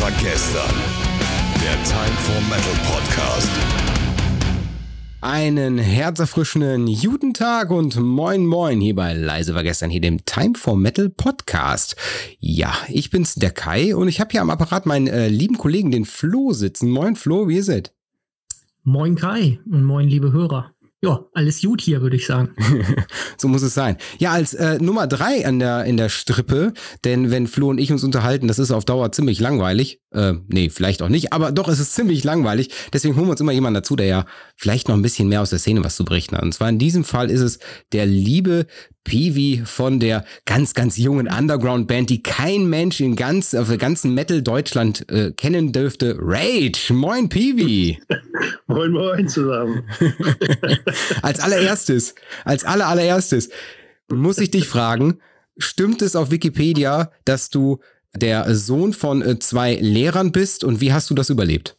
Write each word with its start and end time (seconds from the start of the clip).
war 0.00 0.10
gestern. 0.12 0.76
Der 1.60 1.74
Time 1.82 2.16
for 2.18 2.40
Metal 2.42 2.72
Podcast. 2.86 3.50
Einen 5.20 5.78
herzerfrischenden 5.78 6.86
guten 6.86 7.34
Tag 7.34 7.70
und 7.70 7.98
moin 7.98 8.46
moin 8.46 8.80
hier 8.80 8.94
bei 8.94 9.12
Leise 9.12 9.56
war 9.56 9.64
gestern 9.64 9.90
hier 9.90 10.00
dem 10.00 10.24
Time 10.24 10.54
for 10.54 10.76
Metal 10.76 11.08
Podcast. 11.08 11.96
Ja, 12.38 12.72
ich 12.88 13.10
bin's 13.10 13.34
der 13.34 13.50
Kai 13.50 13.96
und 13.96 14.06
ich 14.06 14.20
habe 14.20 14.30
hier 14.30 14.42
am 14.42 14.50
Apparat 14.50 14.86
meinen 14.86 15.08
äh, 15.08 15.28
lieben 15.28 15.58
Kollegen 15.58 15.90
den 15.90 16.04
Flo 16.04 16.52
sitzen. 16.52 16.90
Moin 16.90 17.16
Flo, 17.16 17.48
wie 17.48 17.56
ihr 17.56 17.64
seid? 17.64 17.92
Moin 18.84 19.16
Kai 19.16 19.58
und 19.66 19.84
moin 19.84 20.06
liebe 20.06 20.30
Hörer. 20.30 20.72
Ja, 21.00 21.26
alles 21.32 21.62
gut 21.62 21.80
hier, 21.82 22.02
würde 22.02 22.16
ich 22.16 22.26
sagen. 22.26 22.56
so 23.36 23.46
muss 23.46 23.62
es 23.62 23.72
sein. 23.72 23.98
Ja, 24.18 24.32
als 24.32 24.52
äh, 24.54 24.78
Nummer 24.80 25.06
drei 25.06 25.46
an 25.46 25.60
der, 25.60 25.84
in 25.84 25.96
der 25.96 26.08
Strippe, 26.08 26.72
denn 27.04 27.30
wenn 27.30 27.46
Flo 27.46 27.68
und 27.68 27.78
ich 27.78 27.92
uns 27.92 28.02
unterhalten, 28.02 28.48
das 28.48 28.58
ist 28.58 28.72
auf 28.72 28.84
Dauer 28.84 29.12
ziemlich 29.12 29.38
langweilig. 29.38 30.00
Äh, 30.10 30.34
nee, 30.48 30.70
vielleicht 30.70 31.00
auch 31.02 31.08
nicht, 31.08 31.32
aber 31.32 31.52
doch, 31.52 31.68
es 31.68 31.78
ist 31.78 31.94
ziemlich 31.94 32.24
langweilig. 32.24 32.70
Deswegen 32.92 33.14
holen 33.14 33.26
wir 33.26 33.32
uns 33.32 33.40
immer 33.40 33.52
jemanden 33.52 33.76
dazu, 33.76 33.94
der 33.94 34.06
ja 34.06 34.26
vielleicht 34.56 34.88
noch 34.88 34.96
ein 34.96 35.02
bisschen 35.02 35.28
mehr 35.28 35.42
aus 35.42 35.50
der 35.50 35.60
Szene 35.60 35.84
was 35.84 35.94
zu 35.94 36.04
berichten 36.04 36.36
hat. 36.36 36.42
Und 36.42 36.52
zwar 36.52 36.68
in 36.68 36.80
diesem 36.80 37.04
Fall 37.04 37.30
ist 37.30 37.42
es 37.42 37.60
der 37.92 38.06
liebe 38.06 38.66
Peewee 39.04 39.62
von 39.64 40.00
der 40.00 40.24
ganz, 40.44 40.74
ganz 40.74 40.98
jungen 40.98 41.28
Underground-Band, 41.28 42.10
die 42.10 42.22
kein 42.22 42.68
Mensch 42.68 43.00
in 43.00 43.16
ganz, 43.16 43.54
auf 43.54 43.68
der 43.68 43.78
ganzen 43.78 44.14
Metal 44.14 44.42
Deutschland 44.42 45.08
äh, 45.10 45.32
kennen 45.32 45.72
dürfte. 45.72 46.16
Rage. 46.20 46.92
Moin, 46.92 47.28
Peewee. 47.28 47.98
moin, 48.66 48.92
moin 48.92 49.28
zusammen. 49.28 49.84
als 51.22 51.40
allererstes, 51.40 52.14
als 52.44 52.64
aller, 52.64 52.86
allererstes 52.86 53.48
muss 54.10 54.38
ich 54.38 54.50
dich 54.50 54.66
fragen, 54.66 55.20
stimmt 55.58 56.02
es 56.02 56.16
auf 56.16 56.30
Wikipedia, 56.30 57.10
dass 57.24 57.50
du 57.50 57.78
der 58.14 58.54
Sohn 58.54 58.92
von 58.92 59.22
äh, 59.22 59.38
zwei 59.38 59.74
Lehrern 59.74 60.32
bist 60.32 60.64
und 60.64 60.80
wie 60.80 60.92
hast 60.92 61.10
du 61.10 61.14
das 61.14 61.30
überlebt? 61.30 61.77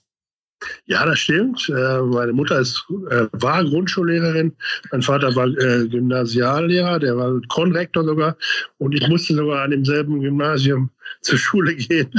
Ja, 0.86 1.06
das 1.06 1.20
stimmt. 1.20 1.70
Äh, 1.70 2.02
meine 2.02 2.34
Mutter 2.34 2.60
ist, 2.60 2.86
äh, 3.10 3.28
war 3.32 3.64
Grundschullehrerin, 3.64 4.54
mein 4.92 5.02
Vater 5.02 5.36
war 5.36 5.50
Gymnasiallehrer, 5.50 7.00
der 7.00 7.16
war 7.16 7.40
Konrektor 7.48 8.04
sogar 8.04 8.36
und 8.78 8.94
ich 8.94 9.08
musste 9.08 9.36
sogar 9.36 9.64
an 9.64 9.72
demselben 9.72 10.20
Gymnasium 10.20 10.90
zur 11.22 11.38
Schule 11.38 11.76
gehen. 11.76 12.12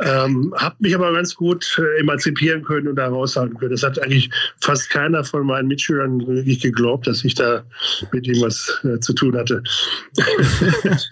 Ähm, 0.00 0.52
habe 0.56 0.76
mich 0.80 0.94
aber 0.94 1.12
ganz 1.12 1.34
gut 1.34 1.80
emanzipieren 1.98 2.64
können 2.64 2.88
und 2.88 2.96
da 2.96 3.08
raushalten 3.08 3.56
können. 3.58 3.72
Das 3.72 3.82
hat 3.82 4.00
eigentlich 4.02 4.30
fast 4.60 4.90
keiner 4.90 5.24
von 5.24 5.46
meinen 5.46 5.68
Mitschülern 5.68 6.26
wirklich 6.26 6.60
geglaubt, 6.60 7.06
dass 7.06 7.24
ich 7.24 7.34
da 7.34 7.64
mit 8.12 8.26
ihm 8.26 8.40
was 8.40 8.80
zu 9.00 9.12
tun 9.12 9.36
hatte. 9.36 9.62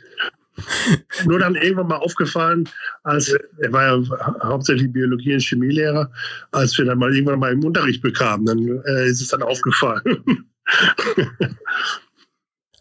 Nur 1.24 1.38
dann 1.38 1.54
irgendwann 1.54 1.88
mal 1.88 1.96
aufgefallen, 1.96 2.68
als 3.04 3.34
er 3.58 3.72
war 3.72 3.84
ja 3.84 4.02
hauptsächlich 4.42 4.92
Biologie- 4.92 5.34
und 5.34 5.42
Chemielehrer, 5.42 6.10
als 6.52 6.76
wir 6.78 6.84
dann 6.84 6.98
mal 6.98 7.14
irgendwann 7.14 7.40
mal 7.40 7.52
im 7.52 7.64
Unterricht 7.64 8.02
bekamen, 8.02 8.46
dann 8.46 8.58
äh, 8.86 9.08
ist 9.08 9.20
es 9.20 9.28
dann 9.28 9.42
aufgefallen. 9.42 10.02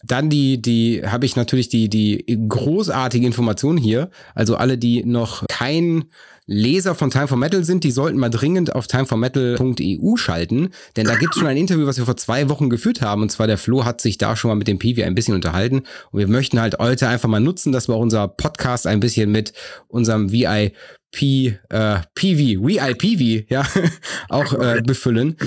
Dann 0.03 0.30
die, 0.30 0.61
die, 0.61 1.02
habe 1.06 1.25
ich 1.25 1.36
natürlich 1.36 1.69
die, 1.69 1.89
die 1.89 2.23
großartige 2.47 3.25
Information 3.25 3.78
hier. 3.78 4.09
Also 4.36 4.56
alle, 4.56 4.78
die 4.78 5.03
noch 5.03 5.44
kein 5.50 6.06
Leser 6.48 6.95
von 6.95 7.12
Time 7.12 7.28
for 7.28 7.38
Metal 7.38 7.64
sind, 7.64 7.84
die 7.84 7.92
sollten 7.92 8.17
mal 8.17 8.30
dringend 8.30 8.73
auf 8.73 8.88
timeformetal.eu 8.88 10.16
schalten, 10.16 10.70
denn 10.95 11.06
da 11.06 11.16
gibt 11.16 11.36
es 11.36 11.40
schon 11.40 11.48
ein 11.48 11.58
Interview, 11.58 11.86
was 11.86 11.98
wir 11.98 12.06
vor 12.06 12.17
zwei 12.17 12.48
Wochen 12.50 12.70
geführt 12.70 13.02
haben. 13.02 13.22
Und 13.22 13.30
zwar 13.30 13.48
der 13.48 13.58
Flo 13.58 13.84
hat 13.84 14.00
sich 14.00 14.17
da 14.17 14.36
schon 14.36 14.50
mal 14.50 14.56
mit 14.56 14.68
dem 14.68 14.80
Piwi 14.80 15.03
ein 15.03 15.14
bisschen 15.14 15.36
unterhalten. 15.36 15.84
Und 16.12 16.20
wir 16.20 16.28
möchten 16.28 16.59
halt 16.59 16.80
heute 16.80 17.09
einfach 17.09 17.28
mal 17.28 17.42
nutzen, 17.42 17.73
dass 17.73 17.90
wir 17.90 17.95
auch 17.95 18.02
unser 18.02 18.30
Podcast 18.30 18.88
ein 18.88 19.02
bisschen 19.02 19.31
mit 19.31 19.52
unserem 19.90 20.31
VIP 20.31 20.73
P, 21.12 21.58
äh, 21.70 22.00
PV, 22.16 22.62
VIPV, 22.62 23.46
ja, 23.50 23.66
auch 24.30 24.53
äh, 24.53 24.81
befüllen. 24.86 25.38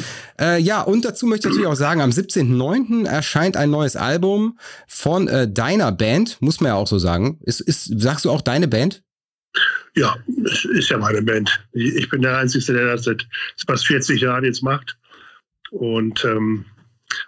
Äh, 0.40 0.60
ja, 0.60 0.80
und 0.80 1.04
dazu 1.04 1.26
möchte 1.26 1.48
ich 1.48 1.54
natürlich 1.54 1.70
auch 1.70 1.76
sagen, 1.76 2.00
am 2.00 2.10
17.09. 2.10 3.06
erscheint 3.06 3.56
ein 3.56 3.70
neues 3.70 3.94
Album 3.94 4.58
von 4.88 5.28
äh, 5.28 5.50
deiner 5.50 5.92
Band, 5.92 6.38
muss 6.40 6.60
man 6.60 6.70
ja 6.70 6.74
auch 6.76 6.86
so 6.86 6.98
sagen. 6.98 7.38
Ist, 7.42 7.60
ist, 7.60 8.00
sagst 8.00 8.24
du 8.24 8.30
auch 8.30 8.40
deine 8.40 8.68
Band? 8.68 9.02
Ja, 9.96 10.16
es 10.44 10.64
ist 10.64 10.88
ja 10.88 10.98
meine 10.98 11.22
Band. 11.22 11.64
Ich 11.72 12.08
bin 12.08 12.22
der 12.22 12.38
Einzige, 12.38 12.72
der 12.72 12.92
das 12.92 13.04
seit 13.04 13.26
fast 13.66 13.86
40 13.86 14.20
Jahren 14.20 14.44
jetzt 14.44 14.62
macht. 14.62 14.96
Und 15.70 16.24
ähm, 16.24 16.64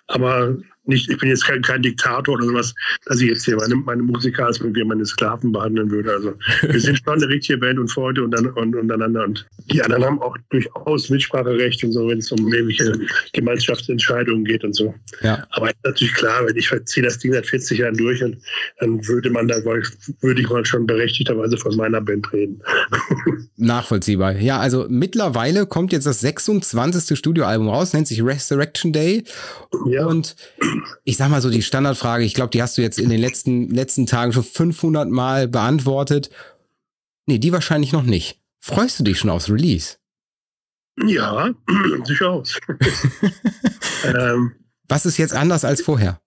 aber 0.06 0.56
nicht, 0.84 1.08
ich 1.08 1.18
bin 1.18 1.28
jetzt 1.28 1.46
kein, 1.46 1.62
kein 1.62 1.82
Diktator 1.82 2.34
oder 2.34 2.46
sowas, 2.46 2.74
dass 3.06 3.20
ich 3.20 3.28
jetzt 3.28 3.44
hier 3.44 3.56
meine, 3.56 3.76
meine 3.76 4.02
Musiker 4.02 4.46
als 4.46 4.62
wie 4.62 4.84
meine 4.84 5.04
Sklaven 5.04 5.52
behandeln 5.52 5.90
würde. 5.90 6.12
Also 6.12 6.34
wir 6.62 6.80
sind 6.80 6.98
schon 7.04 7.14
eine 7.14 7.28
richtige 7.28 7.58
Band 7.58 7.78
und 7.78 7.88
Freunde 7.88 8.24
und, 8.24 8.34
und, 8.34 8.74
untereinander. 8.74 9.24
Und 9.24 9.46
die 9.70 9.82
anderen 9.82 10.04
haben 10.04 10.22
auch 10.22 10.36
durchaus 10.50 11.08
Mitspracherecht 11.08 11.84
und 11.84 11.92
so, 11.92 12.08
wenn 12.08 12.18
es 12.18 12.32
um 12.32 12.52
irgendwelche 12.52 12.98
Gemeinschaftsentscheidungen 13.32 14.44
geht 14.44 14.64
und 14.64 14.74
so. 14.74 14.94
Ja. 15.22 15.46
Aber 15.50 15.68
ist 15.68 15.76
natürlich 15.84 16.14
klar, 16.14 16.46
wenn 16.46 16.56
ich 16.56 16.72
ziehe 16.86 17.04
das 17.04 17.18
Ding 17.18 17.32
seit 17.32 17.46
40 17.46 17.78
Jahren 17.78 17.96
durch 17.96 18.22
und 18.22 18.36
dann 18.80 19.06
würde 19.06 19.30
man 19.30 19.48
da, 19.48 19.56
würde 19.64 20.40
ich 20.40 20.48
mal 20.48 20.64
schon 20.64 20.86
berechtigterweise 20.86 21.56
von 21.56 21.76
meiner 21.76 22.00
Band 22.00 22.32
reden. 22.32 22.60
Nachvollziehbar. 23.56 24.36
Ja, 24.38 24.58
also 24.58 24.86
mittlerweile 24.88 25.66
kommt 25.66 25.92
jetzt 25.92 26.06
das 26.06 26.20
26. 26.20 27.16
Studioalbum 27.16 27.68
raus, 27.68 27.92
nennt 27.92 28.08
sich 28.08 28.24
Resurrection 28.24 28.92
Day. 28.92 29.24
Ja. 29.86 30.06
Und 30.06 30.34
ich 31.04 31.16
sag 31.16 31.28
mal 31.28 31.42
so 31.42 31.50
die 31.50 31.62
Standardfrage, 31.62 32.24
ich 32.24 32.34
glaube, 32.34 32.50
die 32.50 32.62
hast 32.62 32.78
du 32.78 32.82
jetzt 32.82 32.98
in 32.98 33.10
den 33.10 33.20
letzten, 33.20 33.68
letzten 33.70 34.06
Tagen 34.06 34.32
schon 34.32 34.44
500 34.44 35.08
Mal 35.08 35.48
beantwortet. 35.48 36.30
Nee, 37.26 37.38
die 37.38 37.52
wahrscheinlich 37.52 37.92
noch 37.92 38.02
nicht. 38.02 38.40
Freust 38.60 39.00
du 39.00 39.04
dich 39.04 39.18
schon 39.18 39.30
aufs 39.30 39.50
Release? 39.50 39.96
Ja, 41.04 41.50
durchaus. 42.06 42.58
ähm, 44.04 44.52
Was 44.88 45.06
ist 45.06 45.18
jetzt 45.18 45.34
anders 45.34 45.64
als 45.64 45.82
vorher? 45.82 46.21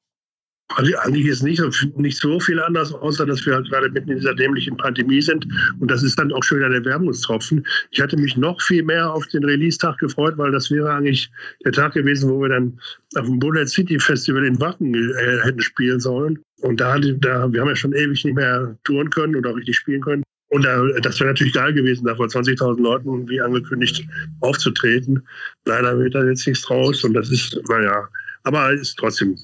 Eigentlich 0.78 1.28
ist 1.28 1.44
nicht, 1.44 1.62
nicht 1.96 2.18
so 2.18 2.40
viel 2.40 2.60
anders, 2.60 2.92
außer 2.92 3.26
dass 3.26 3.46
wir 3.46 3.54
halt 3.54 3.70
gerade 3.70 3.90
mitten 3.92 4.10
in 4.10 4.18
dieser 4.18 4.34
dämlichen 4.34 4.76
Pandemie 4.76 5.22
sind. 5.22 5.48
Und 5.80 5.92
das 5.92 6.02
ist 6.02 6.18
dann 6.18 6.34
auch 6.34 6.44
schon 6.44 6.58
wieder 6.58 6.70
der 6.70 6.84
Wermutstropfen. 6.84 7.66
Ich 7.92 8.02
hatte 8.02 8.18
mich 8.18 8.36
noch 8.36 8.60
viel 8.62 8.84
mehr 8.84 9.12
auf 9.14 9.28
den 9.28 9.46
Release-Tag 9.46 10.00
gefreut, 10.00 10.38
weil 10.38 10.52
das 10.52 10.72
wäre 10.72 10.92
eigentlich 10.92 11.32
der 11.64 11.72
Tag 11.72 11.94
gewesen, 11.94 12.30
wo 12.30 12.42
wir 12.42 12.50
dann 12.50 12.80
auf 13.16 13.26
dem 13.26 13.40
Bullet 13.40 13.68
City 13.68 14.00
Festival 14.00 14.44
in 14.44 14.60
Wacken 14.60 14.96
äh, 14.96 15.44
hätten 15.44 15.62
spielen 15.62 16.00
sollen. 16.00 16.40
Und 16.62 16.82
da, 16.82 16.98
da, 16.98 17.52
wir 17.52 17.62
haben 17.62 17.70
ja 17.70 17.76
schon 17.76 17.94
ewig 17.94 18.26
nicht 18.26 18.36
mehr 18.36 18.76
touren 18.84 19.10
können 19.12 19.36
oder 19.36 19.56
richtig 19.56 19.78
spielen 19.78 20.02
können. 20.02 20.24
Und 20.50 20.66
da, 20.66 20.84
das 21.02 21.20
wäre 21.20 21.30
natürlich 21.30 21.54
geil 21.54 21.74
gewesen, 21.74 22.06
da 22.06 22.16
vor 22.16 22.28
20.000 22.28 22.82
Leuten, 22.82 23.30
wie 23.30 23.40
angekündigt, 23.40 24.06
aufzutreten. 24.42 25.22
Leider 25.66 25.98
wird 26.00 26.16
da 26.16 26.24
jetzt 26.26 26.46
nichts 26.48 26.66
draus 26.66 27.04
und 27.04 27.14
das 27.14 27.30
ist, 27.30 27.60
naja, 27.68 28.08
aber 28.44 28.72
ist 28.72 28.96
trotzdem 28.98 29.38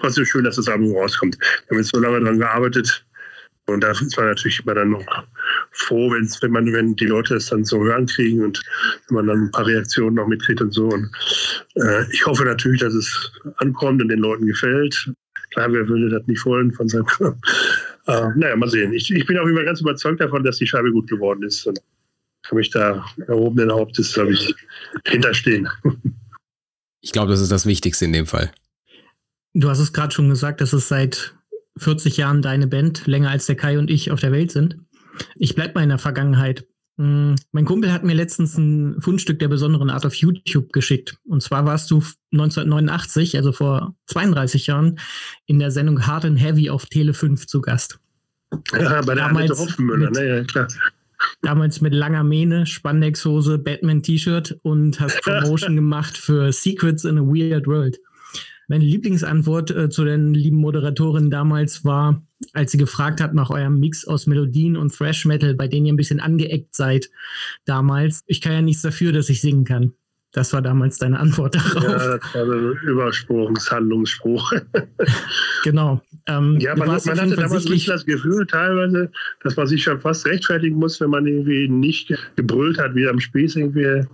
trotzdem 0.00 0.24
schön, 0.24 0.44
dass 0.44 0.56
das 0.56 0.68
Album 0.68 0.96
rauskommt. 0.96 1.38
Wir 1.38 1.70
haben 1.70 1.78
jetzt 1.78 1.94
so 1.94 2.00
lange 2.00 2.20
daran 2.20 2.38
gearbeitet. 2.38 3.04
Und 3.66 3.82
da 3.82 3.90
ist 3.90 4.16
man 4.16 4.28
natürlich 4.28 4.60
immer 4.60 4.74
dann 4.74 4.90
noch 4.90 5.04
froh, 5.72 6.10
wenn's, 6.10 6.40
wenn 6.42 6.52
man, 6.52 6.72
wenn 6.72 6.96
die 6.96 7.04
Leute 7.04 7.34
es 7.34 7.50
dann 7.50 7.64
so 7.64 7.84
hören 7.84 8.06
kriegen 8.06 8.42
und 8.42 8.62
wenn 9.08 9.16
man 9.16 9.26
dann 9.26 9.42
ein 9.44 9.50
paar 9.50 9.66
Reaktionen 9.66 10.14
noch 10.14 10.26
mitkriegt 10.26 10.62
und 10.62 10.72
so. 10.72 10.88
Und 10.88 11.10
äh, 11.74 12.10
ich 12.10 12.24
hoffe 12.24 12.44
natürlich, 12.44 12.80
dass 12.80 12.94
es 12.94 13.30
ankommt 13.58 14.00
und 14.00 14.08
den 14.08 14.20
Leuten 14.20 14.46
gefällt. 14.46 15.12
Klar, 15.50 15.70
wer 15.70 15.86
würde 15.86 16.08
das 16.08 16.26
nicht 16.26 16.44
wollen 16.46 16.72
von 16.72 16.88
seinem 16.88 17.06
äh, 18.06 18.28
Naja, 18.36 18.56
mal 18.56 18.70
sehen. 18.70 18.94
Ich, 18.94 19.10
ich 19.10 19.26
bin 19.26 19.38
auf 19.38 19.44
jeden 19.44 19.56
Fall 19.56 19.66
ganz 19.66 19.82
überzeugt 19.82 20.20
davon, 20.20 20.44
dass 20.44 20.56
die 20.56 20.66
Scheibe 20.66 20.90
gut 20.90 21.08
geworden 21.08 21.42
ist. 21.42 21.66
Und 21.66 21.78
kann 22.48 22.56
mich 22.56 22.70
da 22.70 23.04
erhobenen 23.26 23.70
Hauptes, 23.70 24.14
glaube 24.14 24.32
ich, 24.32 24.54
hinterstehen. 25.06 25.68
Ich 27.02 27.12
glaube, 27.12 27.30
das 27.30 27.40
ist 27.40 27.52
das 27.52 27.66
Wichtigste 27.66 28.06
in 28.06 28.12
dem 28.12 28.26
Fall. 28.26 28.50
Du 29.54 29.68
hast 29.68 29.78
es 29.78 29.92
gerade 29.92 30.14
schon 30.14 30.28
gesagt, 30.28 30.60
dass 30.60 30.72
es 30.72 30.88
seit 30.88 31.34
40 31.78 32.16
Jahren 32.16 32.42
deine 32.42 32.66
Band, 32.66 33.06
länger 33.06 33.30
als 33.30 33.46
der 33.46 33.56
Kai 33.56 33.78
und 33.78 33.90
ich 33.90 34.10
auf 34.10 34.20
der 34.20 34.32
Welt 34.32 34.50
sind. 34.50 34.78
Ich 35.36 35.54
bleib 35.54 35.74
mal 35.74 35.82
in 35.82 35.88
der 35.88 35.98
Vergangenheit. 35.98 36.66
Hm, 36.98 37.36
mein 37.52 37.64
Kumpel 37.64 37.92
hat 37.92 38.04
mir 38.04 38.14
letztens 38.14 38.58
ein 38.58 39.00
Fundstück 39.00 39.38
der 39.38 39.48
besonderen 39.48 39.88
Art 39.88 40.04
auf 40.04 40.14
YouTube 40.14 40.72
geschickt. 40.72 41.16
Und 41.24 41.42
zwar 41.42 41.64
warst 41.64 41.90
du 41.90 42.02
1989, 42.32 43.36
also 43.36 43.52
vor 43.52 43.94
32 44.06 44.66
Jahren, 44.66 44.98
in 45.46 45.58
der 45.58 45.70
Sendung 45.70 46.06
Hard 46.06 46.24
and 46.24 46.40
Heavy 46.40 46.70
auf 46.70 46.86
Tele 46.86 47.14
5 47.14 47.46
zu 47.46 47.60
Gast. 47.60 48.00
Ja, 48.72 49.00
bei 49.02 49.14
der 49.14 49.28
damals 49.28 49.58
Hoffenmüller, 49.58 50.10
ne? 50.10 50.28
Ja, 50.28 50.44
klar. 50.44 50.68
Damals 51.42 51.80
mit 51.80 51.94
langer 51.94 52.24
Mähne, 52.24 52.66
Spandexhose, 52.66 53.58
Batman-T-Shirt 53.58 54.58
und 54.62 54.98
hast 55.00 55.20
Promotion 55.22 55.76
gemacht 55.76 56.16
für 56.16 56.52
Secrets 56.52 57.04
in 57.04 57.18
a 57.18 57.22
Weird 57.22 57.66
World. 57.66 57.98
Meine 58.68 58.84
Lieblingsantwort 58.84 59.70
äh, 59.70 59.88
zu 59.88 60.04
den 60.04 60.34
lieben 60.34 60.58
Moderatorin 60.58 61.30
damals 61.30 61.86
war, 61.86 62.22
als 62.52 62.70
sie 62.70 62.78
gefragt 62.78 63.20
hat 63.20 63.32
nach 63.32 63.48
eurem 63.48 63.80
Mix 63.80 64.06
aus 64.06 64.26
Melodien 64.26 64.76
und 64.76 64.94
Thrash 64.94 65.24
Metal, 65.24 65.54
bei 65.54 65.68
denen 65.68 65.86
ihr 65.86 65.94
ein 65.94 65.96
bisschen 65.96 66.20
angeeckt 66.20 66.76
seid 66.76 67.10
damals. 67.64 68.22
Ich 68.26 68.42
kann 68.42 68.52
ja 68.52 68.62
nichts 68.62 68.82
dafür, 68.82 69.12
dass 69.12 69.30
ich 69.30 69.40
singen 69.40 69.64
kann. 69.64 69.94
Das 70.32 70.52
war 70.52 70.60
damals 70.60 70.98
deine 70.98 71.18
Antwort 71.18 71.54
darauf. 71.54 71.82
Ja, 71.82 72.18
das 72.18 72.34
war 72.34 72.46
so 72.46 72.52
ein 72.52 72.72
Übersprungshandlungsspruch. 72.82 74.52
genau. 75.64 76.02
Ähm, 76.26 76.58
ja, 76.60 76.76
man, 76.76 76.88
man 76.88 76.96
hatte 76.96 77.34
damals 77.34 77.64
das 77.64 78.04
Gefühl 78.04 78.46
teilweise, 78.46 79.10
dass 79.42 79.56
man 79.56 79.66
sich 79.66 79.82
schon 79.82 79.98
fast 80.00 80.26
rechtfertigen 80.26 80.76
muss, 80.76 81.00
wenn 81.00 81.10
man 81.10 81.26
irgendwie 81.26 81.66
nicht 81.68 82.14
gebrüllt 82.36 82.78
hat, 82.78 82.94
wie 82.94 83.08
am 83.08 83.18
Spieß 83.18 83.56
irgendwie. 83.56 84.04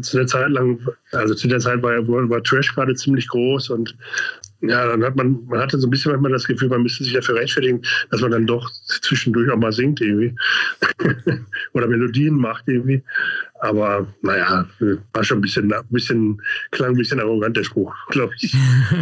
Zu 0.00 0.16
der 0.16 0.26
Zeit 0.26 0.48
lang, 0.48 0.80
also 1.12 1.34
zu 1.34 1.48
der 1.48 1.58
Zeit 1.58 1.82
war, 1.82 1.96
war 2.08 2.42
Trash 2.42 2.74
gerade 2.74 2.94
ziemlich 2.94 3.28
groß 3.28 3.68
und 3.68 3.94
ja, 4.60 4.86
dann 4.88 5.04
hat 5.04 5.14
man, 5.14 5.44
man 5.46 5.60
hatte 5.60 5.78
so 5.78 5.86
ein 5.86 5.90
bisschen 5.90 6.10
manchmal 6.12 6.32
das 6.32 6.46
Gefühl, 6.46 6.68
man 6.68 6.82
müsste 6.82 7.04
sich 7.04 7.12
dafür 7.12 7.36
rechtfertigen, 7.36 7.80
dass 8.10 8.20
man 8.20 8.32
dann 8.32 8.46
doch 8.46 8.68
zwischendurch 9.02 9.50
auch 9.50 9.56
mal 9.56 9.72
singt 9.72 10.00
irgendwie. 10.00 10.34
Oder 11.74 11.86
Melodien 11.86 12.34
macht 12.34 12.64
irgendwie. 12.66 13.02
Aber 13.60 14.06
naja, 14.22 14.66
war 15.12 15.24
schon 15.24 15.38
ein 15.38 15.42
bisschen, 15.42 15.72
ein 15.72 15.84
bisschen, 15.90 16.42
klang 16.72 16.90
ein 16.90 16.96
bisschen 16.96 17.20
arrogant 17.20 17.56
der 17.56 17.64
Spruch, 17.64 17.94
glaube 18.08 18.34
ich. 18.40 18.52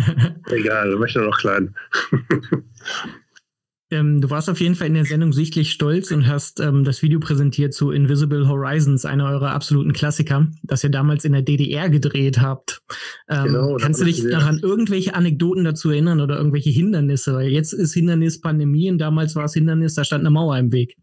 Egal, 0.51 0.91
da 0.91 0.99
war 0.99 1.07
ich 1.07 1.15
noch 1.15 1.39
klein. 1.39 1.75
Ähm, 3.91 4.21
du 4.21 4.31
warst 4.31 4.51
auf 4.51 4.61
jeden 4.61 4.75
Fall 4.75 4.89
in 4.89 4.95
der 4.95 5.05
Sendung 5.05 5.33
sichtlich 5.33 5.71
stolz 5.71 6.11
und 6.11 6.27
hast 6.27 6.59
ähm, 6.59 6.83
das 6.83 7.03
Video 7.03 7.21
präsentiert 7.21 7.73
zu 7.73 7.93
Invisible 7.93 8.49
Horizons, 8.49 9.05
einer 9.05 9.31
eurer 9.31 9.53
absoluten 9.53 9.93
Klassiker, 9.93 10.49
das 10.65 10.83
ihr 10.83 10.91
damals 10.91 11.25
in 11.25 11.33
der 11.33 11.43
DDR 11.43 11.89
gedreht 11.89 12.41
habt. 12.41 12.83
Ähm, 13.29 13.45
genau, 13.45 13.77
kannst 13.77 14.01
du 14.01 14.05
dich 14.05 14.25
noch 14.25 14.45
an 14.45 14.59
irgendwelche 14.61 15.15
Anekdoten 15.15 15.63
dazu 15.63 15.91
erinnern 15.91 16.21
oder 16.21 16.37
irgendwelche 16.37 16.71
Hindernisse? 16.71 17.35
Weil 17.35 17.49
jetzt 17.49 17.73
ist 17.73 17.95
Hindernis 17.95 18.41
Pandemie 18.41 18.91
und 18.91 18.99
damals 18.99 19.37
war 19.37 19.45
es 19.45 19.55
Hindernis, 19.55 19.95
da 19.95 20.05
stand 20.05 20.23
eine 20.23 20.31
Mauer 20.31 20.59
im 20.59 20.73
Weg. 20.73 20.97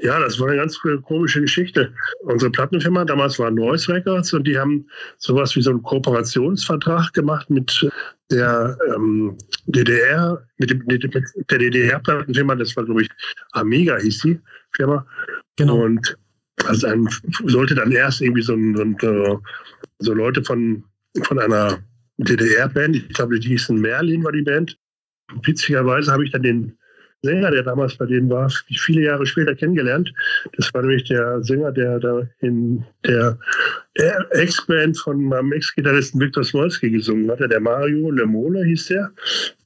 Ja, 0.00 0.20
das 0.20 0.38
war 0.38 0.48
eine 0.48 0.58
ganz 0.58 0.78
komische 1.02 1.40
Geschichte. 1.40 1.92
Unsere 2.20 2.52
Plattenfirma 2.52 3.04
damals 3.04 3.38
war 3.38 3.50
Noise 3.50 3.92
Records 3.92 4.32
und 4.32 4.44
die 4.46 4.56
haben 4.56 4.86
sowas 5.16 5.56
wie 5.56 5.62
so 5.62 5.70
einen 5.70 5.82
Kooperationsvertrag 5.82 7.12
gemacht 7.12 7.50
mit 7.50 7.90
der 8.30 8.78
ähm, 8.94 9.36
DDR, 9.66 10.40
mit, 10.58 10.70
dem, 10.70 10.84
mit 10.86 11.02
der 11.50 11.58
DDR-Plattenfirma, 11.58 12.54
das 12.54 12.76
war, 12.76 12.84
glaube 12.84 13.02
ich, 13.02 13.08
Amiga 13.52 13.96
hieß 13.96 14.18
die 14.20 14.40
Firma. 14.72 15.04
Genau. 15.56 15.84
Und 15.84 16.16
also 16.66 16.86
ein, 16.86 17.08
sollte 17.46 17.74
dann 17.74 17.90
erst 17.90 18.20
irgendwie 18.20 18.42
so, 18.42 18.54
ein, 18.54 18.96
so 19.98 20.14
Leute 20.14 20.44
von, 20.44 20.84
von 21.22 21.38
einer 21.38 21.78
DDR-Band, 22.18 22.96
ich 22.96 23.08
glaube, 23.10 23.40
die 23.40 23.48
hießen 23.48 23.80
Merlin, 23.80 24.24
war 24.24 24.32
die 24.32 24.42
Band. 24.42 24.78
Witzigerweise 25.42 26.12
habe 26.12 26.24
ich 26.24 26.30
dann 26.30 26.42
den 26.42 26.77
Sänger, 27.22 27.50
der 27.50 27.64
damals 27.64 27.96
bei 27.96 28.06
denen 28.06 28.30
war, 28.30 28.48
viele 28.68 29.02
Jahre 29.02 29.26
später 29.26 29.54
kennengelernt. 29.54 30.12
Das 30.56 30.72
war 30.72 30.82
nämlich 30.82 31.04
der 31.04 31.42
Sänger, 31.42 31.72
der 31.72 31.98
da 31.98 32.22
in 32.40 32.84
der 33.04 33.38
Ex-Band 34.30 34.96
von 34.98 35.24
meinem 35.24 35.52
Ex-Gitarristen 35.52 36.20
Viktor 36.20 36.44
Smolski 36.44 36.90
gesungen 36.90 37.30
hatte. 37.30 37.48
Der 37.48 37.60
Mario 37.60 38.10
Lemole 38.10 38.64
hieß 38.64 38.86
der. 38.86 39.10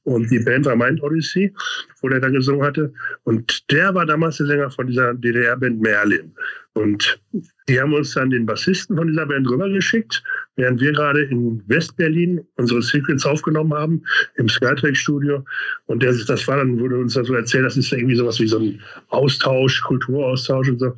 Und 0.04 0.31
die 0.31 0.40
Band 0.40 0.64
war 0.66 0.75
Mind 0.75 1.02
Odyssey, 1.02 1.52
wo 2.00 2.08
der 2.08 2.20
da 2.20 2.28
gesungen 2.28 2.64
hatte. 2.64 2.93
Und 3.25 3.70
der 3.70 3.94
war 3.94 4.06
damals 4.06 4.38
der 4.38 4.46
Sänger 4.46 4.70
von 4.70 4.87
dieser 4.87 5.14
DDR-Band 5.14 5.81
Merlin. 5.81 6.34
Und 6.74 7.20
die 7.69 7.78
haben 7.78 7.92
uns 7.92 8.14
dann 8.14 8.30
den 8.30 8.46
Bassisten 8.46 8.96
von 8.96 9.06
dieser 9.06 9.26
Band 9.26 9.48
rübergeschickt, 9.48 10.22
während 10.56 10.80
wir 10.80 10.92
gerade 10.92 11.22
in 11.24 11.62
West-Berlin 11.66 12.40
unsere 12.56 12.80
Secrets 12.80 13.26
aufgenommen 13.26 13.74
haben, 13.74 14.02
im 14.36 14.48
Skytrack-Studio. 14.48 15.44
Und 15.86 16.02
der, 16.02 16.14
das 16.26 16.48
war 16.48 16.56
dann, 16.56 16.80
wurde 16.80 16.96
uns 16.98 17.14
da 17.14 17.24
so 17.24 17.34
erzählt, 17.34 17.66
das 17.66 17.76
ist 17.76 17.92
irgendwie 17.92 18.16
sowas 18.16 18.40
wie 18.40 18.46
so 18.46 18.58
ein 18.58 18.80
Austausch, 19.08 19.82
Kulturaustausch 19.82 20.70
und 20.70 20.78
so. 20.78 20.94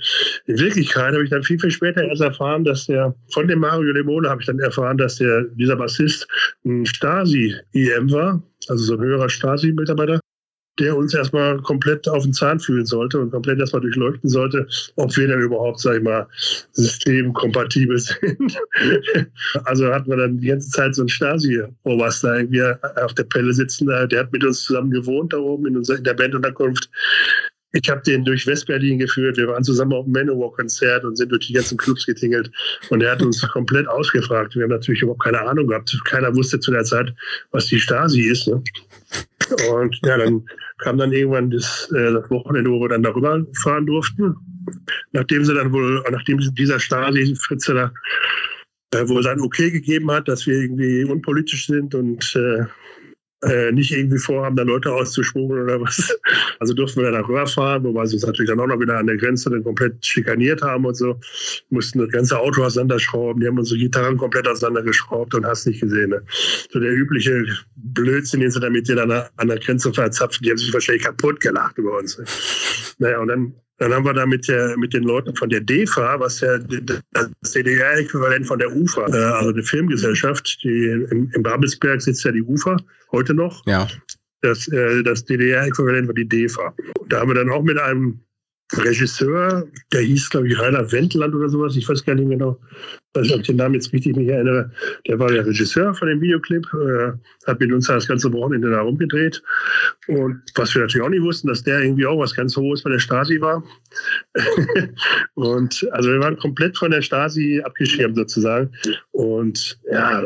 In 0.47 0.59
Wirklichkeit 0.59 1.13
habe 1.13 1.25
ich 1.25 1.31
dann 1.31 1.43
viel, 1.43 1.59
viel 1.59 1.73
später 1.73 2.05
erst 2.05 2.23
erfahren, 2.23 2.63
dass 2.63 2.87
der, 2.87 3.15
von 3.33 3.49
dem 3.49 3.59
Mario 3.59 3.93
Lemone 3.93 4.29
habe 4.29 4.41
ich 4.41 4.47
dann 4.47 4.61
erfahren, 4.61 4.97
dass 4.97 5.17
der, 5.17 5.43
dieser 5.57 5.77
Bassist 5.77 6.27
ein 6.65 6.87
Stasi-IM 6.87 8.11
war, 8.13 8.43
also 8.69 8.85
so 8.85 8.95
ein 8.95 9.01
höherer 9.01 9.29
Stasi-Mitarbeiter 9.29 10.21
der 10.79 10.97
uns 10.97 11.15
erstmal 11.15 11.61
komplett 11.63 12.09
auf 12.09 12.25
den 12.25 12.33
Zahn 12.33 12.59
fühlen 12.59 12.87
sollte 12.87 13.21
und 13.21 13.31
komplett 13.31 13.61
erstmal 13.61 13.83
durchleuchten 13.83 14.29
sollte, 14.29 14.67
ob 14.97 15.17
wir 15.17 15.29
dann 15.29 15.41
überhaupt, 15.41 15.81
sag 15.81 15.99
ich 15.99 16.03
mal, 16.03 16.27
systemkompatibel 16.73 17.99
sind. 17.99 18.59
also 19.65 19.93
hatten 19.93 20.11
wir 20.11 20.17
dann 20.17 20.39
die 20.39 20.49
ganze 20.49 20.71
Zeit 20.71 20.95
so 20.95 21.03
einen 21.03 21.09
Stasi-Oberst 21.09 22.25
da 22.25 22.37
irgendwie 22.37 22.63
auf 22.63 23.15
der 23.15 23.25
Pelle 23.25 23.53
sitzen, 23.53 23.87
der 23.87 24.21
hat 24.21 24.33
mit 24.33 24.45
uns 24.45 24.65
zusammen 24.65 24.91
gewohnt 24.91 25.33
da 25.33 25.39
oben 25.39 25.67
in, 25.67 25.77
unserer, 25.77 25.99
in 25.99 26.05
der 26.05 26.15
Bandunterkunft. 26.15 26.91
Ich 27.77 27.91
habe 27.91 28.03
den 28.03 28.25
durch 28.25 28.47
Westberlin 28.47 29.01
geführt. 29.01 29.37
Wir 29.37 29.49
waren 29.49 29.65
zusammen 29.65 29.95
auf 29.95 30.05
dem 30.05 30.13
Manowar-Konzert 30.13 31.05
und 31.05 31.17
sind 31.17 31.33
durch 31.33 31.49
die 31.49 31.55
ganzen 31.55 31.77
Clubs 31.77 32.07
getingelt. 32.07 32.49
Und 32.91 33.03
er 33.03 33.11
hat 33.13 33.23
uns 33.23 33.43
komplett 33.49 33.89
ausgefragt. 33.89 34.55
Wir 34.55 34.63
haben 34.63 34.71
natürlich 34.71 35.03
überhaupt 35.03 35.25
keine 35.25 35.41
Ahnung 35.41 35.67
gehabt. 35.67 35.93
Keiner 36.05 36.35
wusste 36.37 36.61
zu 36.61 36.71
der 36.71 36.85
Zeit, 36.85 37.13
was 37.51 37.67
die 37.67 37.81
Stasi 37.81 38.23
ist. 38.23 38.47
Ne? 38.47 38.63
Und 39.73 39.99
ja, 40.05 40.19
dann 40.19 40.45
kam 40.79 40.99
dann 40.99 41.13
irgendwann 41.13 41.51
das, 41.51 41.91
äh, 41.95 42.13
das 42.13 42.31
Wochenende, 42.31 42.71
wo 42.71 42.81
wir 42.81 42.89
dann 42.89 43.03
darüber 43.03 43.45
fahren 43.63 43.87
durften. 43.87 44.35
Nachdem 45.13 45.45
sie 45.45 45.55
dann 45.55 45.73
wohl, 45.73 46.03
nachdem 46.11 46.39
dieser 46.55 46.81
Stasi-Fritze 46.81 47.75
da 47.75 47.93
äh, 48.95 49.09
wohl 49.09 49.23
sein 49.23 49.41
Okay 49.41 49.71
gegeben 49.71 50.11
hat, 50.11 50.29
dass 50.29 50.47
wir 50.47 50.55
irgendwie 50.55 51.05
unpolitisch 51.05 51.67
sind 51.67 51.95
und 51.95 52.35
äh, 52.37 52.65
äh, 53.47 53.73
nicht 53.73 53.93
irgendwie 53.93 54.19
vorhaben, 54.19 54.57
da 54.57 54.63
Leute 54.63 54.93
auszuschmuggeln 54.93 55.63
oder 55.65 55.81
was. 55.81 56.17
Also 56.61 56.73
durften 56.73 57.03
wir 57.03 57.11
dann 57.11 57.25
rüberfahren, 57.25 57.85
wobei 57.85 58.07
sie 58.07 58.15
uns 58.15 58.25
natürlich 58.25 58.49
dann 58.49 58.61
auch 58.61 58.67
noch 58.67 58.81
wieder 58.81 58.97
an 58.97 59.07
der 59.07 59.17
Grenze 59.17 59.51
dann 59.51 59.65
komplett 59.65 60.05
schikaniert 60.05 60.63
haben 60.63 60.85
und 60.87 60.97
so. 60.97 61.19
Mussten 61.71 61.99
das 61.99 62.11
ganze 62.11 62.39
Auto 62.39 62.63
auseinanderschrauben, 62.63 63.41
die 63.41 63.47
haben 63.47 63.59
unsere 63.59 63.79
Gitarren 63.79 64.17
komplett 64.17 64.49
auseinandergeschraubt 64.49 65.35
und 65.35 65.45
hast 65.45 65.67
nicht 65.67 65.81
gesehen. 65.81 66.11
Ne? 66.11 66.23
So 66.71 66.81
der 66.81 66.93
übliche 66.93 67.45
Blödsinn, 67.77 68.41
den 68.41 68.51
sie 68.51 68.61
damit 68.61 68.89
dir 68.89 68.97
dann 68.97 69.11
an 69.11 69.49
der 69.49 69.59
Grenze 69.59 69.93
verzapfen, 69.93 70.45
die 70.45 70.51
haben 70.51 70.59
sich 70.59 70.73
wahrscheinlich 70.73 71.05
kaputt 71.05 71.41
gelacht 71.41 71.77
über 71.77 71.99
uns. 71.99 72.19
Ne? 72.19 72.25
Naja, 72.99 73.19
und 73.19 73.29
dann 73.29 73.55
dann 73.79 73.93
haben 73.93 74.05
wir 74.05 74.13
da 74.13 74.25
mit, 74.25 74.47
der, 74.47 74.77
mit 74.79 74.95
den 74.95 75.03
Leuten 75.03 75.35
von 75.35 75.49
der 75.49 75.61
DEFA, 75.61 76.21
was 76.21 76.41
ja 76.41 76.59
das 76.59 77.53
DDR-Äquivalent 77.53 78.47
von 78.47 78.59
der 78.59 78.75
UFA, 78.75 79.07
äh, 79.09 79.33
also 79.35 79.53
der 79.53 79.65
Filmgesellschaft, 79.65 80.63
die 80.63 80.87
in, 81.11 81.31
in 81.35 81.43
Babelsberg 81.43 82.01
sitzt 82.01 82.25
ja 82.25 82.33
die 82.33 82.43
UFA, 82.43 82.77
heute 83.11 83.35
noch. 83.35 83.67
Ja. 83.67 83.89
Das, 84.43 84.69
äh, 84.69 85.03
das 85.03 85.25
DDR-Äquivalent 85.25 86.07
war 86.07 86.15
die 86.15 86.29
DEFA. 86.29 86.75
Da 87.09 87.21
haben 87.21 87.31
wir 87.31 87.35
dann 87.35 87.51
auch 87.51 87.63
mit 87.63 87.79
einem 87.79 88.21
Regisseur, 88.73 89.67
der 89.93 90.01
hieß, 90.01 90.31
glaube 90.31 90.49
ich, 90.49 90.59
Rainer 90.59 90.91
Wendland 90.91 91.35
oder 91.35 91.49
sowas, 91.49 91.77
ich 91.77 91.89
weiß 91.89 92.05
gar 92.05 92.15
nicht 92.15 92.31
genau, 92.31 92.59
weiß 93.13 93.25
nicht, 93.25 93.35
ob 93.35 93.41
ich 93.41 93.47
den 93.47 93.57
Namen 93.57 93.75
jetzt 93.75 93.93
richtig 93.93 94.17
mich 94.17 94.29
erinnere. 94.29 94.71
Der 95.07 95.19
war 95.19 95.29
der 95.29 95.47
Regisseur 95.47 95.95
von 95.95 96.09
dem 96.09 96.21
Videoclip, 96.21 96.67
äh, 96.75 97.13
hat 97.47 97.61
mit 97.61 97.73
uns 97.73 97.87
das 97.87 98.09
ganze 98.09 98.33
Wochenende 98.33 98.71
da 98.71 98.81
rumgedreht. 98.81 99.43
Und 100.09 100.43
was 100.55 100.75
wir 100.75 100.83
natürlich 100.83 101.07
auch 101.07 101.11
nicht 101.11 101.23
wussten, 101.23 101.49
dass 101.49 101.63
der 101.63 101.83
irgendwie 101.83 102.07
auch 102.07 102.19
was 102.19 102.35
ganz 102.35 102.57
Hohes 102.57 102.83
bei 102.83 102.91
der 102.91 102.99
Stasi 102.99 103.41
war. 103.41 103.63
und 105.35 105.87
also 105.93 106.11
wir 106.11 106.21
waren 106.21 106.39
komplett 106.39 106.77
von 106.77 106.91
der 106.91 107.03
Stasi 107.03 107.61
abgeschirmt 107.65 108.17
sozusagen. 108.17 108.71
Und 109.13 109.79
ja, 109.91 110.23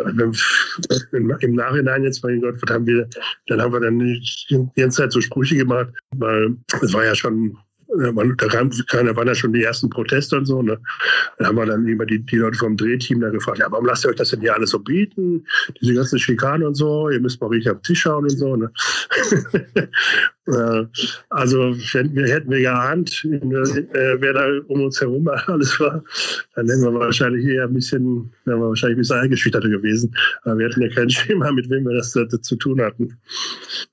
im 1.11 1.54
Nachhinein 1.54 2.04
jetzt, 2.04 2.23
mein 2.23 2.40
Gott, 2.40 2.57
was 2.62 2.73
haben 2.73 2.87
wir, 2.87 3.09
dann 3.49 3.61
haben 3.61 3.73
wir 3.73 3.80
dann 3.80 3.99
die 3.99 4.71
ganze 4.76 5.02
Zeit 5.02 5.12
so 5.12 5.21
Sprüche 5.21 5.57
gemacht, 5.57 5.90
weil 6.16 6.57
es 6.80 6.95
war 6.95 7.04
ja 7.04 7.14
schon 7.14 7.59
da 7.99 8.47
kam, 8.49 8.71
da 8.71 9.17
waren 9.17 9.26
ja 9.26 9.35
schon 9.35 9.52
die 9.52 9.62
ersten 9.62 9.90
Proteste 9.90 10.37
und 10.37 10.47
so. 10.47 10.62
Ne? 10.62 10.78
Da 11.38 11.47
haben 11.47 11.57
wir 11.57 11.67
dann 11.67 11.87
immer 11.87 12.07
die, 12.07 12.21
die 12.21 12.37
Leute 12.37 12.59
vom 12.59 12.76
Drehteam 12.76 13.21
da 13.21 13.31
gefragt, 13.31 13.59
ja, 13.59 13.67
warum 13.71 13.87
lasst 13.87 14.05
ihr 14.05 14.11
euch 14.11 14.17
das 14.17 14.31
denn 14.31 14.40
hier 14.40 14.55
alles 14.55 14.71
so 14.71 14.78
bieten? 14.78 15.45
Diese 15.81 15.95
ganzen 15.95 16.19
Schikanen 16.19 16.67
und 16.67 16.75
so, 16.75 17.11
ihr 17.11 17.21
müsst 17.21 17.40
mal 17.40 17.49
richtig 17.49 17.71
am 17.73 17.83
Tisch 17.83 18.00
schauen 18.00 18.25
und 18.25 18.38
so. 18.38 18.57
Ne? 18.57 18.71
Äh, 20.49 20.87
also 21.28 21.75
wenn 21.93 22.14
wir 22.14 22.26
hätten 22.26 22.50
wir 22.50 22.61
geahnt, 22.61 23.25
äh, 23.25 24.17
wer 24.21 24.33
da 24.33 24.47
um 24.69 24.83
uns 24.83 25.00
herum 25.00 25.28
alles 25.47 25.78
war, 25.78 26.02
dann 26.55 26.69
wären 26.69 26.81
wir 26.81 26.95
wahrscheinlich 26.95 27.45
eher 27.47 27.64
ein 27.64 27.75
bisschen, 27.75 28.31
wären 28.45 28.61
wir 28.61 28.69
wahrscheinlich 28.69 28.97
ein 28.97 29.00
bisschen 29.00 29.21
eingeschüchterter 29.21 29.69
gewesen. 29.69 30.14
Aber 30.43 30.59
wir 30.59 30.69
hatten 30.69 30.83
ja 30.83 30.88
kein 30.88 31.11
Schema, 31.11 31.52
mit 31.52 31.69
wem 31.69 31.85
wir 31.85 31.95
das, 31.95 32.12
das 32.12 32.40
zu 32.40 32.57
tun 32.57 32.81
hatten. 32.81 33.19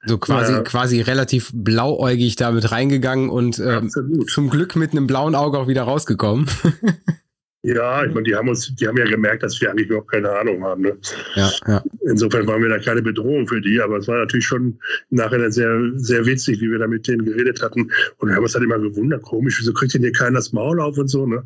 So 0.06 0.18
quasi, 0.18 0.54
ja. 0.54 0.62
quasi 0.62 1.02
relativ 1.02 1.52
blauäugig 1.54 2.36
damit 2.38 2.72
reingegangen 2.72 3.30
und 3.30 3.60
ähm, 3.60 3.90
zum 4.28 4.50
Glück 4.50 4.76
mit 4.76 4.92
einem 4.92 5.08
blauen 5.08 5.36
Auge 5.36 5.58
auch 5.58 5.68
wieder 5.68 5.84
rausgekommen. 5.84 6.48
Ja, 7.66 8.06
ich 8.06 8.14
meine, 8.14 8.26
die 8.26 8.36
haben 8.36 8.48
uns, 8.48 8.76
die 8.76 8.88
haben 8.88 8.96
ja 8.96 9.06
gemerkt, 9.06 9.42
dass 9.42 9.60
wir 9.60 9.72
eigentlich 9.72 9.88
überhaupt 9.88 10.12
keine 10.12 10.30
Ahnung 10.30 10.64
haben. 10.64 10.84
Ne? 10.84 10.96
Ja, 11.34 11.52
ja. 11.68 11.84
Insofern 12.02 12.46
waren 12.46 12.62
wir 12.62 12.70
da 12.70 12.78
keine 12.78 13.02
Bedrohung 13.02 13.48
für 13.48 13.60
die, 13.60 13.82
aber 13.82 13.98
es 13.98 14.08
war 14.08 14.20
natürlich 14.20 14.46
schon 14.46 14.78
im 15.10 15.18
Nachhinein 15.18 15.52
sehr, 15.52 15.76
sehr 15.96 16.28
witzig, 16.28 16.62
wie 16.62 16.70
wir 16.70 16.78
da 16.78 16.88
mit 16.88 17.08
denen 17.08 17.26
geredet 17.26 17.64
hatten. 17.64 17.90
Und 18.18 18.30
wir 18.30 18.36
haben 18.36 18.44
uns 18.44 18.54
dann 18.54 18.62
immer 18.62 18.78
gewundert, 18.78 19.24
komisch, 19.24 19.58
wieso 19.60 19.74
kriegt 19.74 19.96
denn 19.96 20.04
hier 20.04 20.12
keiner 20.12 20.36
das 20.36 20.54
Maul 20.54 20.80
auf 20.80 20.96
und 21.00 21.08
so, 21.08 21.26
ne? 21.26 21.44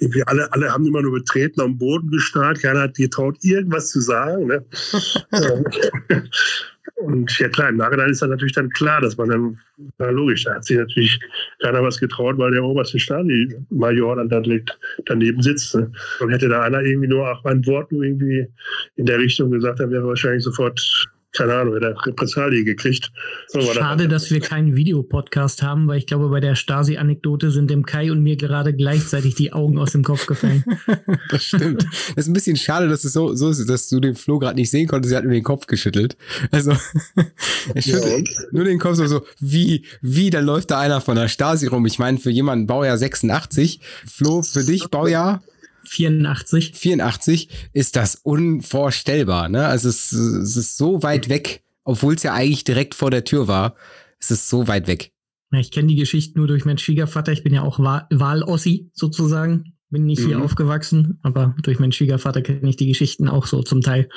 Irgendwie 0.00 0.22
alle, 0.24 0.52
alle 0.52 0.70
haben 0.70 0.86
immer 0.86 1.00
nur 1.00 1.12
betreten 1.12 1.62
am 1.62 1.78
Boden 1.78 2.10
gestarrt, 2.10 2.60
keiner 2.60 2.82
hat 2.82 2.96
getraut, 2.96 3.38
irgendwas 3.40 3.88
zu 3.88 4.00
sagen, 4.00 4.46
ne? 4.46 4.66
Und 7.04 7.38
ja 7.38 7.48
klar, 7.48 7.68
im 7.68 7.76
Nachhinein 7.76 8.10
ist 8.10 8.22
dann 8.22 8.30
natürlich 8.30 8.54
dann 8.54 8.70
klar, 8.70 9.00
dass 9.02 9.18
man 9.18 9.28
dann, 9.28 9.58
na 9.98 10.08
logisch, 10.08 10.44
da 10.44 10.54
hat 10.54 10.64
sich 10.64 10.78
natürlich 10.78 11.20
keiner 11.60 11.82
was 11.82 12.00
getraut, 12.00 12.38
weil 12.38 12.52
der 12.52 12.64
oberste 12.64 12.98
Stasi-Major 12.98 14.16
dann 14.16 14.30
da 14.30 14.40
direkt 14.40 14.78
daneben 15.04 15.42
sitzt. 15.42 15.74
Ne? 15.74 15.92
Und 16.20 16.30
hätte 16.30 16.48
da 16.48 16.62
einer 16.62 16.80
irgendwie 16.80 17.08
nur 17.08 17.30
auch 17.30 17.44
ein 17.44 17.64
Wort 17.66 17.92
nur 17.92 18.04
irgendwie 18.04 18.46
in 18.96 19.04
der 19.04 19.18
Richtung 19.18 19.50
gesagt, 19.50 19.80
dann 19.80 19.90
wäre 19.90 20.06
wahrscheinlich 20.06 20.44
sofort 20.44 20.80
keine 21.34 21.54
Ahnung, 21.54 21.74
hätte 21.74 21.94
Repressalien 22.06 22.64
gekriegt. 22.64 23.10
Schade, 23.74 24.08
dass 24.08 24.30
wir 24.30 24.40
keinen 24.40 24.76
Videopodcast 24.76 25.62
haben, 25.62 25.88
weil 25.88 25.98
ich 25.98 26.06
glaube, 26.06 26.28
bei 26.28 26.40
der 26.40 26.54
Stasi-Anekdote 26.54 27.50
sind 27.50 27.70
dem 27.70 27.84
Kai 27.84 28.12
und 28.12 28.22
mir 28.22 28.36
gerade 28.36 28.72
gleichzeitig 28.72 29.34
die 29.34 29.52
Augen 29.52 29.78
aus 29.78 29.92
dem 29.92 30.04
Kopf 30.04 30.26
gefallen. 30.26 30.64
das 31.30 31.44
stimmt. 31.44 31.84
Das 31.84 32.24
ist 32.24 32.28
ein 32.28 32.32
bisschen 32.32 32.56
schade, 32.56 32.88
dass 32.88 33.04
es 33.04 33.12
so, 33.12 33.34
so 33.34 33.50
ist, 33.50 33.68
dass 33.68 33.88
du 33.88 34.00
den 34.00 34.14
Flo 34.14 34.38
gerade 34.38 34.56
nicht 34.56 34.70
sehen 34.70 34.86
konntest. 34.86 35.10
Sie 35.10 35.16
hat 35.16 35.24
nur 35.24 35.32
den 35.32 35.42
Kopf 35.42 35.66
geschüttelt. 35.66 36.16
Also, 36.52 36.72
er 37.74 37.82
schüttelt 37.82 38.28
ja, 38.28 38.42
nur 38.52 38.64
den 38.64 38.78
Kopf 38.78 38.94
so, 38.94 39.06
so, 39.06 39.26
wie, 39.40 39.84
wie, 40.00 40.30
da 40.30 40.40
läuft 40.40 40.70
da 40.70 40.78
einer 40.78 41.00
von 41.00 41.16
der 41.16 41.28
Stasi 41.28 41.66
rum. 41.66 41.84
Ich 41.86 41.98
meine, 41.98 42.18
für 42.18 42.30
jemanden 42.30 42.66
Baujahr 42.66 42.96
86. 42.96 43.80
Flo, 44.06 44.42
für 44.42 44.64
dich 44.64 44.88
Baujahr 44.88 45.42
84. 45.86 46.72
84 46.74 47.48
ist 47.72 47.96
das 47.96 48.16
unvorstellbar. 48.16 49.48
Ne? 49.48 49.66
Also 49.66 49.88
es, 49.88 50.12
es 50.12 50.56
ist 50.56 50.76
so 50.76 51.02
weit 51.02 51.28
weg, 51.28 51.62
obwohl 51.84 52.14
es 52.14 52.22
ja 52.22 52.34
eigentlich 52.34 52.64
direkt 52.64 52.94
vor 52.94 53.10
der 53.10 53.24
Tür 53.24 53.48
war. 53.48 53.74
Es 54.18 54.30
ist 54.30 54.48
so 54.48 54.68
weit 54.68 54.86
weg. 54.86 55.12
Ja, 55.52 55.60
ich 55.60 55.70
kenne 55.70 55.88
die 55.88 55.96
Geschichte 55.96 56.38
nur 56.38 56.48
durch 56.48 56.64
meinen 56.64 56.78
Schwiegervater. 56.78 57.32
Ich 57.32 57.44
bin 57.44 57.54
ja 57.54 57.62
auch 57.62 57.78
Wahlossi 57.78 58.90
sozusagen. 58.92 59.74
Bin 59.90 60.06
nicht 60.06 60.22
mhm. 60.22 60.26
hier 60.26 60.40
aufgewachsen, 60.42 61.20
aber 61.22 61.54
durch 61.62 61.78
meinen 61.78 61.92
Schwiegervater 61.92 62.42
kenne 62.42 62.68
ich 62.68 62.76
die 62.76 62.88
Geschichten 62.88 63.28
auch 63.28 63.46
so 63.46 63.62
zum 63.62 63.80
Teil. 63.80 64.08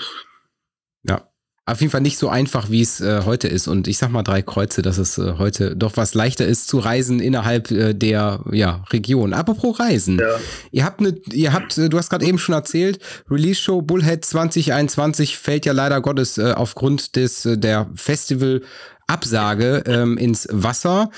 Auf 1.67 1.81
jeden 1.81 1.91
Fall 1.91 1.99
nicht 1.99 2.17
so 2.17 2.29
einfach, 2.29 2.69
wie 2.69 2.81
es 2.81 3.01
äh, 3.01 3.23
heute 3.25 3.49
ist. 3.49 3.67
Und 3.67 3.89
ich 3.89 3.97
sag 3.97 4.09
mal 4.09 4.23
drei 4.23 4.41
Kreuze, 4.41 4.81
dass 4.81 4.97
es 4.97 5.17
äh, 5.17 5.33
heute 5.37 5.75
doch 5.75 5.97
was 5.97 6.13
leichter 6.13 6.45
ist 6.45 6.69
zu 6.69 6.79
reisen 6.79 7.19
innerhalb 7.19 7.69
äh, 7.71 7.93
der 7.93 8.39
ja, 8.51 8.85
Region. 8.91 9.33
Apropos 9.33 9.77
Reisen. 9.77 10.17
Ja. 10.17 10.39
Ihr 10.71 10.85
habt 10.85 11.01
eine, 11.01 11.17
ihr 11.33 11.51
habt, 11.51 11.77
äh, 11.77 11.89
du 11.89 11.97
hast 11.97 12.09
gerade 12.09 12.25
eben 12.25 12.39
schon 12.39 12.55
erzählt, 12.55 12.99
Release 13.29 13.61
Show 13.61 13.81
Bullhead 13.81 14.23
2021 14.23 15.37
fällt 15.37 15.65
ja 15.65 15.73
leider 15.73 15.99
Gottes 15.99 16.37
äh, 16.37 16.53
aufgrund 16.53 17.17
des 17.17 17.45
äh, 17.45 17.57
der 17.57 17.89
Festival 17.95 18.61
Absage 19.07 19.83
ähm, 19.87 20.17
ins 20.17 20.47
Wasser. 20.51 21.09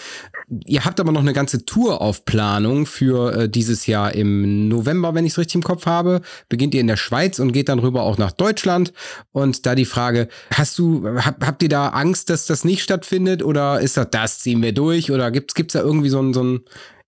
Ihr 0.65 0.83
habt 0.83 0.99
aber 0.99 1.11
noch 1.11 1.21
eine 1.21 1.33
ganze 1.33 1.65
Tour 1.65 2.01
auf 2.01 2.25
Planung 2.25 2.85
für 2.85 3.33
äh, 3.33 3.49
dieses 3.49 3.85
Jahr 3.85 4.15
im 4.15 4.67
November, 4.67 5.13
wenn 5.13 5.25
ich 5.25 5.33
es 5.33 5.37
richtig 5.37 5.55
im 5.55 5.63
Kopf 5.63 5.85
habe. 5.85 6.21
Beginnt 6.49 6.73
ihr 6.73 6.81
in 6.81 6.87
der 6.87 6.97
Schweiz 6.97 7.37
und 7.39 7.51
geht 7.51 7.69
dann 7.69 7.79
rüber 7.79 8.01
auch 8.01 8.17
nach 8.17 8.31
Deutschland. 8.31 8.91
Und 9.31 9.65
da 9.65 9.75
die 9.75 9.85
Frage, 9.85 10.27
hast 10.53 10.79
du, 10.79 11.07
hab, 11.23 11.45
habt 11.45 11.61
ihr 11.61 11.69
da 11.69 11.89
Angst, 11.89 12.29
dass 12.29 12.47
das 12.47 12.63
nicht 12.63 12.81
stattfindet? 12.81 13.43
Oder 13.43 13.79
ist 13.79 13.97
das, 13.97 14.09
das 14.09 14.39
ziehen 14.39 14.61
wir 14.63 14.73
durch? 14.73 15.11
Oder 15.11 15.29
gibt's 15.29 15.53
gibt's 15.53 15.73
da 15.73 15.81
irgendwie 15.81 16.09
so 16.09 16.19
einen, 16.19 16.33
so 16.33 16.41
einen 16.41 16.61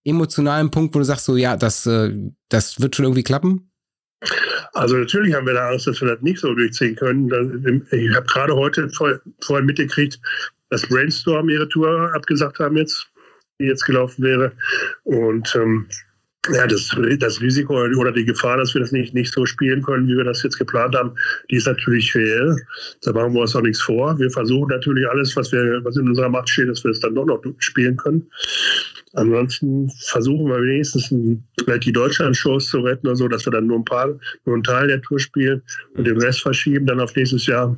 emotionalen 0.03 0.69
Punkt, 0.69 0.93
wo 0.93 0.99
du 0.99 1.05
sagst, 1.05 1.25
so 1.25 1.35
ja, 1.35 1.57
das, 1.57 1.85
äh, 1.87 2.13
das 2.49 2.79
wird 2.79 2.95
schon 2.95 3.05
irgendwie 3.05 3.23
klappen? 3.23 3.71
Also 4.73 4.95
natürlich 4.97 5.33
haben 5.33 5.47
wir 5.47 5.53
da 5.53 5.69
Angst, 5.69 5.87
dass 5.87 5.99
wir 5.99 6.09
das 6.09 6.21
nicht 6.21 6.39
so 6.39 6.53
durchziehen 6.53 6.95
können. 6.95 7.83
Ich 7.91 8.15
habe 8.15 8.25
gerade 8.27 8.55
heute 8.55 8.87
vorhin 9.41 9.65
mitgekriegt, 9.65 10.19
dass 10.69 10.87
Brainstorm 10.87 11.49
ihre 11.49 11.67
Tour 11.67 12.11
abgesagt 12.13 12.59
haben 12.59 12.77
jetzt, 12.77 13.07
die 13.61 13.67
jetzt 13.67 13.85
gelaufen 13.85 14.23
wäre. 14.23 14.51
Und 15.03 15.55
ähm, 15.55 15.87
ja, 16.49 16.65
das, 16.65 16.89
das 17.19 17.39
Risiko 17.39 17.79
oder 17.79 18.11
die 18.11 18.25
Gefahr, 18.25 18.57
dass 18.57 18.73
wir 18.73 18.81
das 18.81 18.91
nicht, 18.91 19.13
nicht 19.13 19.31
so 19.31 19.45
spielen 19.45 19.83
können, 19.83 20.07
wie 20.07 20.17
wir 20.17 20.23
das 20.23 20.41
jetzt 20.41 20.57
geplant 20.57 20.95
haben, 20.95 21.13
die 21.51 21.57
ist 21.57 21.67
natürlich 21.67 22.15
reell. 22.15 22.55
Da 23.03 23.13
machen 23.13 23.33
wir 23.33 23.41
uns 23.41 23.55
auch 23.55 23.61
nichts 23.61 23.81
vor. 23.81 24.17
Wir 24.17 24.29
versuchen 24.31 24.69
natürlich 24.69 25.07
alles, 25.07 25.35
was, 25.35 25.51
wir, 25.51 25.81
was 25.83 25.97
in 25.97 26.09
unserer 26.09 26.29
Macht 26.29 26.49
steht, 26.49 26.67
dass 26.67 26.83
wir 26.83 26.91
es 26.91 26.99
dann 26.99 27.13
doch 27.13 27.25
noch 27.25 27.43
spielen 27.59 27.95
können. 27.95 28.27
Ansonsten 29.13 29.91
versuchen 30.07 30.47
wir 30.47 30.61
wenigstens 30.63 31.13
vielleicht 31.59 31.85
die 31.85 31.91
Deutschland-Shows 31.91 32.69
zu 32.69 32.79
retten 32.79 33.07
oder 33.07 33.15
so, 33.15 33.27
dass 33.27 33.45
wir 33.45 33.51
dann 33.51 33.67
nur 33.67 33.77
ein 33.77 33.85
paar, 33.85 34.07
nur 34.45 34.55
einen 34.55 34.63
Teil 34.63 34.87
der 34.87 35.01
Tour 35.01 35.19
spielen 35.19 35.61
und 35.95 36.07
den 36.07 36.19
Rest 36.19 36.41
verschieben 36.41 36.87
dann 36.87 37.01
auf 37.01 37.15
nächstes 37.15 37.45
Jahr 37.45 37.77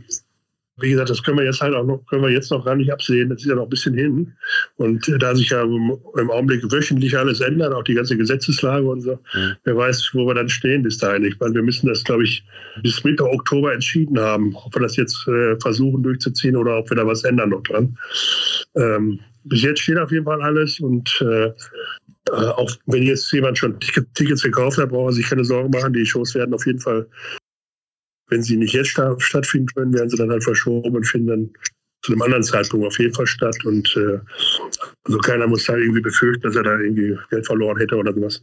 wie 0.78 0.90
gesagt, 0.90 1.10
das 1.10 1.22
können 1.22 1.38
wir 1.38 1.46
jetzt 1.46 1.62
halt 1.62 1.76
auch 1.76 1.86
noch, 1.86 2.04
können 2.08 2.24
wir 2.24 2.32
jetzt 2.32 2.50
noch 2.50 2.66
gar 2.66 2.76
nicht 2.76 2.92
absehen. 2.92 3.30
Das 3.30 3.42
ist 3.42 3.48
ja 3.48 3.56
noch 3.56 3.64
ein 3.64 3.70
bisschen 3.70 3.94
hin. 3.94 4.34
Und 4.78 5.08
äh, 5.08 5.20
da 5.20 5.36
sich 5.36 5.50
ja 5.50 5.62
im, 5.62 6.32
Augenblick 6.32 6.64
wöchentlich 6.72 7.16
alles 7.18 7.42
ändert, 7.42 7.74
auch 7.74 7.84
die 7.84 7.94
ganze 7.94 8.18
Gesetzeslage 8.18 8.90
und 8.90 9.02
so, 9.02 9.20
mhm. 9.36 9.56
wer 9.64 9.78
weiß, 9.78 10.10
wo 10.14 10.26
wir 10.26 10.34
dann 10.34 10.50
stehen 10.50 10.82
bis 10.82 10.98
dahin. 10.98 11.26
Ich 11.26 11.40
meine, 11.40 11.54
wir 11.54 11.62
müssen 11.62 11.88
das, 11.88 12.04
glaube 12.04 12.24
ich, 12.24 12.44
bis 12.82 13.04
Mitte 13.04 13.24
Oktober 13.24 13.74
entschieden 13.74 14.20
haben, 14.20 14.56
ob 14.56 14.76
wir 14.76 14.82
das 14.82 14.96
jetzt 14.96 15.28
äh, 15.28 15.56
versuchen 15.62 16.02
durchzuziehen 16.02 16.56
oder 16.56 16.80
ob 16.80 16.90
wir 16.90 16.98
da 16.98 17.06
was 17.06 17.24
ändern 17.24 17.50
noch 17.50 17.62
dran. 17.62 17.96
Ähm, 18.76 19.20
bis 19.44 19.62
jetzt 19.62 19.82
steht 19.82 19.98
auf 19.98 20.12
jeden 20.12 20.26
Fall 20.26 20.42
alles 20.42 20.80
und 20.80 21.22
äh, 21.22 21.46
äh 21.46 21.52
auch 22.32 22.72
wenn 22.88 23.04
jetzt 23.04 23.32
jemand 23.32 23.58
schon 23.58 23.80
Tickets 23.80 24.42
gekauft 24.42 24.78
hat, 24.78 24.90
braucht 24.90 25.12
er 25.12 25.14
sich 25.14 25.30
keine 25.30 25.44
Sorgen 25.44 25.70
machen. 25.70 25.94
Die 25.94 26.06
Shows 26.06 26.34
werden 26.34 26.54
auf 26.54 26.66
jeden 26.66 26.80
Fall 26.80 27.06
wenn 28.34 28.44
sie 28.44 28.58
nicht 28.58 28.74
jetzt 28.74 29.00
stattfinden 29.20 29.68
können, 29.76 29.94
werden 29.94 30.10
sie 30.10 30.18
dann 30.18 30.32
halt 30.32 30.44
verschoben 30.44 30.96
und 30.96 31.06
finden 31.06 31.28
dann 31.28 31.50
zu 32.02 32.12
einem 32.12 32.22
anderen 32.22 32.44
Zeitpunkt 32.44 32.86
auf 32.86 33.00
jeden 33.00 33.14
Fall 33.14 33.28
statt. 33.28 33.56
Und 33.64 33.96
äh, 33.96 34.20
also 35.06 35.18
keiner 35.20 35.48
muss 35.48 35.66
da 35.66 35.78
irgendwie 35.78 36.02
befürchten, 36.02 36.42
dass 36.42 36.56
er 36.56 36.64
da 36.64 36.78
irgendwie 36.78 37.18
Geld 37.30 37.46
verloren 37.46 37.78
hätte 37.78 37.96
oder 37.96 38.14
sowas. 38.14 38.42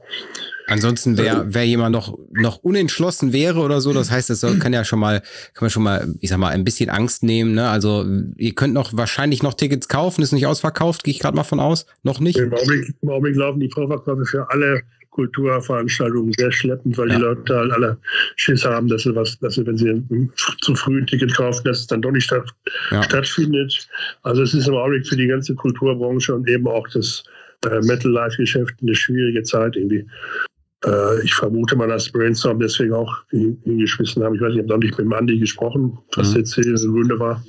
Ansonsten 0.66 1.18
wäre 1.18 1.40
also, 1.40 1.54
wer 1.54 1.66
jemand 1.66 1.92
noch, 1.92 2.16
noch 2.30 2.58
unentschlossen 2.58 3.32
wäre 3.32 3.60
oder 3.60 3.80
so, 3.80 3.92
das 3.92 4.10
heißt, 4.10 4.30
das 4.30 4.40
kann 4.60 4.72
ja 4.72 4.84
schon 4.84 5.00
mal, 5.00 5.20
kann 5.52 5.62
man 5.62 5.70
schon 5.70 5.82
mal, 5.82 6.14
ich 6.20 6.30
sag 6.30 6.38
mal, 6.38 6.50
ein 6.50 6.64
bisschen 6.64 6.88
Angst 6.88 7.22
nehmen. 7.22 7.52
Ne? 7.52 7.68
Also 7.68 8.06
ihr 8.36 8.54
könnt 8.54 8.72
noch 8.72 8.96
wahrscheinlich 8.96 9.42
noch 9.42 9.54
Tickets 9.54 9.88
kaufen, 9.88 10.22
ist 10.22 10.32
nicht 10.32 10.46
ausverkauft, 10.46 11.04
gehe 11.04 11.12
ich 11.12 11.20
gerade 11.20 11.36
mal 11.36 11.44
von 11.44 11.60
aus. 11.60 11.84
Noch 12.02 12.20
nicht? 12.20 12.38
Im 12.38 12.54
Augenblick, 12.54 12.94
Im 13.02 13.08
Augenblick 13.10 13.36
laufen 13.36 13.60
die 13.60 13.70
Vorverkäufe 13.70 14.24
für 14.24 14.50
alle 14.50 14.82
Kulturveranstaltungen 15.10 16.32
sehr 16.38 16.52
schleppend, 16.52 16.96
weil 16.96 17.08
ja. 17.08 17.16
die 17.16 17.22
Leute 17.22 17.56
halt 17.56 17.72
alle 17.72 17.98
Schiss 18.36 18.64
haben, 18.64 18.88
dass 18.88 19.02
sie 19.02 19.14
was, 19.14 19.38
dass 19.40 19.54
sie, 19.54 19.66
wenn 19.66 19.76
sie 19.76 20.02
zu 20.60 20.74
früh 20.74 21.00
ein 21.00 21.06
Ticket 21.06 21.34
kaufen, 21.34 21.64
dass 21.64 21.80
es 21.80 21.86
dann 21.86 22.02
doch 22.02 22.12
nicht 22.12 22.24
statt, 22.24 22.48
ja. 22.90 23.02
stattfindet. 23.02 23.88
Also 24.22 24.42
es 24.42 24.54
ist 24.54 24.68
im 24.68 24.74
Augenblick 24.74 25.06
für 25.06 25.16
die 25.16 25.26
ganze 25.26 25.54
Kulturbranche 25.54 26.34
und 26.34 26.48
eben 26.48 26.66
auch 26.66 26.86
das 26.88 27.24
äh, 27.64 27.80
Metal-Life-Geschäft 27.80 28.74
eine 28.80 28.94
schwierige 28.94 29.42
Zeit 29.42 29.76
irgendwie. 29.76 30.06
Äh, 30.84 31.22
ich 31.22 31.34
vermute 31.34 31.76
mal, 31.76 31.88
dass 31.88 32.10
Brainstorm 32.10 32.60
deswegen 32.60 32.94
auch 32.94 33.14
hingeschmissen 33.30 34.22
haben. 34.22 34.36
Ich 34.36 34.40
weiß, 34.40 34.52
ich 34.52 34.58
habe 34.58 34.68
noch 34.68 34.78
nicht 34.78 34.96
mit 34.96 35.06
dem 35.06 35.12
Andi 35.12 35.38
gesprochen, 35.38 35.98
was 36.16 36.30
mhm. 36.30 36.38
jetzt 36.38 36.56
die 36.56 36.62
Gründe 36.62 37.18
war. 37.18 37.44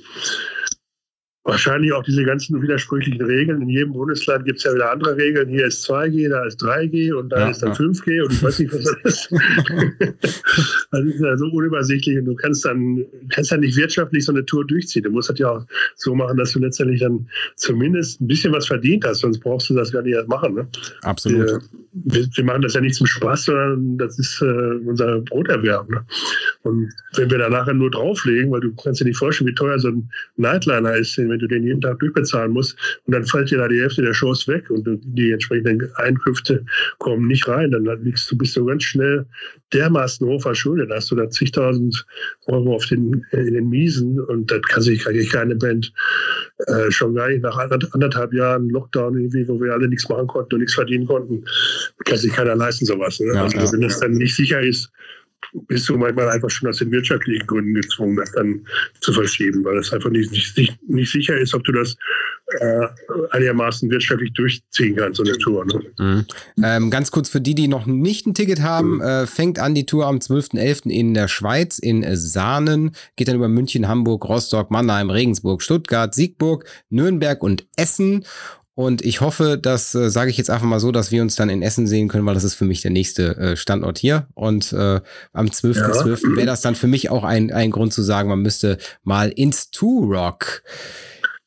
Wahrscheinlich 1.44 1.92
auch 1.92 2.04
diese 2.04 2.24
ganzen 2.24 2.62
widersprüchlichen 2.62 3.20
Regeln. 3.20 3.62
In 3.62 3.68
jedem 3.68 3.92
Bundesland 3.94 4.44
gibt 4.44 4.58
es 4.58 4.64
ja 4.64 4.74
wieder 4.74 4.92
andere 4.92 5.16
Regeln. 5.16 5.48
Hier 5.48 5.66
ist 5.66 5.84
2G, 5.90 6.28
da 6.28 6.44
ist 6.44 6.62
3G 6.62 7.12
und 7.12 7.30
da 7.30 7.40
ja, 7.40 7.50
ist 7.50 7.62
dann 7.64 7.70
ja. 7.70 7.78
5G 7.78 8.22
und 8.22 8.32
ich 8.32 8.42
weiß 8.44 8.60
nicht, 8.60 8.72
was 8.72 8.84
das 8.84 8.96
ist. 9.02 9.32
das 10.92 11.00
ist 11.04 11.20
ja 11.20 11.36
so 11.36 11.46
unübersichtlich 11.46 12.18
und 12.18 12.26
du 12.26 12.36
kannst 12.36 12.64
dann, 12.64 13.04
kannst 13.30 13.50
dann 13.50 13.58
nicht 13.58 13.76
wirtschaftlich 13.76 14.24
so 14.24 14.30
eine 14.30 14.46
Tour 14.46 14.64
durchziehen. 14.64 15.02
Du 15.02 15.10
musst 15.10 15.30
das 15.30 15.38
ja 15.40 15.50
auch 15.50 15.66
so 15.96 16.14
machen, 16.14 16.36
dass 16.36 16.52
du 16.52 16.60
letztendlich 16.60 17.00
dann 17.00 17.26
zumindest 17.56 18.20
ein 18.20 18.28
bisschen 18.28 18.52
was 18.52 18.68
verdient 18.68 19.04
hast, 19.04 19.18
sonst 19.18 19.40
brauchst 19.40 19.68
du 19.68 19.74
das 19.74 19.90
gar 19.90 20.02
nicht 20.02 20.14
erst 20.14 20.28
machen. 20.28 20.54
Ne? 20.54 20.68
Absolut. 21.02 21.44
Wir, 21.44 21.60
wir, 21.92 22.28
wir, 22.36 22.44
machen 22.44 22.62
das 22.62 22.74
ja 22.74 22.80
nicht 22.80 22.94
zum 22.94 23.08
Spaß, 23.08 23.46
sondern 23.46 23.98
das 23.98 24.16
ist 24.16 24.40
äh, 24.42 24.44
unser 24.86 25.18
Broterwerb. 25.22 25.90
Ne? 25.90 26.04
Und 26.62 26.92
wenn 27.16 27.30
wir 27.30 27.38
da 27.38 27.48
nachher 27.48 27.74
nur 27.74 27.90
drauflegen, 27.90 28.52
weil 28.52 28.60
du 28.60 28.72
kannst 28.76 29.00
dir 29.00 29.06
nicht 29.06 29.18
vorstellen, 29.18 29.50
wie 29.50 29.54
teuer 29.54 29.80
so 29.80 29.88
ein 29.88 30.08
Nightliner 30.36 30.94
ist, 30.94 31.18
wenn 31.32 31.38
du 31.38 31.48
den 31.48 31.64
jeden 31.64 31.80
Tag 31.80 31.98
durchbezahlen 31.98 32.52
musst 32.52 32.76
und 33.06 33.14
dann 33.14 33.24
fällt 33.24 33.50
dir 33.50 33.58
da 33.58 33.68
die 33.68 33.80
Hälfte 33.80 34.02
der 34.02 34.14
Shows 34.14 34.46
weg 34.46 34.70
und 34.70 34.86
die 35.02 35.32
entsprechenden 35.32 35.90
Einkünfte 35.96 36.64
kommen 36.98 37.26
nicht 37.26 37.48
rein, 37.48 37.70
dann 37.70 37.84
liegst 38.04 38.30
du, 38.30 38.36
bist 38.36 38.56
du 38.56 38.64
ganz 38.66 38.84
schnell 38.84 39.26
dermaßen 39.72 40.26
hoch 40.26 40.42
verschuldet. 40.42 40.90
Da 40.90 40.96
hast 40.96 41.10
du 41.10 41.16
da 41.16 41.28
zigtausend 41.30 42.04
Euro 42.46 42.74
auf 42.74 42.86
den, 42.86 43.24
in 43.32 43.54
den 43.54 43.68
Miesen 43.68 44.20
und 44.20 44.50
das 44.50 44.62
kann 44.62 44.82
sich 44.82 45.06
eigentlich 45.06 45.30
keine 45.30 45.56
Band 45.56 45.92
äh, 46.66 46.90
schon 46.90 47.14
gar 47.14 47.28
nicht 47.28 47.42
nach 47.42 47.58
anderthalb 47.58 48.32
Jahren 48.32 48.68
Lockdown 48.68 49.16
irgendwie, 49.16 49.48
wo 49.48 49.60
wir 49.60 49.72
alle 49.72 49.88
nichts 49.88 50.08
machen 50.08 50.26
konnten 50.26 50.54
und 50.54 50.60
nichts 50.60 50.74
verdienen 50.74 51.06
konnten, 51.06 51.44
kann 52.04 52.18
sich 52.18 52.32
keiner 52.32 52.54
leisten 52.54 52.86
sowas. 52.86 53.18
Ne? 53.20 53.32
Ja, 53.34 53.44
also, 53.44 53.56
ja, 53.56 53.72
wenn 53.72 53.80
das 53.80 54.00
dann 54.00 54.12
nicht 54.12 54.36
sicher 54.36 54.60
ist, 54.60 54.90
bist 55.68 55.88
du 55.88 55.96
manchmal 55.96 56.28
einfach 56.28 56.50
schon 56.50 56.68
aus 56.68 56.78
den 56.78 56.90
wirtschaftlichen 56.90 57.46
Gründen 57.46 57.74
gezwungen, 57.74 58.16
das 58.16 58.32
dann 58.32 58.64
zu 59.00 59.12
verschieben, 59.12 59.64
weil 59.64 59.78
es 59.78 59.92
einfach 59.92 60.10
nicht, 60.10 60.32
nicht, 60.32 60.78
nicht 60.88 61.12
sicher 61.12 61.36
ist, 61.36 61.54
ob 61.54 61.64
du 61.64 61.72
das 61.72 61.96
äh, 62.60 62.86
einigermaßen 63.30 63.90
wirtschaftlich 63.90 64.32
durchziehen 64.34 64.96
kannst, 64.96 65.18
so 65.18 65.24
eine 65.24 65.36
Tour. 65.38 65.64
Ne? 65.66 65.82
Mhm. 65.98 66.26
Ähm, 66.62 66.90
ganz 66.90 67.10
kurz 67.10 67.28
für 67.28 67.40
die, 67.40 67.54
die 67.54 67.68
noch 67.68 67.86
nicht 67.86 68.26
ein 68.26 68.34
Ticket 68.34 68.62
haben, 68.62 68.96
mhm. 68.96 69.00
äh, 69.00 69.26
fängt 69.26 69.58
an 69.58 69.74
die 69.74 69.86
Tour 69.86 70.06
am 70.06 70.18
12.11. 70.18 70.90
in 70.90 71.14
der 71.14 71.28
Schweiz, 71.28 71.78
in 71.78 72.04
Sahnen, 72.16 72.92
geht 73.16 73.28
dann 73.28 73.36
über 73.36 73.48
München, 73.48 73.88
Hamburg, 73.88 74.28
Rostock, 74.28 74.70
Mannheim, 74.70 75.10
Regensburg, 75.10 75.62
Stuttgart, 75.62 76.14
Siegburg, 76.14 76.64
Nürnberg 76.90 77.42
und 77.42 77.66
Essen 77.76 78.24
Und 78.74 79.04
ich 79.04 79.20
hoffe, 79.20 79.58
das 79.60 79.94
äh, 79.94 80.08
sage 80.10 80.30
ich 80.30 80.38
jetzt 80.38 80.48
einfach 80.48 80.66
mal 80.66 80.80
so, 80.80 80.92
dass 80.92 81.10
wir 81.10 81.20
uns 81.20 81.36
dann 81.36 81.50
in 81.50 81.62
Essen 81.62 81.86
sehen 81.86 82.08
können, 82.08 82.24
weil 82.24 82.34
das 82.34 82.44
ist 82.44 82.54
für 82.54 82.64
mich 82.64 82.80
der 82.80 82.90
nächste 82.90 83.36
äh, 83.36 83.56
Standort 83.56 83.98
hier. 83.98 84.28
Und 84.34 84.72
äh, 84.72 85.00
am 85.32 85.46
12.12. 85.46 85.74
Ja. 85.76 85.92
12. 85.92 86.22
wäre 86.36 86.46
das 86.46 86.62
dann 86.62 86.74
für 86.74 86.86
mich 86.86 87.10
auch 87.10 87.24
ein, 87.24 87.52
ein 87.52 87.70
Grund 87.70 87.92
zu 87.92 88.02
sagen, 88.02 88.30
man 88.30 88.40
müsste 88.40 88.78
mal 89.02 89.28
ins 89.28 89.70
Two-Rock. 89.70 90.62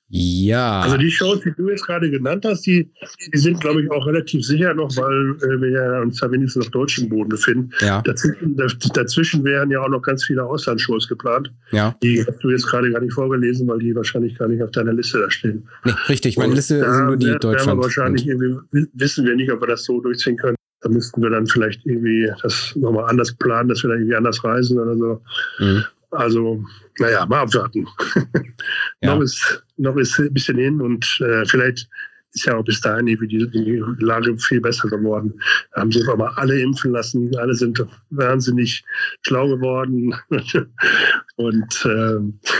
Ja. 0.07 0.81
Also 0.81 0.97
die 0.97 1.09
Shows, 1.09 1.41
die 1.41 1.51
du 1.57 1.69
jetzt 1.69 1.85
gerade 1.85 2.09
genannt 2.11 2.45
hast, 2.45 2.65
die, 2.67 2.91
die 3.33 3.37
sind, 3.37 3.59
glaube 3.59 3.81
ich, 3.81 3.89
auch 3.91 4.05
relativ 4.05 4.45
sicher 4.45 4.73
noch, 4.73 4.95
weil 4.97 5.35
äh, 5.41 5.61
wir 5.61 5.69
ja 5.71 6.01
uns 6.01 6.19
da 6.19 6.31
wenigstens 6.31 6.67
auf 6.67 6.71
deutschem 6.71 7.09
Boden 7.09 7.29
befinden. 7.29 7.71
Ja. 7.79 8.01
Dazwischen, 8.03 8.55
dazwischen 8.93 9.43
wären 9.43 9.71
ja 9.71 9.81
auch 9.81 9.89
noch 9.89 10.03
ganz 10.03 10.23
viele 10.23 10.43
Auslandsshows 10.43 11.07
geplant. 11.07 11.51
Ja. 11.71 11.95
Die 12.03 12.23
hast 12.23 12.43
du 12.43 12.51
jetzt 12.51 12.67
gerade 12.67 12.91
gar 12.91 13.01
nicht 13.01 13.13
vorgelesen, 13.13 13.67
weil 13.67 13.79
die 13.79 13.95
wahrscheinlich 13.95 14.37
gar 14.37 14.47
nicht 14.47 14.61
auf 14.61 14.71
deiner 14.71 14.93
Liste 14.93 15.19
da 15.19 15.31
stehen. 15.31 15.67
Nee, 15.83 15.93
richtig, 16.07 16.37
meine 16.37 16.53
Liste 16.53 16.79
da 16.79 16.93
sind 16.93 17.05
nur 17.07 17.17
die 17.17 17.35
Deutschland. 17.39 17.81
wahrscheinlich 17.81 18.27
irgendwie, 18.27 18.87
wissen 18.93 19.25
wir 19.25 19.35
nicht, 19.35 19.51
ob 19.51 19.61
wir 19.61 19.67
das 19.67 19.85
so 19.85 20.01
durchziehen 20.01 20.37
können. 20.37 20.55
Da 20.81 20.89
müssten 20.89 21.19
wir 21.23 21.31
dann 21.31 21.47
vielleicht 21.47 21.83
irgendwie 21.83 22.31
das 22.43 22.75
nochmal 22.75 23.09
anders 23.09 23.33
planen, 23.33 23.69
dass 23.69 23.81
wir 23.81 23.89
da 23.89 23.95
irgendwie 23.95 24.15
anders 24.15 24.43
reisen 24.43 24.77
oder 24.77 24.95
so. 24.95 25.21
Mhm. 25.57 25.83
Also, 26.11 26.63
naja, 26.99 27.25
mal 27.25 27.41
abwarten. 27.41 27.87
ja. 29.01 29.15
noch, 29.15 29.21
ist, 29.21 29.64
noch 29.77 29.97
ist 29.97 30.17
ein 30.19 30.33
bisschen 30.33 30.57
hin 30.57 30.81
und 30.81 31.05
äh, 31.21 31.45
vielleicht 31.45 31.89
ist 32.35 32.45
ja 32.45 32.57
auch 32.57 32.63
bis 32.63 32.81
dahin 32.81 33.05
die, 33.05 33.17
die 33.17 33.81
Lage 33.99 34.37
viel 34.37 34.59
besser 34.59 34.89
geworden. 34.89 35.33
Da 35.73 35.81
haben 35.81 35.91
sich 35.91 36.07
aber 36.07 36.37
alle 36.37 36.59
impfen 36.59 36.91
lassen, 36.91 37.35
alle 37.37 37.55
sind 37.55 37.83
wahnsinnig 38.09 38.83
schlau 39.21 39.47
geworden 39.47 40.13
und 41.37 41.85
äh, 41.85 42.19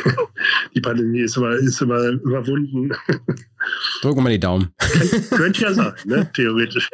die 0.76 0.82
Pandemie 0.82 1.20
ist 1.20 1.36
immer, 1.36 1.52
ist 1.52 1.82
immer 1.82 2.08
überwunden. 2.08 2.92
Drücken 4.02 4.18
wir 4.18 4.22
mal 4.22 4.30
die 4.30 4.40
Daumen. 4.40 4.70
Könnte 5.32 5.62
ja 5.62 5.74
sein, 5.74 5.94
ne? 6.06 6.30
theoretisch. 6.34 6.90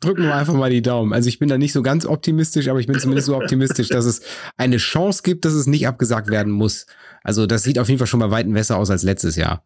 Drücken 0.00 0.24
wir 0.24 0.34
einfach 0.34 0.54
mal 0.54 0.70
die 0.70 0.82
Daumen. 0.82 1.12
Also 1.12 1.28
ich 1.28 1.38
bin 1.38 1.48
da 1.48 1.58
nicht 1.58 1.72
so 1.72 1.82
ganz 1.82 2.04
optimistisch, 2.04 2.68
aber 2.68 2.80
ich 2.80 2.88
bin 2.88 2.98
zumindest 2.98 3.26
so 3.28 3.36
optimistisch, 3.36 3.88
dass 3.88 4.04
es 4.04 4.22
eine 4.56 4.78
Chance 4.78 5.22
gibt, 5.22 5.44
dass 5.44 5.54
es 5.54 5.66
nicht 5.66 5.86
abgesagt 5.86 6.28
werden 6.28 6.52
muss. 6.52 6.86
Also 7.22 7.46
das 7.46 7.62
sieht 7.62 7.78
auf 7.78 7.88
jeden 7.88 7.98
Fall 7.98 8.08
schon 8.08 8.20
mal 8.20 8.30
weit 8.30 8.52
besser 8.52 8.76
aus 8.76 8.90
als 8.90 9.02
letztes 9.02 9.36
Jahr. 9.36 9.62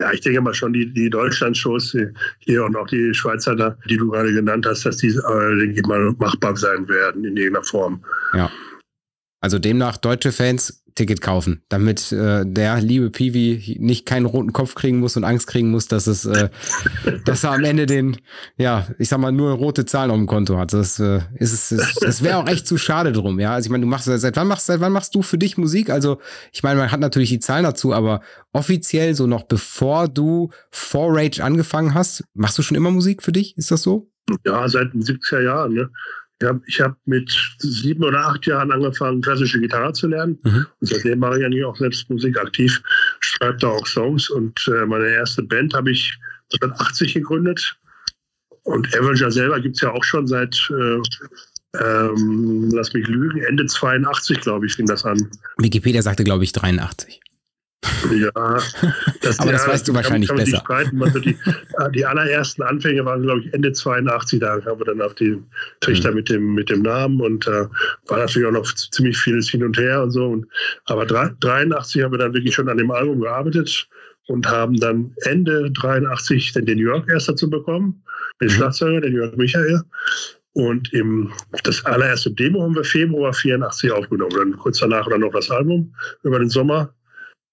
Ja, 0.00 0.12
ich 0.12 0.20
denke 0.20 0.40
mal 0.40 0.54
schon, 0.54 0.72
die, 0.72 0.92
die 0.92 1.08
Deutschland-Shows 1.08 1.96
hier 2.40 2.64
und 2.64 2.76
auch 2.76 2.88
die 2.88 3.14
Schweizer, 3.14 3.54
da, 3.54 3.76
die 3.88 3.96
du 3.96 4.10
gerade 4.10 4.32
genannt 4.32 4.66
hast, 4.66 4.84
dass 4.84 4.96
die, 4.96 5.08
äh, 5.08 5.58
denke 5.58 5.80
ich 5.80 5.86
mal, 5.86 6.12
machbar 6.18 6.56
sein 6.56 6.88
werden 6.88 7.24
in 7.24 7.36
irgendeiner 7.36 7.64
Form. 7.64 8.04
Ja. 8.32 8.50
Also 9.40 9.58
demnach 9.58 9.96
deutsche 9.96 10.32
Fans 10.32 10.83
Ticket 10.94 11.20
kaufen, 11.20 11.62
damit 11.68 12.12
äh, 12.12 12.44
der 12.46 12.80
liebe 12.80 13.10
Piwi 13.10 13.78
nicht 13.80 14.06
keinen 14.06 14.26
roten 14.26 14.52
Kopf 14.52 14.76
kriegen 14.76 15.00
muss 15.00 15.16
und 15.16 15.24
Angst 15.24 15.48
kriegen 15.48 15.70
muss, 15.70 15.88
dass 15.88 16.06
es, 16.06 16.24
äh, 16.24 16.50
dass 17.24 17.42
er 17.42 17.52
am 17.52 17.64
Ende 17.64 17.86
den, 17.86 18.16
ja, 18.56 18.86
ich 18.98 19.08
sag 19.08 19.18
mal, 19.18 19.32
nur 19.32 19.52
rote 19.52 19.86
Zahlen 19.86 20.12
auf 20.12 20.16
dem 20.16 20.26
Konto 20.26 20.56
hat. 20.56 20.72
Das 20.72 21.00
äh, 21.00 21.20
ist 21.34 21.72
es, 21.72 21.96
das 22.00 22.22
wäre 22.22 22.36
auch 22.36 22.46
echt 22.46 22.68
zu 22.68 22.78
schade 22.78 23.10
drum, 23.10 23.40
ja. 23.40 23.54
Also 23.54 23.66
ich 23.66 23.70
meine, 23.70 23.82
du 23.82 23.88
machst 23.88 24.04
seit 24.06 24.36
wann 24.36 24.46
machst 24.46 24.66
seit 24.66 24.80
wann 24.80 24.92
machst 24.92 25.14
du 25.16 25.22
für 25.22 25.38
dich 25.38 25.58
Musik? 25.58 25.90
Also 25.90 26.20
ich 26.52 26.62
meine, 26.62 26.78
man 26.78 26.92
hat 26.92 27.00
natürlich 27.00 27.30
die 27.30 27.40
Zahlen 27.40 27.64
dazu, 27.64 27.92
aber 27.92 28.20
offiziell 28.52 29.14
so 29.14 29.26
noch 29.26 29.42
bevor 29.44 30.08
du 30.08 30.50
vor 30.70 31.16
Rage 31.16 31.42
angefangen 31.42 31.94
hast, 31.94 32.24
machst 32.34 32.56
du 32.56 32.62
schon 32.62 32.76
immer 32.76 32.92
Musik 32.92 33.22
für 33.24 33.32
dich? 33.32 33.56
Ist 33.56 33.72
das 33.72 33.82
so? 33.82 34.10
Ja, 34.44 34.68
seit 34.68 34.94
den 34.94 35.02
70er 35.02 35.42
Jahren, 35.42 35.74
ne? 35.74 35.90
Ich 36.66 36.80
habe 36.80 36.96
mit 37.06 37.34
sieben 37.58 38.04
oder 38.04 38.26
acht 38.26 38.46
Jahren 38.46 38.72
angefangen, 38.72 39.22
klassische 39.22 39.60
Gitarre 39.60 39.92
zu 39.92 40.08
lernen. 40.08 40.38
Mhm. 40.42 40.66
Und 40.80 40.88
seitdem 40.88 41.20
mache 41.20 41.38
ich 41.38 41.44
eigentlich 41.44 41.64
auch 41.64 41.76
selbst 41.76 42.10
Musik 42.10 42.38
aktiv, 42.38 42.82
schreibe 43.20 43.56
da 43.58 43.68
auch 43.68 43.86
Songs. 43.86 44.28
Und 44.28 44.68
äh, 44.68 44.84
meine 44.84 45.08
erste 45.08 45.42
Band 45.42 45.74
habe 45.74 45.92
ich 45.92 46.18
1980 46.54 47.14
gegründet. 47.14 47.76
Und 48.64 48.94
Avenger 48.96 49.30
selber 49.30 49.60
gibt 49.60 49.76
es 49.76 49.82
ja 49.82 49.92
auch 49.92 50.04
schon 50.04 50.26
seit, 50.26 50.70
äh, 50.70 50.98
ähm, 51.80 52.70
lass 52.72 52.92
mich 52.94 53.06
lügen, 53.06 53.42
Ende 53.42 53.66
82, 53.66 54.40
glaube 54.40 54.66
ich, 54.66 54.74
fing 54.74 54.86
das 54.86 55.04
an. 55.04 55.30
Wikipedia 55.58 56.02
sagte, 56.02 56.24
glaube 56.24 56.44
ich, 56.44 56.52
83. 56.52 57.20
Ja, 58.10 58.30
das, 59.22 59.38
aber 59.40 59.52
das 59.52 59.66
ja, 59.66 59.72
weißt 59.72 59.88
du 59.88 59.94
wahrscheinlich 59.94 60.28
kann, 60.28 60.38
kann 60.38 60.44
besser. 60.46 60.62
Streiten. 60.64 61.02
Also 61.02 61.18
die, 61.18 61.36
die, 61.94 62.06
allerersten 62.06 62.62
Anfänge 62.62 63.04
waren, 63.04 63.22
glaube 63.22 63.40
ich, 63.40 63.52
Ende 63.52 63.72
82. 63.72 64.40
Da 64.40 64.60
haben 64.64 64.78
wir 64.78 64.84
dann 64.84 65.02
auf 65.02 65.14
die 65.14 65.42
Trichter 65.80 66.10
mhm. 66.10 66.16
mit, 66.16 66.28
dem, 66.28 66.54
mit 66.54 66.70
dem 66.70 66.82
Namen 66.82 67.20
und 67.20 67.46
äh, 67.46 67.66
war 68.06 68.18
natürlich 68.18 68.48
auch 68.48 68.52
noch 68.52 68.72
ziemlich 68.74 69.16
vieles 69.16 69.48
hin 69.48 69.64
und 69.64 69.76
her 69.78 70.02
und 70.02 70.10
so. 70.10 70.26
Und, 70.26 70.46
aber 70.86 71.06
83 71.06 72.02
haben 72.02 72.12
wir 72.12 72.18
dann 72.18 72.34
wirklich 72.34 72.54
schon 72.54 72.68
an 72.68 72.78
dem 72.78 72.90
Album 72.90 73.20
gearbeitet 73.20 73.88
und 74.26 74.46
haben 74.48 74.76
dann 74.76 75.12
Ende 75.22 75.70
83 75.72 76.52
dann 76.52 76.66
den 76.66 76.78
Jörg 76.78 77.08
erst 77.08 77.28
dazu 77.28 77.48
bekommen, 77.48 78.02
den 78.40 78.48
mhm. 78.48 78.52
Schlagzeuger, 78.52 79.00
den 79.00 79.14
Jörg 79.14 79.36
Michael. 79.36 79.82
Und 80.54 80.92
im, 80.92 81.32
das 81.64 81.84
allererste 81.84 82.30
Demo 82.30 82.62
haben 82.62 82.76
wir 82.76 82.84
Februar 82.84 83.32
84 83.32 83.90
aufgenommen. 83.90 84.34
Dann 84.36 84.56
kurz 84.56 84.78
danach 84.78 85.08
dann 85.08 85.20
noch 85.20 85.32
das 85.32 85.50
Album 85.50 85.92
über 86.22 86.38
den 86.38 86.48
Sommer. 86.48 86.94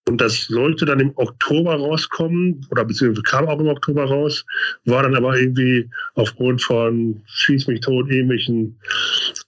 Und 0.08 0.20
das 0.20 0.48
sollte 0.48 0.86
dann 0.86 1.00
im 1.00 1.12
Oktober 1.16 1.76
rauskommen, 1.76 2.66
oder 2.72 2.84
beziehungsweise 2.84 3.22
kam 3.22 3.48
auch 3.48 3.60
im 3.60 3.68
Oktober 3.68 4.06
raus, 4.06 4.44
war 4.86 5.04
dann 5.04 5.16
aber 5.16 5.38
irgendwie 5.38 5.88
aufgrund 6.16 6.62
von 6.64 7.22
Schieß 7.28 7.68
mich 7.68 7.82
tot, 7.82 8.10
ähnlichen 8.10 8.76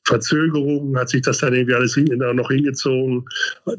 Verzögerungen, 0.06 0.96
hat 0.96 1.10
sich 1.10 1.24
das 1.24 1.40
dann 1.40 1.54
irgendwie 1.54 1.74
alles 1.74 1.96
hin, 1.96 2.06
noch 2.36 2.52
hingezogen. 2.52 3.26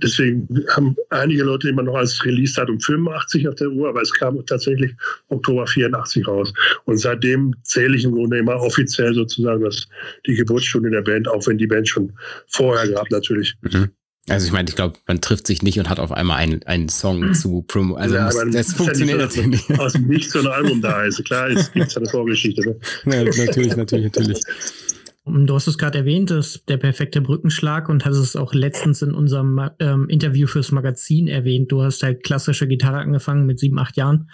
Deswegen 0.03 0.49
haben 0.71 0.97
einige 1.11 1.45
Leute 1.45 1.69
immer 1.69 1.85
noch 1.85 1.95
als 1.95 2.25
Release-Datum 2.25 2.81
85 2.81 3.47
auf 3.49 3.55
der 3.55 3.69
Uhr, 3.69 3.89
aber 3.89 4.03
es 4.03 4.13
kam 4.13 4.45
tatsächlich 4.45 4.93
Oktober 5.29 5.69
84 5.69 6.27
raus. 6.27 6.53
Und 6.87 6.97
seitdem 6.97 7.55
zähle 7.63 7.97
ich 7.97 8.05
im 8.05 8.13
Grunde 8.13 8.39
immer 8.39 8.57
offiziell 8.57 9.15
sozusagen 9.15 9.63
das, 9.63 9.87
die 10.27 10.35
Geburtsstunde 10.35 10.91
der 10.91 11.03
Band, 11.03 11.29
auch 11.29 11.47
wenn 11.47 11.59
die 11.59 11.69
Band 11.69 11.89
schon 11.89 12.13
vorher 12.49 12.89
gab 12.91 13.11
natürlich. 13.11 13.55
Mhm. 13.63 13.91
Also 14.29 14.47
ich 14.47 14.53
meine, 14.53 14.69
ich 14.69 14.75
glaube, 14.75 14.99
man 15.07 15.21
trifft 15.21 15.47
sich 15.47 15.63
nicht 15.63 15.79
und 15.79 15.91
hat 15.91 16.01
auf 16.01 16.11
einmal 16.11 16.39
einen, 16.39 16.63
einen 16.63 16.89
Song 16.89 17.23
hm. 17.23 17.35
zu 17.35 17.63
promo. 17.63 17.97
Also 17.97 18.15
ja, 18.15 18.25
muss, 18.25 18.37
das 18.53 18.73
funktioniert 18.73 19.37
ja 19.37 19.47
nicht. 19.47 19.71
Aus, 19.73 19.79
aus 19.79 19.93
dem 19.93 20.07
Nichts 20.07 20.33
so 20.33 20.39
ein 20.39 20.47
Album 20.47 20.81
da 20.81 21.05
ist. 21.05 21.23
Klar, 21.25 21.49
es 21.51 21.71
gibt 21.73 21.95
eine 21.97 22.09
Vorgeschichte. 22.09 22.63
Ne? 22.63 22.77
Ja, 23.05 23.25
natürlich, 23.25 23.77
natürlich, 23.77 24.07
natürlich. 24.07 24.41
Du 25.27 25.55
hast 25.55 25.67
es 25.69 25.79
gerade 25.79 25.99
erwähnt, 25.99 26.31
das 26.31 26.57
ist 26.57 26.69
der 26.69 26.77
perfekte 26.77 27.23
Brückenschlag 27.23 27.89
und 27.89 28.05
hast 28.05 28.19
es 28.19 28.37
auch 28.37 28.53
letztens 28.53 29.01
in 29.01 29.15
unserem 29.15 29.59
ähm, 29.79 30.07
Interview 30.11 30.47
fürs 30.47 30.71
Magazin 30.71 31.29
erwähnt. 31.29 31.73
Du 31.73 31.83
hast 31.83 32.03
halt 32.03 32.23
klassische 32.23 32.69
Gitarre 32.69 32.99
angefangen 32.99 33.47
mit 33.47 33.59
sieben, 33.59 33.79
acht 33.79 33.97
Jahren. 33.97 34.29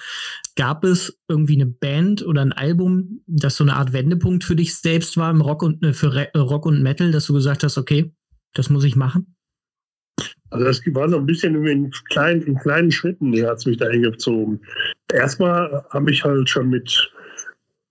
Gab 0.56 0.82
es 0.82 1.16
irgendwie 1.28 1.54
eine 1.54 1.66
Band 1.66 2.26
oder 2.26 2.42
ein 2.42 2.52
Album, 2.52 3.22
das 3.28 3.56
so 3.56 3.62
eine 3.62 3.76
Art 3.76 3.92
Wendepunkt 3.92 4.42
für 4.42 4.56
dich 4.56 4.74
selbst 4.74 5.16
war 5.16 5.30
im 5.30 5.40
Rock 5.40 5.62
und 5.62 5.84
äh, 5.84 5.92
für 5.92 6.12
Re 6.12 6.28
Rock 6.36 6.66
und 6.66 6.82
Metal, 6.82 7.12
dass 7.12 7.26
du 7.26 7.34
gesagt 7.34 7.62
hast, 7.62 7.78
okay, 7.78 8.12
das 8.54 8.68
muss 8.68 8.82
ich 8.82 8.96
machen? 8.96 9.36
Also 10.50 10.64
das 10.64 10.82
war 10.94 11.08
so 11.08 11.18
ein 11.18 11.26
bisschen 11.26 11.66
in 11.66 11.90
kleinen, 12.10 12.42
in 12.42 12.56
kleinen 12.56 12.90
Schritten, 12.90 13.32
die 13.32 13.46
hat 13.46 13.58
es 13.58 13.66
mich 13.66 13.76
da 13.76 13.88
hingezogen. 13.88 14.60
Erstmal 15.12 15.84
habe 15.90 16.10
ich 16.10 16.24
halt 16.24 16.48
schon 16.48 16.70
mit, 16.70 17.12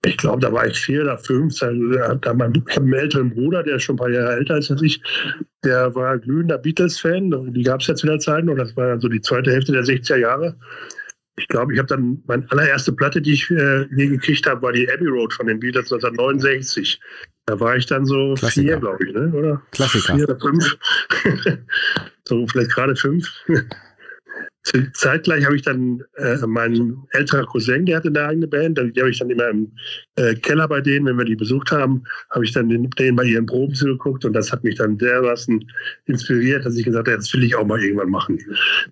ich 0.04 0.16
glaube, 0.16 0.40
da 0.40 0.52
war 0.52 0.66
ich 0.66 0.78
vier 0.78 1.02
oder 1.02 1.18
fünf, 1.18 1.58
da, 1.58 2.14
da 2.14 2.34
mein, 2.34 2.62
älteren 2.92 3.30
Bruder, 3.30 3.62
der 3.62 3.78
schon 3.78 3.94
ein 3.94 3.98
paar 3.98 4.10
Jahre 4.10 4.36
älter 4.36 4.58
ist 4.58 4.70
als 4.70 4.82
ich, 4.82 5.02
der 5.64 5.94
war 5.94 6.18
glühender 6.18 6.58
Beatles-Fan, 6.58 7.52
die 7.52 7.62
gab 7.62 7.80
es 7.80 7.86
ja 7.86 7.94
zu 7.94 8.06
der 8.06 8.18
Zeit 8.18 8.46
und 8.48 8.56
das 8.56 8.76
war 8.76 8.88
dann 8.88 9.00
so 9.00 9.08
die 9.08 9.20
zweite 9.20 9.52
Hälfte 9.52 9.72
der 9.72 9.82
60er 9.82 10.16
Jahre. 10.16 10.56
Ich 11.36 11.48
glaube, 11.48 11.72
ich 11.72 11.78
habe 11.78 11.88
dann, 11.88 12.22
meine 12.26 12.46
allererste 12.50 12.92
Platte, 12.92 13.22
die 13.22 13.32
ich 13.32 13.50
äh, 13.50 13.86
je 13.94 14.08
gekriegt 14.08 14.46
habe, 14.46 14.62
war 14.62 14.72
die 14.72 14.90
Abbey 14.90 15.06
Road 15.06 15.32
von 15.32 15.46
den 15.46 15.60
Beatles 15.60 15.92
1969. 15.92 17.00
Da 17.46 17.58
war 17.58 17.76
ich 17.76 17.86
dann 17.86 18.04
so 18.04 18.34
Klassiker. 18.34 18.68
vier, 18.68 18.76
glaube 18.78 19.04
ich, 19.04 19.14
ne? 19.14 19.32
oder? 19.32 19.62
Klassiker. 19.70 20.16
Vier 20.16 20.28
oder 20.28 20.38
fünf. 20.38 20.78
so 22.28 22.46
vielleicht 22.46 22.72
gerade 22.72 22.94
fünf. 22.94 23.28
Zeitgleich 24.92 25.44
habe 25.46 25.56
ich 25.56 25.62
dann 25.62 26.02
äh, 26.16 26.36
meinen 26.46 27.06
älterer 27.12 27.46
Cousin, 27.46 27.86
der 27.86 27.96
hatte 27.96 28.08
eine 28.08 28.26
eigene 28.26 28.46
Band, 28.46 28.78
die 28.78 29.00
habe 29.00 29.10
ich 29.10 29.18
dann 29.18 29.30
immer 29.30 29.48
im 29.48 29.72
äh, 30.16 30.34
Keller 30.34 30.68
bei 30.68 30.80
denen, 30.82 31.06
wenn 31.06 31.16
wir 31.16 31.24
die 31.24 31.36
besucht 31.36 31.72
haben, 31.72 32.04
habe 32.30 32.44
ich 32.44 32.52
dann 32.52 32.68
den, 32.68 32.90
denen 32.90 33.16
bei 33.16 33.24
ihren 33.24 33.46
Proben 33.46 33.74
zugeguckt 33.74 34.24
und 34.24 34.34
das 34.34 34.52
hat 34.52 34.62
mich 34.62 34.76
dann 34.76 34.98
dermaßen 34.98 35.64
inspiriert, 36.06 36.66
dass 36.66 36.76
ich 36.76 36.84
gesagt 36.84 37.08
habe, 37.08 37.16
das 37.16 37.32
will 37.32 37.42
ich 37.42 37.54
auch 37.54 37.66
mal 37.66 37.82
irgendwann 37.82 38.10
machen. 38.10 38.38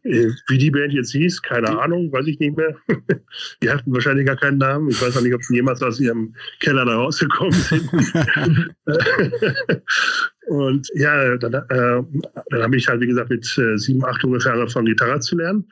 Äh, 0.05 0.31
wie 0.49 0.59
die 0.59 0.71
Band 0.71 0.95
jetzt 0.95 1.13
hieß, 1.13 1.43
keine 1.43 1.79
Ahnung, 1.79 2.11
weiß 2.13 2.27
ich 2.27 2.39
nicht 2.39 2.57
mehr. 2.57 2.75
die 3.63 3.71
hatten 3.71 3.93
wahrscheinlich 3.93 4.27
gar 4.27 4.37
keinen 4.37 4.59
Namen. 4.59 4.89
Ich 4.89 5.03
weiß 5.03 5.19
auch 5.19 5.23
nicht, 5.23 5.35
ob 5.35 5.45
sie 5.45 5.57
jemals 5.57 5.83
aus 5.83 6.01
ihrem 6.01 6.35
Keller 6.61 6.87
da 6.87 6.97
rausgekommen 6.97 7.53
sind. 7.53 7.91
Und 10.49 10.89
ja, 10.95 11.37
dann, 11.37 11.55
äh, 11.55 12.03
dann 12.51 12.63
habe 12.63 12.77
ich 12.77 12.89
halt, 12.89 13.01
wie 13.03 13.07
gesagt, 13.07 13.31
mit 13.31 13.47
äh, 13.59 13.77
sieben, 13.77 14.05
acht 14.05 14.25
ungefähr 14.25 14.55
angefangen, 14.55 14.87
Gitarre 14.87 15.21
zu 15.21 15.37
lernen. 15.37 15.71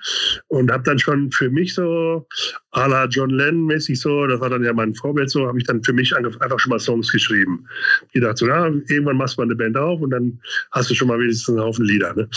Und 0.49 0.71
habe 0.71 0.83
dann 0.83 0.99
schon 0.99 1.31
für 1.33 1.51
mich 1.51 1.75
so 1.75 2.27
à 2.77 2.87
la 2.87 3.07
John 3.07 3.31
Lennon 3.31 3.65
mäßig 3.65 3.99
so, 3.99 4.27
das 4.27 4.39
war 4.41 4.51
dann 4.51 4.62
ja 4.62 4.73
mein 4.73 4.95
Vorbild 4.95 5.31
so, 5.31 5.47
habe 5.47 5.59
ich 5.59 5.65
dann 5.65 5.83
für 5.83 5.95
mich 5.95 6.15
einfach 6.15 6.61
schon 6.61 6.71
mal 6.71 6.79
Songs 6.79 7.11
geschrieben. 7.11 7.67
Ich 8.12 8.21
dachte 8.21 8.37
so, 8.37 8.47
ja, 8.49 8.67
irgendwann 8.67 9.17
machst 9.17 9.37
du 9.37 9.41
mal 9.41 9.47
eine 9.47 9.57
Band 9.57 9.79
auf 9.79 10.01
und 10.03 10.11
dann 10.11 10.39
hast 10.73 10.91
du 10.91 10.95
schon 10.95 11.09
mal 11.09 11.19
wenigstens 11.19 11.49
einen 11.49 11.61
Haufen 11.61 11.87
Lieder. 11.87 12.15
Ne? 12.15 12.29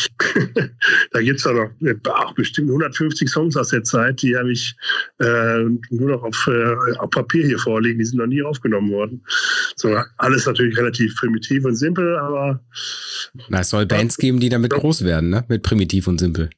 da 1.12 1.22
gibt 1.22 1.40
es 1.40 1.46
auch 1.46 1.54
noch 1.54 1.70
auch 2.14 2.34
bestimmt 2.36 2.70
150 2.70 3.30
Songs 3.30 3.58
aus 3.58 3.70
der 3.70 3.84
Zeit, 3.84 4.22
die 4.22 4.38
habe 4.38 4.54
ich 4.54 4.76
äh, 5.20 5.66
nur 5.90 6.10
noch 6.10 6.24
auf, 6.24 6.48
äh, 6.48 6.98
auf 7.00 7.10
Papier 7.10 7.46
hier 7.46 7.60
vorliegen, 7.60 8.00
die 8.00 8.06
sind 8.06 8.20
noch 8.20 8.28
nie 8.28 8.42
aufgenommen 8.42 8.92
worden. 8.92 9.22
So, 9.76 9.94
alles 10.18 10.46
natürlich 10.46 10.78
relativ 10.78 11.16
primitiv 11.18 11.66
und 11.66 11.76
simpel, 11.76 12.18
aber. 12.18 12.64
Na, 13.50 13.60
es 13.60 13.70
soll 13.70 13.86
Bands 13.86 14.16
geben, 14.16 14.40
die 14.40 14.50
damit 14.50 14.72
groß 14.72 15.04
werden, 15.04 15.30
ne? 15.30 15.44
Mit 15.50 15.64
primitiv 15.64 16.08
und 16.08 16.18
simpel. 16.18 16.50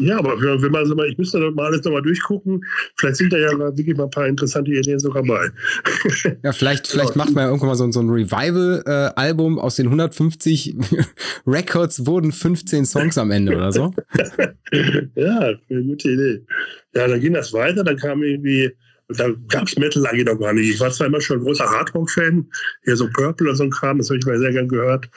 Ja, 0.00 0.18
aber 0.18 0.40
wenn 0.40 0.72
man 0.72 0.86
so 0.86 0.96
mal, 0.96 1.08
ich 1.08 1.16
müsste 1.18 1.38
mal 1.52 1.66
alles 1.66 1.84
nochmal 1.84 2.02
durchgucken. 2.02 2.64
Vielleicht 2.96 3.16
sind 3.16 3.32
da 3.32 3.38
ja 3.38 3.56
wirklich 3.58 3.96
mal 3.96 4.04
ein 4.04 4.10
paar 4.10 4.26
interessante 4.26 4.72
Ideen 4.72 4.98
sogar 4.98 5.22
bei. 5.22 5.48
Ja, 6.42 6.52
vielleicht, 6.52 6.86
vielleicht 6.86 7.16
macht 7.16 7.32
man 7.34 7.44
ja 7.44 7.48
irgendwann 7.48 7.68
mal 7.68 7.74
so, 7.74 7.90
so 7.90 8.00
ein 8.00 8.10
Revival-Album 8.10 9.58
aus 9.58 9.76
den 9.76 9.86
150 9.86 10.76
Records 11.46 12.06
wurden 12.06 12.32
15 12.32 12.84
Songs 12.84 13.18
am 13.18 13.30
Ende 13.30 13.56
oder 13.56 13.72
so. 13.72 13.94
ja, 15.14 15.52
eine 15.70 15.82
gute 15.84 16.10
Idee. 16.10 16.44
Ja, 16.94 17.08
dann 17.08 17.20
ging 17.20 17.34
das 17.34 17.52
weiter, 17.52 17.84
dann 17.84 17.96
kam 17.96 18.22
irgendwie 18.22 18.72
da 19.08 19.28
gab 19.48 19.66
es 19.66 19.76
Metal 19.76 20.06
eigentlich 20.06 20.26
noch 20.26 20.38
gar 20.38 20.52
nicht. 20.52 20.70
Ich 20.70 20.80
war 20.80 20.90
zwar 20.90 21.08
immer 21.08 21.20
schon 21.20 21.38
ein 21.38 21.44
großer 21.44 21.68
Hardrock-Fan, 21.68 22.46
hier 22.84 22.96
so 22.96 23.08
Purple 23.10 23.50
und 23.50 23.56
so 23.56 23.64
ein 23.64 23.70
Kram, 23.70 23.98
das 23.98 24.08
habe 24.08 24.18
ich 24.18 24.26
mal 24.26 24.38
sehr 24.38 24.52
gern 24.52 24.68
gehört. 24.68 25.10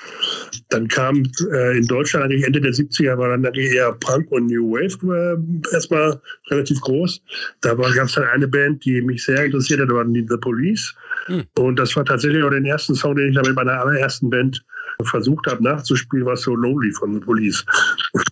Dann 0.69 0.87
kam 0.87 1.23
äh, 1.51 1.77
in 1.77 1.87
Deutschland 1.87 2.25
eigentlich 2.25 2.43
Ende 2.43 2.59
der 2.59 2.73
70er 2.73 3.17
war 3.17 3.29
dann 3.29 3.45
eigentlich 3.45 3.71
eher 3.71 3.93
Punk 3.93 4.29
und 4.31 4.47
New 4.47 4.71
Wave 4.71 4.97
äh, 5.15 5.73
erstmal 5.73 6.19
relativ 6.49 6.81
groß. 6.81 7.21
Da 7.61 7.75
gab 7.75 8.07
es 8.07 8.13
dann 8.13 8.25
eine 8.25 8.47
Band, 8.47 8.83
die 8.83 9.01
mich 9.01 9.23
sehr 9.23 9.45
interessiert 9.45 9.79
hat, 9.79 9.89
waren 9.89 10.13
die 10.13 10.25
The 10.27 10.37
Police. 10.37 10.93
Hm. 11.27 11.43
Und 11.57 11.79
das 11.79 11.95
war 11.95 12.03
tatsächlich 12.03 12.43
auch 12.43 12.49
der 12.49 12.63
erste 12.63 12.93
Song, 12.95 13.15
den 13.15 13.29
ich 13.29 13.35
dann 13.35 13.45
mit 13.45 13.55
meiner 13.55 13.79
allerersten 13.79 14.29
Band 14.29 14.63
versucht 15.03 15.45
habe 15.47 15.63
nachzuspielen, 15.63 16.25
war 16.25 16.37
So 16.37 16.55
Lonely 16.55 16.91
von 16.91 17.13
The 17.13 17.19
Police. 17.19 17.65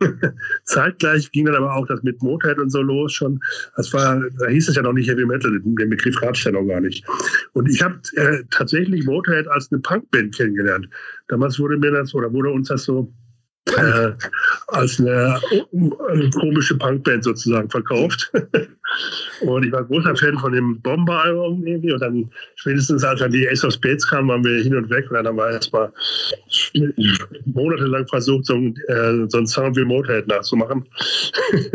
Zeitgleich 0.64 1.32
ging 1.32 1.46
dann 1.46 1.56
aber 1.56 1.76
auch 1.76 1.86
das 1.86 2.02
mit 2.04 2.22
Motorhead 2.22 2.58
und 2.58 2.72
so 2.72 2.82
los 2.82 3.14
schon. 3.14 3.40
Das 3.76 3.94
war, 3.94 4.22
da 4.40 4.48
hieß 4.48 4.70
es 4.70 4.76
ja 4.76 4.82
noch 4.82 4.94
nicht 4.94 5.10
Heavy 5.10 5.26
Metal, 5.26 5.52
den 5.60 5.76
Begriff 5.90 6.20
gab 6.20 6.36
es 6.36 6.44
ja 6.44 6.52
noch 6.52 6.66
gar 6.66 6.82
nicht. 6.82 7.06
Und 7.54 7.70
ich 7.70 7.82
habe 7.82 8.00
äh, 8.16 8.44
tatsächlich 8.50 9.06
Motorhead 9.06 9.48
als 9.48 9.72
eine 9.72 9.82
Punkband 9.82 10.36
kennengelernt. 10.36 10.90
Damals 11.28 11.60
wurde 11.60 11.78
mir 11.78 11.92
das 11.92 12.14
oder 12.14 12.32
wurde 12.34 12.50
uns 12.50 12.70
das 12.70 12.84
so 12.84 13.14
äh, 13.68 14.12
als 14.68 15.00
eine, 15.00 15.40
eine, 16.10 16.30
komische 16.32 16.78
Punkband 16.78 17.24
sozusagen 17.24 17.70
verkauft. 17.70 18.32
und 19.42 19.66
ich 19.66 19.72
war 19.72 19.84
großer 19.84 20.16
Fan 20.16 20.38
von 20.38 20.54
dem 20.54 20.82
Bomber-Album 20.82 21.66
irgendwie. 21.66 21.92
Und 21.92 22.00
dann 22.02 22.32
spätestens 22.56 23.04
als 23.04 23.20
dann 23.20 23.32
die 23.32 23.48
Ace 23.50 23.64
of 23.64 23.74
Spades 23.74 24.08
kam, 24.08 24.28
waren 24.28 24.44
wir 24.44 24.62
hin 24.62 24.76
und 24.76 24.90
weg. 24.90 25.10
Und 25.10 25.16
dann 25.16 25.28
haben 25.28 25.38
wir 25.38 25.50
erstmal 25.50 25.92
monatelang 27.46 28.08
versucht, 28.08 28.46
so, 28.46 28.56
äh, 28.56 29.26
so 29.30 29.38
einen 29.38 29.48
Sound 29.48 29.76
wie 29.78 29.86
Motorhead 29.86 30.28
nachzumachen. 30.28 30.86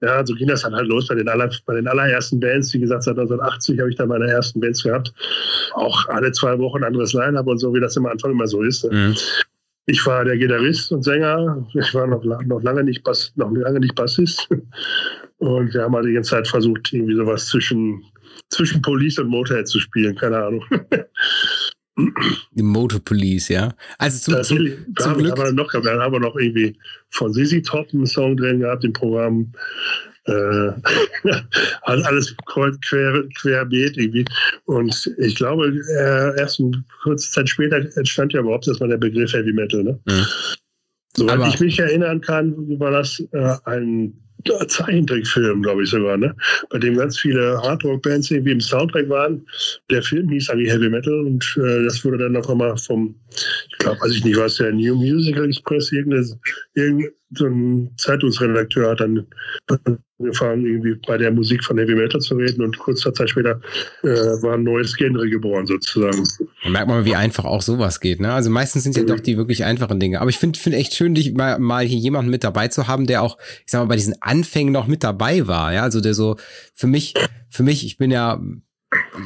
Ja, 0.00 0.24
so 0.24 0.32
ging 0.34 0.46
das 0.46 0.62
dann 0.62 0.76
halt 0.76 0.86
los 0.86 1.08
bei 1.08 1.16
den, 1.16 1.28
aller, 1.28 1.50
bei 1.66 1.74
den 1.74 1.88
allerersten 1.88 2.38
Bands. 2.38 2.72
Wie 2.72 2.78
gesagt, 2.78 3.02
seit 3.02 3.18
1980 3.18 3.80
habe 3.80 3.90
ich 3.90 3.96
dann 3.96 4.08
meine 4.08 4.28
ersten 4.28 4.60
Bands 4.60 4.84
gehabt. 4.84 5.12
Auch 5.72 6.06
alle 6.08 6.30
zwei 6.30 6.56
Wochen 6.60 6.84
anderes 6.84 7.14
Line-Up 7.14 7.48
und 7.48 7.58
so, 7.58 7.74
wie 7.74 7.80
das 7.80 7.96
am 7.96 8.06
Anfang 8.06 8.30
immer 8.30 8.46
so 8.46 8.62
ist. 8.62 8.84
Ne? 8.84 9.08
Mhm. 9.08 9.16
Ich 9.90 10.04
war 10.04 10.22
der 10.22 10.36
Gitarrist 10.36 10.92
und 10.92 11.02
Sänger. 11.02 11.66
Ich 11.72 11.94
war 11.94 12.06
noch, 12.06 12.22
noch, 12.22 12.62
lange, 12.62 12.84
nicht 12.84 13.02
Bass, 13.04 13.32
noch 13.36 13.50
lange 13.50 13.80
nicht 13.80 13.94
Bassist. 13.94 14.46
Und 15.38 15.72
wir 15.72 15.82
haben 15.82 15.94
halt 15.94 16.04
die 16.04 16.12
ganze 16.12 16.30
Zeit 16.30 16.46
versucht, 16.46 16.92
irgendwie 16.92 17.14
sowas 17.14 17.46
zwischen, 17.46 18.04
zwischen 18.50 18.82
Police 18.82 19.18
und 19.18 19.28
Motorhead 19.28 19.66
zu 19.66 19.80
spielen. 19.80 20.14
Keine 20.16 20.44
Ahnung. 20.44 20.64
Die 22.52 22.62
Motor 22.62 23.00
Police, 23.00 23.48
ja. 23.48 23.74
Also 23.96 24.32
zum, 24.32 24.42
zum, 24.42 24.58
zum 24.96 25.10
haben, 25.10 25.18
Glück. 25.18 25.32
Haben 25.32 25.44
wir 25.44 25.52
noch, 25.52 25.72
dann 25.72 26.00
haben 26.00 26.12
wir 26.12 26.20
noch 26.20 26.36
irgendwie 26.36 26.78
von 27.10 27.32
Sissy 27.32 27.62
Top 27.62 27.88
einen 27.92 28.06
Song 28.06 28.36
drin 28.36 28.60
gehabt 28.60 28.84
im 28.84 28.92
Programm. 28.92 29.52
Äh, 30.28 30.72
alles 31.82 32.36
quer, 32.46 32.72
querbeet 33.40 33.96
irgendwie. 33.96 34.24
Und 34.66 35.14
ich 35.18 35.34
glaube, 35.36 35.68
äh, 35.68 36.38
erst 36.38 36.60
eine 36.60 36.84
kurze 37.02 37.30
Zeit 37.30 37.48
später 37.48 37.76
entstand 37.96 38.32
ja 38.32 38.40
überhaupt 38.40 38.68
erstmal 38.68 38.90
der 38.90 38.98
Begriff 38.98 39.32
Heavy 39.32 39.52
Metal. 39.52 39.82
Ne? 39.82 39.98
Mhm. 40.06 40.26
Soweit 41.16 41.54
ich 41.54 41.60
mich 41.60 41.78
erinnern 41.78 42.20
kann, 42.20 42.54
war 42.78 42.92
das 42.92 43.20
äh, 43.32 43.56
ein 43.64 44.12
Zeichentrickfilm, 44.68 45.62
glaube 45.62 45.82
ich 45.82 45.90
sogar, 45.90 46.16
ne? 46.16 46.34
bei 46.70 46.78
dem 46.78 46.96
ganz 46.96 47.18
viele 47.18 47.60
Hardrock-Bands 47.60 48.30
irgendwie 48.30 48.52
im 48.52 48.60
Soundtrack 48.60 49.08
waren. 49.08 49.44
Der 49.90 50.02
Film 50.02 50.28
hieß 50.28 50.50
eigentlich 50.50 50.70
Heavy 50.70 50.88
Metal 50.88 51.26
und 51.26 51.44
äh, 51.60 51.84
das 51.84 52.04
wurde 52.04 52.18
dann 52.18 52.32
noch 52.32 52.48
einmal 52.48 52.76
vom, 52.76 53.14
ich 53.30 53.78
glaube, 53.78 54.00
weiß 54.00 54.12
ich 54.12 54.24
nicht, 54.24 54.38
was 54.38 54.56
der 54.56 54.72
New 54.72 54.94
Musical 54.94 55.44
Express, 55.44 55.90
irgendein, 57.30 57.58
irgendein 57.58 57.98
Zeitungsredakteur 57.98 58.90
hat 58.90 59.00
dann 59.00 59.26
angefangen, 60.18 60.66
irgendwie 60.66 60.94
bei 61.06 61.16
der 61.16 61.30
Musik 61.30 61.64
von 61.64 61.78
Heavy 61.78 61.94
Metal 61.94 62.20
zu 62.20 62.34
reden 62.34 62.62
und 62.62 62.78
kurze 62.78 63.12
Zeit 63.12 63.30
später 63.30 63.60
äh, 64.02 64.08
war 64.08 64.54
ein 64.54 64.64
neues 64.64 64.96
Genre 64.96 65.28
geboren 65.28 65.66
sozusagen. 65.66 66.24
Da 66.64 66.70
merkt 66.70 66.88
man, 66.88 67.04
wie 67.04 67.14
einfach 67.14 67.44
auch 67.44 67.62
sowas 67.62 68.00
geht. 68.00 68.20
Ne? 68.20 68.32
Also 68.32 68.50
meistens 68.50 68.82
sind 68.82 68.96
ja 68.96 69.02
mhm. 69.02 69.08
doch 69.08 69.20
die 69.20 69.36
wirklich 69.36 69.64
einfachen 69.64 70.00
Dinge. 70.00 70.20
Aber 70.20 70.30
ich 70.30 70.38
finde 70.38 70.58
find 70.58 70.74
echt 70.74 70.94
schön, 70.94 71.14
dich 71.14 71.34
mal, 71.34 71.58
mal 71.58 71.84
hier 71.84 71.98
jemanden 71.98 72.30
mit 72.30 72.44
dabei 72.44 72.68
zu 72.68 72.88
haben, 72.88 73.06
der 73.06 73.22
auch, 73.22 73.38
ich 73.64 73.70
sag 73.70 73.80
mal, 73.80 73.86
bei 73.86 73.96
diesen 73.96 74.20
Anfängen 74.20 74.72
noch 74.72 74.86
mit 74.86 75.04
dabei 75.04 75.46
war. 75.46 75.72
Ja, 75.72 75.82
also 75.82 76.00
der 76.00 76.14
so 76.14 76.36
für 76.74 76.86
mich, 76.86 77.14
für 77.48 77.62
mich, 77.62 77.84
ich 77.84 77.98
bin 77.98 78.10
ja 78.10 78.40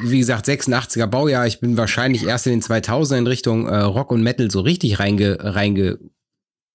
wie 0.02 0.18
gesagt, 0.18 0.46
86er 0.48 1.06
Baujahr. 1.06 1.46
Ich 1.46 1.60
bin 1.60 1.76
wahrscheinlich 1.76 2.26
erst 2.26 2.48
in 2.48 2.52
den 2.52 2.62
2000er 2.62 3.18
in 3.18 3.26
Richtung 3.28 3.68
äh, 3.68 3.76
Rock 3.76 4.10
und 4.10 4.22
Metal 4.22 4.50
so 4.50 4.60
richtig 4.60 4.98
reinge, 4.98 5.38
reinge 5.40 5.98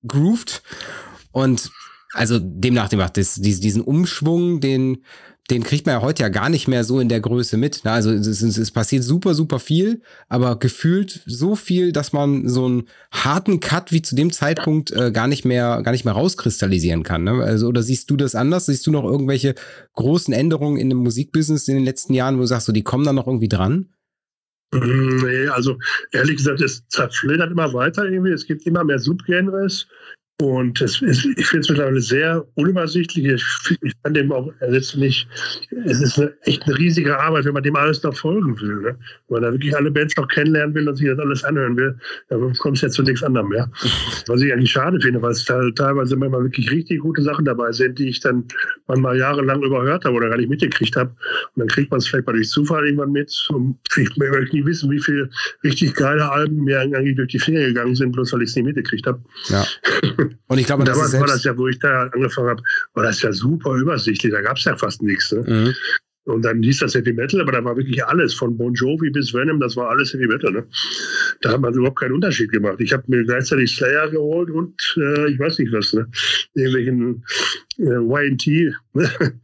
grooved. 0.05 0.61
Und 1.37 1.69
also 2.13 2.39
demnach, 2.41 2.89
demnach, 2.89 3.11
das, 3.11 3.35
diesen 3.35 3.83
Umschwung, 3.83 4.59
den, 4.59 5.03
den 5.51 5.61
kriegt 5.61 5.85
man 5.85 5.93
ja 5.93 6.01
heute 6.01 6.23
ja 6.23 6.29
gar 6.29 6.49
nicht 6.49 6.67
mehr 6.67 6.83
so 6.83 6.99
in 6.99 7.09
der 7.09 7.19
Größe 7.19 7.57
mit. 7.57 7.85
Ne? 7.85 7.91
Also 7.91 8.09
es, 8.11 8.25
es, 8.25 8.57
es, 8.57 8.71
passiert 8.71 9.03
super, 9.03 9.35
super 9.35 9.59
viel, 9.59 10.01
aber 10.29 10.57
gefühlt 10.57 11.21
so 11.27 11.55
viel, 11.55 11.91
dass 11.91 12.11
man 12.11 12.49
so 12.49 12.65
einen 12.65 12.87
harten 13.11 13.59
Cut 13.59 13.91
wie 13.91 14.01
zu 14.01 14.15
dem 14.15 14.31
Zeitpunkt 14.31 14.91
äh, 14.91 15.11
gar 15.11 15.27
nicht 15.27 15.45
mehr, 15.45 15.83
gar 15.83 15.91
nicht 15.91 16.05
mehr 16.05 16.15
rauskristallisieren 16.15 17.03
kann. 17.03 17.23
Ne? 17.23 17.43
Also, 17.43 17.67
oder 17.67 17.83
siehst 17.83 18.09
du 18.09 18.17
das 18.17 18.33
anders? 18.33 18.65
Siehst 18.65 18.87
du 18.87 18.91
noch 18.91 19.03
irgendwelche 19.03 19.53
großen 19.93 20.33
Änderungen 20.33 20.77
in 20.77 20.89
dem 20.89 21.03
Musikbusiness 21.03 21.67
in 21.67 21.75
den 21.75 21.85
letzten 21.85 22.15
Jahren, 22.15 22.37
wo 22.37 22.41
du 22.41 22.47
sagst, 22.47 22.65
so, 22.65 22.73
die 22.73 22.83
kommen 22.83 23.05
da 23.05 23.13
noch 23.13 23.27
irgendwie 23.27 23.49
dran? 23.49 23.89
Nee, 24.73 25.49
also 25.49 25.77
ehrlich 26.13 26.37
gesagt, 26.37 26.61
es 26.61 26.87
zerfleddert 26.87 27.51
immer 27.51 27.73
weiter 27.73 28.05
irgendwie. 28.05 28.31
Es 28.31 28.47
gibt 28.47 28.65
immer 28.65 28.83
mehr 28.83 28.97
Subgenres. 28.97 29.87
Und 30.39 30.79
ist, 30.81 31.01
ich 31.01 31.47
finde 31.47 31.61
es 31.61 31.69
mittlerweile 31.69 31.99
sehr 31.99 32.45
unübersichtlich. 32.53 33.25
Ich, 33.25 33.77
ich 33.81 33.93
kann 34.03 34.13
dem 34.13 34.31
auch 34.31 34.51
letztlich, 34.59 35.27
es 35.85 35.99
ist 35.99 36.19
eine, 36.19 36.31
echt 36.43 36.61
eine 36.67 36.77
riesige 36.77 37.19
Arbeit, 37.19 37.45
wenn 37.45 37.55
man 37.55 37.63
dem 37.63 37.75
alles 37.75 38.03
noch 38.03 38.15
folgen 38.15 38.59
will. 38.61 38.75
Ne? 38.75 38.95
Wenn 39.29 39.41
man 39.41 39.41
da 39.41 39.51
wirklich 39.51 39.75
alle 39.75 39.89
Bands 39.89 40.15
noch 40.15 40.27
kennenlernen 40.27 40.75
will 40.75 40.87
und 40.87 40.95
sich 40.95 41.07
das 41.07 41.17
alles 41.17 41.43
anhören 41.43 41.75
will, 41.75 41.97
dann 42.29 42.53
kommt 42.53 42.77
es 42.77 42.83
ja 42.83 42.89
zu 42.89 43.01
nichts 43.01 43.23
anderem 43.23 43.49
mehr. 43.49 43.67
Was 44.27 44.43
ich 44.43 44.53
eigentlich 44.53 44.69
schade 44.69 45.01
finde, 45.01 45.23
weil 45.23 45.31
es 45.31 45.43
teilweise 45.43 46.13
immer 46.13 46.31
wirklich 46.31 46.69
richtig 46.69 46.99
gute 46.99 47.23
Sachen 47.23 47.45
dabei 47.45 47.71
sind, 47.71 47.97
die 47.97 48.09
ich 48.09 48.19
dann 48.19 48.43
mal 48.85 49.17
jahrelang 49.17 49.63
überhört 49.63 50.05
habe 50.05 50.15
oder 50.17 50.29
gar 50.29 50.37
nicht 50.37 50.49
mitgekriegt 50.49 50.95
habe. 50.97 51.09
Und 51.55 51.61
dann 51.61 51.67
kriegt 51.67 51.89
man 51.89 51.97
es 51.97 52.07
vielleicht 52.07 52.27
mal 52.27 52.33
durch 52.33 52.49
Zufall 52.49 52.85
irgendwann 52.85 53.11
mit. 53.11 53.33
Und 53.49 53.79
ich 53.97 54.15
möchte 54.17 54.55
nicht 54.55 54.67
wissen, 54.67 54.91
wie 54.91 54.99
viele 54.99 55.31
richtig 55.63 55.95
geile 55.95 56.29
Alben 56.31 56.63
mir 56.63 56.79
eigentlich 56.79 57.15
durch 57.15 57.29
die 57.29 57.39
Finger 57.39 57.61
gegangen 57.61 57.95
sind, 57.95 58.11
bloß 58.11 58.33
weil 58.33 58.43
ich 58.43 58.49
es 58.49 58.55
nicht 58.55 58.65
mitgekriegt 58.65 59.07
habe. 59.07 59.19
Ja. 59.49 59.65
Und 60.47 60.57
ich 60.57 60.65
glaube, 60.65 60.83
das 60.83 60.95
damals 60.95 61.19
war 61.19 61.27
das 61.27 61.43
ja, 61.43 61.57
wo 61.57 61.67
ich 61.67 61.79
da 61.79 62.03
angefangen 62.07 62.49
habe, 62.49 62.63
war 62.93 63.03
das 63.03 63.21
ja 63.21 63.31
super 63.31 63.75
übersichtlich. 63.75 64.31
Da 64.31 64.41
gab 64.41 64.57
es 64.57 64.65
ja 64.65 64.75
fast 64.75 65.01
nichts. 65.01 65.31
Ne? 65.31 65.43
Mhm. 65.45 65.73
Und 66.25 66.41
dann 66.41 66.61
hieß 66.61 66.79
das 66.79 66.93
Heavy 66.93 67.13
Metal, 67.13 67.39
aber 67.39 67.53
da 67.53 67.63
war 67.63 67.77
wirklich 67.77 68.03
alles, 68.05 68.33
von 68.33 68.57
Bon 68.57 68.73
Jovi 68.73 69.09
bis 69.09 69.33
Venom, 69.33 69.61
das 69.61 69.77
war 69.77 69.89
alles 69.89 70.13
Heavy 70.13 70.27
Metal. 70.27 70.51
Ne? 70.51 70.67
Da 71.41 71.51
hat 71.51 71.61
man 71.61 71.73
überhaupt 71.73 71.99
keinen 71.99 72.13
Unterschied 72.13 72.51
gemacht. 72.51 72.79
Ich 72.79 72.93
habe 72.93 73.03
mir 73.07 73.23
gleichzeitig 73.23 73.75
Slayer 73.75 74.09
geholt 74.09 74.49
und 74.49 74.95
äh, 74.97 75.31
ich 75.31 75.39
weiß 75.39 75.59
nicht 75.59 75.71
was, 75.71 75.93
ne? 75.93 76.07
irgendwelchen 76.53 77.23
äh, 77.79 78.29
YT, 78.29 78.73
ne? 78.93 79.09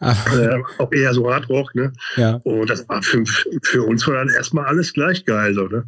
äh, 0.00 0.58
auch 0.78 0.92
eher 0.92 1.12
so 1.14 1.30
Hardrock. 1.30 1.74
Ne? 1.74 1.92
Ja. 2.16 2.40
Und 2.44 2.70
das 2.70 2.88
war 2.88 3.02
für, 3.02 3.24
für 3.62 3.82
uns 3.82 4.06
war 4.06 4.14
dann 4.14 4.28
erstmal 4.28 4.66
alles 4.66 4.92
gleich 4.92 5.24
geil. 5.24 5.54
So, 5.54 5.66
ne? 5.66 5.84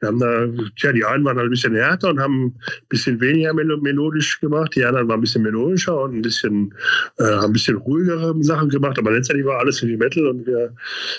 Wir 0.00 0.08
haben 0.08 0.20
da, 0.20 0.46
tja, 0.76 0.92
die 0.92 1.04
einen 1.04 1.24
waren 1.24 1.36
halt 1.36 1.48
ein 1.48 1.50
bisschen 1.50 1.74
härter 1.74 2.10
und 2.10 2.20
haben 2.20 2.46
ein 2.46 2.88
bisschen 2.88 3.20
weniger 3.20 3.52
melodisch 3.54 4.40
gemacht, 4.40 4.74
die 4.74 4.84
anderen 4.84 5.08
waren 5.08 5.18
ein 5.18 5.22
bisschen 5.22 5.42
melodischer 5.42 6.02
und 6.02 6.16
ein 6.16 6.22
bisschen, 6.22 6.74
äh, 7.18 7.24
haben 7.24 7.46
ein 7.46 7.52
bisschen 7.52 7.76
ruhigere 7.76 8.34
Sachen 8.42 8.68
gemacht, 8.68 8.98
aber 8.98 9.12
letztendlich 9.12 9.46
war 9.46 9.58
alles 9.58 9.80
Heavy 9.82 9.96
Metal 9.96 10.26
und 10.26 10.46
wir 10.46 10.74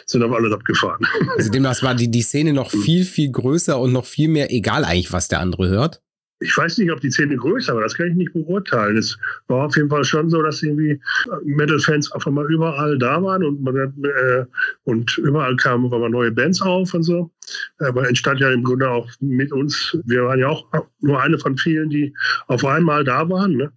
sind 0.06 0.24
auf 0.24 0.32
alles 0.32 0.54
abgefahren. 0.54 1.06
Also 1.36 1.52
demnach 1.52 1.82
war 1.82 1.96
die, 1.96 2.10
die 2.10 2.22
Szene 2.22 2.54
noch 2.54 2.72
viel, 2.84 3.04
viel 3.04 3.32
größer 3.32 3.47
und 3.78 3.94
noch 3.94 4.06
viel 4.06 4.30
mehr 4.30 4.52
egal 4.52 4.84
eigentlich, 4.84 5.12
was 5.12 5.28
der 5.28 5.40
andere 5.40 5.70
hört. 5.70 6.02
ich 6.40 6.56
weiß 6.56 6.78
nicht, 6.78 6.92
ob 6.92 7.02
die 7.02 7.10
Szene 7.10 7.36
größer 7.36 7.74
war, 7.74 7.82
das 7.82 7.96
kann 7.96 8.08
ich 8.08 8.16
nicht 8.16 8.34
beurteilen. 8.34 8.98
Es 8.98 9.18
war 9.48 9.66
auf 9.66 9.76
jeden 9.76 9.90
Fall 9.90 10.04
schon 10.04 10.30
so, 10.30 10.42
dass 10.42 10.62
irgendwie 10.62 11.00
Metal-Fans 11.44 12.12
auf 12.12 12.28
einmal 12.28 12.46
überall 12.52 12.98
da 12.98 13.22
waren 13.24 13.44
und, 13.44 13.64
man, 13.64 13.76
äh, 13.76 14.46
und 14.84 15.18
überall 15.18 15.56
kamen 15.56 15.86
auf 15.86 15.94
einmal 15.94 16.10
neue 16.10 16.32
Bands 16.32 16.62
auf 16.62 16.94
und 16.94 17.04
so. 17.04 17.32
Aber 17.80 18.08
entstand 18.08 18.40
ja 18.40 18.52
im 18.52 18.64
Grunde 18.64 18.90
auch 18.90 19.10
mit 19.20 19.52
uns, 19.52 19.98
wir 20.06 20.26
waren 20.26 20.40
ja 20.40 20.50
auch 20.50 20.66
nur 21.00 21.22
eine 21.22 21.40
von 21.40 21.58
vielen, 21.58 21.90
die 21.90 22.14
auf 22.48 22.64
einmal 22.66 23.04
da 23.04 23.28
waren. 23.30 23.54
Ne? 23.54 23.72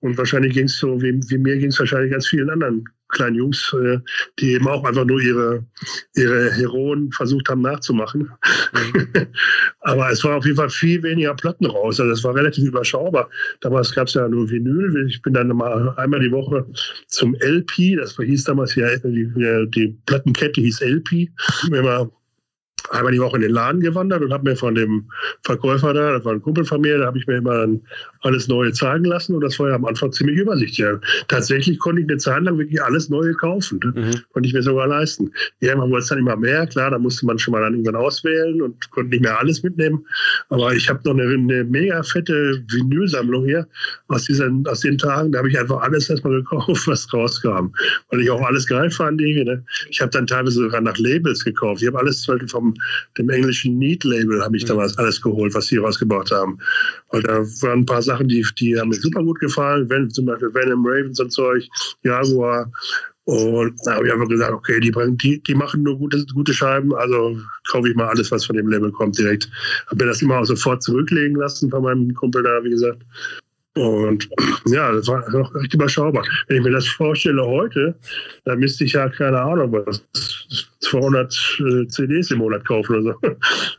Und 0.00 0.16
wahrscheinlich 0.16 0.54
ging 0.54 0.66
es 0.66 0.78
so, 0.78 1.00
wie, 1.02 1.20
wie 1.28 1.38
mir 1.38 1.58
ging 1.58 1.68
es 1.68 1.78
wahrscheinlich 1.78 2.12
ganz 2.12 2.26
vielen 2.28 2.48
anderen 2.48 2.84
kleinen 3.08 3.36
Jungs, 3.36 3.74
äh, 3.74 3.98
die 4.38 4.52
eben 4.52 4.68
auch 4.68 4.84
einfach 4.84 5.04
nur 5.04 5.20
ihre, 5.20 5.64
ihre 6.14 6.50
Heroen 6.52 7.10
versucht 7.12 7.48
haben 7.48 7.62
nachzumachen. 7.62 8.30
Mhm. 8.72 9.08
Aber 9.80 10.10
es 10.10 10.24
war 10.24 10.36
auf 10.36 10.44
jeden 10.44 10.56
Fall 10.56 10.70
viel 10.70 11.02
weniger 11.02 11.34
Platten 11.34 11.66
raus. 11.66 12.00
Also 12.00 12.12
es 12.12 12.24
war 12.24 12.34
relativ 12.34 12.64
überschaubar. 12.64 13.28
Damals 13.60 13.94
gab 13.94 14.08
es 14.08 14.14
ja 14.14 14.28
nur 14.28 14.50
Vinyl. 14.50 15.06
Ich 15.08 15.22
bin 15.22 15.34
dann 15.34 15.48
mal 15.48 15.94
einmal 15.96 16.20
die 16.20 16.32
Woche 16.32 16.66
zum 17.06 17.34
LP, 17.36 17.96
das 17.96 18.16
hieß 18.16 18.44
damals 18.44 18.74
ja, 18.74 18.96
die, 18.98 19.32
die 19.74 19.96
Plattenkette 20.06 20.60
hieß 20.60 20.80
LP, 20.80 21.28
immer 21.68 22.10
einmal 22.90 23.12
die 23.12 23.20
Woche 23.20 23.36
in 23.36 23.42
den 23.42 23.52
Laden 23.52 23.80
gewandert 23.80 24.22
und 24.22 24.32
habe 24.32 24.50
mir 24.50 24.56
von 24.56 24.74
dem 24.74 25.10
Verkäufer 25.42 25.92
da, 25.94 26.12
das 26.12 26.24
war 26.24 26.32
ein 26.32 26.42
Kumpel 26.42 26.64
von 26.64 26.80
mir, 26.80 26.98
da 26.98 27.06
habe 27.06 27.18
ich 27.18 27.26
mir 27.26 27.36
immer 27.36 27.66
alles 28.22 28.48
Neue 28.48 28.72
zeigen 28.72 29.04
lassen 29.04 29.34
und 29.34 29.40
das 29.40 29.58
war 29.58 29.68
ja 29.68 29.74
am 29.74 29.84
Anfang 29.84 30.12
ziemlich 30.12 30.36
übersichtlich. 30.36 30.78
Ja, 30.78 30.98
tatsächlich 31.28 31.78
konnte 31.78 32.02
ich 32.02 32.08
eine 32.08 32.18
Zeit 32.18 32.42
lang 32.42 32.58
wirklich 32.58 32.82
alles 32.82 33.08
Neue 33.08 33.32
kaufen. 33.34 33.80
Ne? 33.82 33.92
Mhm. 33.94 34.14
Konnte 34.32 34.48
ich 34.48 34.54
mir 34.54 34.62
sogar 34.62 34.86
leisten. 34.88 35.32
Irgendwann 35.60 35.90
wurde 35.90 36.00
es 36.00 36.08
dann 36.08 36.18
immer 36.18 36.36
mehr, 36.36 36.66
klar, 36.66 36.90
da 36.90 36.98
musste 36.98 37.26
man 37.26 37.38
schon 37.38 37.52
mal 37.52 37.60
dann 37.60 37.74
irgendwann 37.74 37.96
auswählen 37.96 38.60
und 38.62 38.90
konnte 38.90 39.10
nicht 39.10 39.22
mehr 39.22 39.38
alles 39.38 39.62
mitnehmen. 39.62 40.04
Aber 40.48 40.74
ich 40.74 40.88
habe 40.88 41.00
noch 41.04 41.14
eine, 41.14 41.32
eine, 41.32 41.64
mega 41.64 42.02
fette 42.02 42.62
Vinylsammlung 42.70 43.44
hier 43.44 43.66
aus, 44.08 44.24
diesen, 44.24 44.66
aus 44.66 44.80
den 44.80 44.98
Tagen. 44.98 45.32
Da 45.32 45.38
habe 45.38 45.48
ich 45.48 45.58
einfach 45.58 45.82
alles 45.82 46.10
erstmal 46.10 46.34
gekauft, 46.34 46.86
was 46.86 47.12
rauskam. 47.12 47.72
Weil 48.10 48.20
ich 48.20 48.30
auch 48.30 48.42
alles 48.42 48.66
geil 48.66 48.90
fand. 48.90 49.20
Ne? 49.20 49.64
Ich 49.90 50.00
habe 50.00 50.10
dann 50.10 50.26
teilweise 50.26 50.60
sogar 50.62 50.80
nach 50.80 50.98
Labels 50.98 51.44
gekauft. 51.44 51.82
Ich 51.82 51.88
habe 51.88 51.98
alles 51.98 52.26
vom 52.48 52.74
dem 53.18 53.30
englischen 53.30 53.78
Need-Label 53.78 54.42
habe 54.42 54.56
ich 54.56 54.64
mhm. 54.64 54.68
damals 54.68 54.96
alles 54.98 55.20
geholt, 55.20 55.54
was 55.54 55.66
sie 55.66 55.78
rausgebracht 55.78 56.30
haben. 56.30 56.58
Und 57.08 57.26
da 57.26 57.38
waren 57.38 57.80
ein 57.80 57.86
paar 57.86 58.02
Sachen, 58.02 58.28
die, 58.28 58.44
die 58.58 58.78
haben 58.78 58.88
mir 58.88 58.96
super 58.96 59.22
gut 59.22 59.40
gefallen, 59.40 59.88
wenn, 59.90 60.10
zum 60.10 60.26
Beispiel 60.26 60.52
Venom 60.54 60.86
Ravens 60.86 61.20
und 61.20 61.30
Zeug, 61.30 61.66
Jaguar. 62.02 62.70
Und 63.24 63.74
da 63.84 63.94
habe 63.94 64.06
ich 64.06 64.12
einfach 64.12 64.28
gesagt, 64.28 64.52
okay, 64.52 64.78
die, 64.78 64.92
bringen, 64.92 65.18
die, 65.18 65.42
die 65.42 65.54
machen 65.54 65.82
nur 65.82 65.98
gute, 65.98 66.24
gute 66.32 66.54
Scheiben, 66.54 66.94
also 66.94 67.36
kaufe 67.68 67.88
ich 67.88 67.96
mal 67.96 68.06
alles, 68.06 68.30
was 68.30 68.44
von 68.44 68.56
dem 68.56 68.68
Label 68.68 68.92
kommt, 68.92 69.18
direkt. 69.18 69.50
Habe 69.86 70.04
mir 70.04 70.10
das 70.10 70.22
immer 70.22 70.38
auch 70.38 70.44
sofort 70.44 70.82
zurücklegen 70.82 71.36
lassen 71.36 71.68
von 71.68 71.82
meinem 71.82 72.14
Kumpel 72.14 72.44
da, 72.44 72.62
wie 72.62 72.70
gesagt. 72.70 73.02
Und 73.76 74.28
ja, 74.66 74.92
das 74.92 75.08
war 75.08 75.28
noch 75.30 75.54
recht 75.54 75.74
überschaubar. 75.74 76.24
Wenn 76.46 76.58
ich 76.58 76.62
mir 76.62 76.70
das 76.70 76.86
vorstelle 76.86 77.44
heute, 77.44 77.94
dann 78.44 78.60
müsste 78.60 78.84
ich 78.84 78.92
ja, 78.92 79.08
keine 79.08 79.40
Ahnung, 79.40 79.72
was, 79.72 80.04
200 80.90 81.58
äh, 81.60 81.88
CDs 81.88 82.30
im 82.30 82.38
Monat 82.38 82.64
kaufen 82.64 82.96
oder 82.96 83.02
so. 83.02 83.28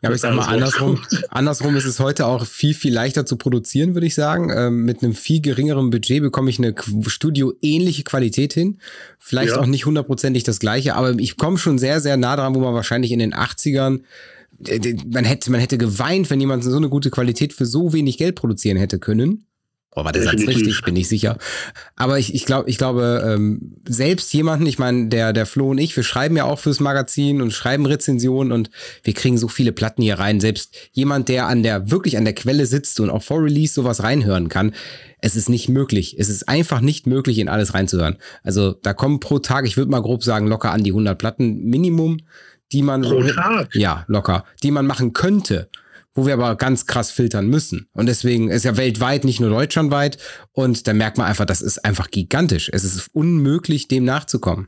Ja, 0.01 0.09
aber 0.09 0.15
ich 0.15 0.21
sag 0.21 0.35
mal, 0.35 0.45
andersrum, 0.45 0.99
andersrum 1.29 1.75
ist 1.75 1.85
es 1.85 1.99
heute 1.99 2.25
auch 2.25 2.45
viel, 2.45 2.73
viel 2.73 2.93
leichter 2.93 3.25
zu 3.25 3.37
produzieren, 3.37 3.95
würde 3.95 4.07
ich 4.07 4.15
sagen. 4.15 4.51
Ähm, 4.55 4.85
mit 4.85 5.01
einem 5.01 5.13
viel 5.13 5.41
geringeren 5.41 5.89
Budget 5.89 6.21
bekomme 6.21 6.49
ich 6.49 6.59
eine 6.59 6.75
Studio-ähnliche 7.07 8.03
Qualität 8.03 8.53
hin. 8.53 8.79
Vielleicht 9.17 9.53
ja. 9.53 9.59
auch 9.59 9.65
nicht 9.65 9.85
hundertprozentig 9.85 10.43
das 10.43 10.59
gleiche, 10.59 10.95
aber 10.95 11.15
ich 11.17 11.37
komme 11.37 11.57
schon 11.57 11.77
sehr, 11.77 11.99
sehr 11.99 12.17
nah 12.17 12.35
dran, 12.35 12.53
wo 12.55 12.59
man 12.59 12.73
wahrscheinlich 12.73 13.11
in 13.11 13.19
den 13.19 13.33
80ern 13.33 14.01
äh, 14.65 14.95
man 15.05 15.25
hätte, 15.25 15.51
man 15.51 15.59
hätte 15.59 15.77
geweint, 15.77 16.29
wenn 16.29 16.39
jemand 16.39 16.63
so 16.63 16.75
eine 16.75 16.89
gute 16.89 17.09
Qualität 17.09 17.53
für 17.53 17.65
so 17.65 17.93
wenig 17.93 18.17
Geld 18.17 18.35
produzieren 18.35 18.77
hätte 18.77 18.99
können. 18.99 19.45
Oh, 19.95 20.05
war 20.05 20.11
der 20.11 20.21
Satz 20.21 20.45
richtig? 20.45 20.81
Bin 20.83 20.95
ich 20.95 21.07
sicher. 21.07 21.39
Aber 21.95 22.19
ich, 22.19 22.35
ich 22.35 22.45
glaube, 22.45 22.69
ich 22.69 22.77
glaube, 22.77 23.23
ähm, 23.25 23.77
selbst 23.87 24.31
jemanden, 24.31 24.67
ich 24.67 24.77
meine, 24.77 25.07
der, 25.07 25.33
der 25.33 25.47
Flo 25.47 25.71
und 25.71 25.79
ich, 25.79 25.95
wir 25.95 26.03
schreiben 26.03 26.37
ja 26.37 26.43
auch 26.43 26.59
fürs 26.59 26.79
Magazin 26.79 27.41
und 27.41 27.51
schreiben 27.51 27.87
Rezensionen 27.87 28.51
und 28.51 28.69
wir 29.03 29.13
kriegen 29.13 29.39
so 29.39 29.47
viele 29.47 29.71
Platten 29.71 30.03
hier 30.03 30.19
rein. 30.19 30.39
Selbst 30.39 30.75
jemand, 30.91 31.29
der 31.29 31.47
an 31.47 31.63
der, 31.63 31.89
wirklich 31.89 32.15
an 32.15 32.25
der 32.25 32.35
Quelle 32.35 32.67
sitzt 32.67 32.99
und 32.99 33.09
auch 33.09 33.23
vor 33.23 33.41
Release 33.41 33.73
sowas 33.73 34.03
reinhören 34.03 34.49
kann, 34.49 34.75
es 35.19 35.35
ist 35.35 35.49
nicht 35.49 35.67
möglich. 35.67 36.15
Es 36.19 36.29
ist 36.29 36.47
einfach 36.47 36.79
nicht 36.79 37.07
möglich, 37.07 37.39
in 37.39 37.49
alles 37.49 37.73
reinzuhören. 37.73 38.17
Also 38.43 38.73
da 38.73 38.93
kommen 38.93 39.19
pro 39.19 39.39
Tag, 39.39 39.65
ich 39.65 39.77
würde 39.77 39.89
mal 39.89 40.01
grob 40.03 40.23
sagen, 40.23 40.45
locker 40.45 40.71
an 40.71 40.83
die 40.83 40.91
100 40.91 41.17
Platten 41.17 41.63
Minimum, 41.63 42.19
die 42.71 42.83
man. 42.83 43.01
Pro 43.01 43.23
Tag? 43.23 43.73
Ja, 43.73 44.05
locker. 44.07 44.45
Die 44.61 44.69
man 44.69 44.85
machen 44.85 45.13
könnte 45.13 45.69
wo 46.17 46.25
wir 46.25 46.33
aber 46.33 46.55
ganz 46.55 46.87
krass 46.87 47.11
filtern 47.11 47.47
müssen. 47.47 47.87
Und 47.93 48.07
deswegen 48.07 48.49
ist 48.49 48.65
ja 48.65 48.75
weltweit, 48.75 49.23
nicht 49.23 49.39
nur 49.39 49.51
deutschlandweit. 49.51 50.17
Und 50.51 50.87
da 50.87 50.93
merkt 50.93 51.19
man 51.19 51.27
einfach, 51.27 51.45
das 51.45 51.61
ist 51.61 51.85
einfach 51.85 52.09
gigantisch. 52.09 52.69
Es 52.73 52.83
ist 52.83 53.09
unmöglich, 53.13 53.87
dem 53.87 54.03
nachzukommen. 54.03 54.67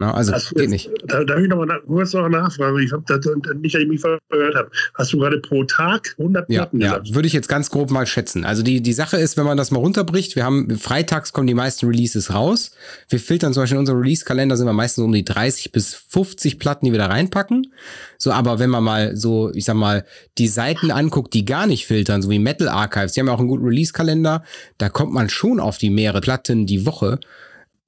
Na, 0.00 0.14
also 0.14 0.32
Hast 0.32 0.54
geht 0.54 0.70
nicht. 0.70 0.90
Da, 1.04 1.22
darf 1.24 1.38
ich 1.40 1.48
noch 1.48 1.58
mal 1.58 1.78
kurz 1.86 2.14
noch 2.14 2.26
nachfragen? 2.26 2.78
Ich 2.78 2.90
habe 2.90 3.04
das 3.06 3.20
nicht, 3.56 3.74
dass 3.74 3.82
ich 3.82 3.88
mich 3.88 4.00
verhört 4.00 4.54
habe. 4.54 4.70
Hast 4.94 5.12
du 5.12 5.18
gerade 5.18 5.38
pro 5.40 5.62
Tag 5.64 6.14
100 6.18 6.48
Platten 6.48 6.80
ja, 6.80 7.02
Ja, 7.04 7.14
würde 7.14 7.28
ich 7.28 7.34
jetzt 7.34 7.50
ganz 7.50 7.68
grob 7.68 7.90
mal 7.90 8.06
schätzen. 8.06 8.46
Also 8.46 8.62
die, 8.62 8.80
die 8.80 8.94
Sache 8.94 9.18
ist, 9.18 9.36
wenn 9.36 9.44
man 9.44 9.58
das 9.58 9.70
mal 9.70 9.78
runterbricht, 9.78 10.36
wir 10.36 10.44
haben 10.44 10.78
freitags 10.78 11.34
kommen 11.34 11.46
die 11.46 11.54
meisten 11.54 11.86
Releases 11.86 12.32
raus. 12.32 12.70
Wir 13.10 13.20
filtern 13.20 13.52
zum 13.52 13.62
Beispiel 13.62 13.76
in 13.76 13.80
unserem 13.80 13.98
Release-Kalender 13.98 14.56
sind 14.56 14.66
wir 14.66 14.72
meistens 14.72 15.04
um 15.04 15.12
die 15.12 15.24
30 15.24 15.70
bis 15.70 15.94
50 15.94 16.58
Platten, 16.58 16.86
die 16.86 16.92
wir 16.92 16.98
da 16.98 17.08
reinpacken. 17.08 17.70
So, 18.16 18.32
aber 18.32 18.58
wenn 18.58 18.70
man 18.70 18.82
mal 18.82 19.16
so, 19.16 19.52
ich 19.52 19.66
sag 19.66 19.76
mal, 19.76 20.06
die 20.38 20.48
Seiten 20.48 20.90
anguckt, 20.90 21.34
die 21.34 21.44
gar 21.44 21.66
nicht 21.66 21.86
filtern, 21.86 22.22
so 22.22 22.30
wie 22.30 22.38
Metal 22.38 22.68
Archives, 22.68 23.12
die 23.12 23.20
haben 23.20 23.26
ja 23.26 23.34
auch 23.34 23.38
einen 23.38 23.48
guten 23.48 23.66
Release-Kalender, 23.66 24.44
da 24.78 24.88
kommt 24.88 25.12
man 25.12 25.28
schon 25.28 25.60
auf 25.60 25.76
die 25.76 25.90
mehrere 25.90 26.22
Platten 26.22 26.64
die 26.64 26.86
Woche. 26.86 27.20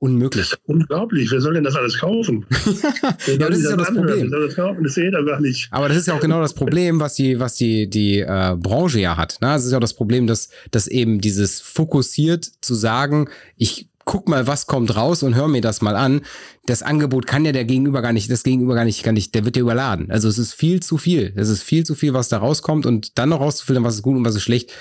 Unmöglich. 0.03 0.51
Das 0.51 0.59
ist 0.59 0.69
unglaublich. 0.69 1.31
Wer 1.31 1.41
soll 1.41 1.55
denn 1.55 1.63
das 1.63 1.77
alles 1.77 1.97
kaufen? 1.97 2.45
ja, 2.51 3.37
das 3.37 3.57
ist 3.57 3.71
ja 3.71 3.77
das 3.77 3.95
Problem. 3.95 4.33
Das, 4.33 4.57
kaufen? 4.57 4.83
das 4.83 4.97
jeder 4.97 5.25
gar 5.25 5.41
nicht. 5.41 5.69
Aber 5.71 5.87
das 5.87 5.97
ist 5.97 6.09
ja 6.09 6.15
auch 6.15 6.21
genau 6.21 6.41
das 6.41 6.55
Problem, 6.55 6.99
was 6.99 7.15
die, 7.15 7.39
was 7.39 7.55
die, 7.55 7.89
die 7.89 8.19
äh, 8.19 8.57
Branche 8.59 8.99
ja 8.99 9.17
hat. 9.17 9.39
Ne? 9.41 9.47
Das 9.47 9.65
ist 9.65 9.71
ja 9.71 9.77
auch 9.77 9.81
das 9.81 9.95
Problem, 9.95 10.27
dass, 10.27 10.49
dass 10.73 10.89
eben 10.89 11.21
dieses 11.21 11.61
fokussiert 11.61 12.45
zu 12.45 12.75
sagen, 12.75 13.29
ich 13.57 13.91
guck 14.05 14.29
mal, 14.29 14.49
was 14.49 14.67
kommt 14.67 14.97
raus 14.97 15.23
und 15.23 15.37
hör 15.37 15.47
mir 15.47 15.61
das 15.61 15.83
mal 15.83 15.95
an. 15.95 16.23
Das 16.67 16.83
Angebot 16.83 17.29
kann 17.29 17.45
ja 17.45 17.53
der 17.53 17.65
Gegenüber 17.65 18.03
gar 18.03 18.13
nicht, 18.13 18.29
das 18.29 18.43
Gegenüber 18.43 18.75
gar 18.75 18.85
nicht, 18.85 19.05
gar 19.05 19.13
nicht, 19.13 19.37
der 19.37 19.45
wird 19.45 19.57
ja 19.57 19.63
überladen. 19.63 20.11
Also 20.11 20.27
es 20.27 20.37
ist 20.37 20.53
viel 20.53 20.81
zu 20.81 20.99
viel. 20.99 21.33
Es 21.37 21.49
ist 21.49 21.63
viel 21.63 21.87
zu 21.87 21.95
viel, 21.95 22.13
was 22.13 22.29
da 22.29 22.39
rauskommt 22.39 22.87
und 22.87 23.19
dann 23.19 23.29
noch 23.29 23.39
rauszufiltern, 23.41 23.85
was 23.85 23.95
ist 23.95 24.03
gut 24.03 24.17
und 24.17 24.25
was 24.25 24.35
ist 24.35 24.43
schlecht. 24.43 24.73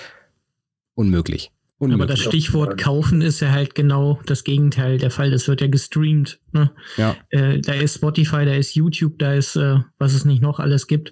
Unmöglich. 0.96 1.52
Unmöglich. 1.82 2.04
Aber 2.04 2.14
das 2.14 2.20
Stichwort 2.20 2.78
kaufen 2.78 3.22
ist 3.22 3.40
ja 3.40 3.50
halt 3.50 3.74
genau 3.74 4.20
das 4.28 4.44
Gegenteil 4.44 5.00
der 5.00 5.10
Fall. 5.10 5.32
Das 5.32 5.48
wird 5.48 5.62
ja 5.62 5.68
gestreamt. 5.68 6.40
Ne? 6.52 6.70
Ja. 6.96 7.16
Äh, 7.30 7.60
da 7.60 7.74
ist 7.74 7.96
Spotify, 7.96 8.46
da 8.46 8.54
ist 8.54 8.76
YouTube, 8.76 9.18
da 9.18 9.34
ist, 9.34 9.56
äh, 9.56 9.80
was 9.98 10.14
es 10.14 10.24
nicht 10.24 10.44
noch 10.44 10.60
alles 10.60 10.86
gibt. 10.86 11.12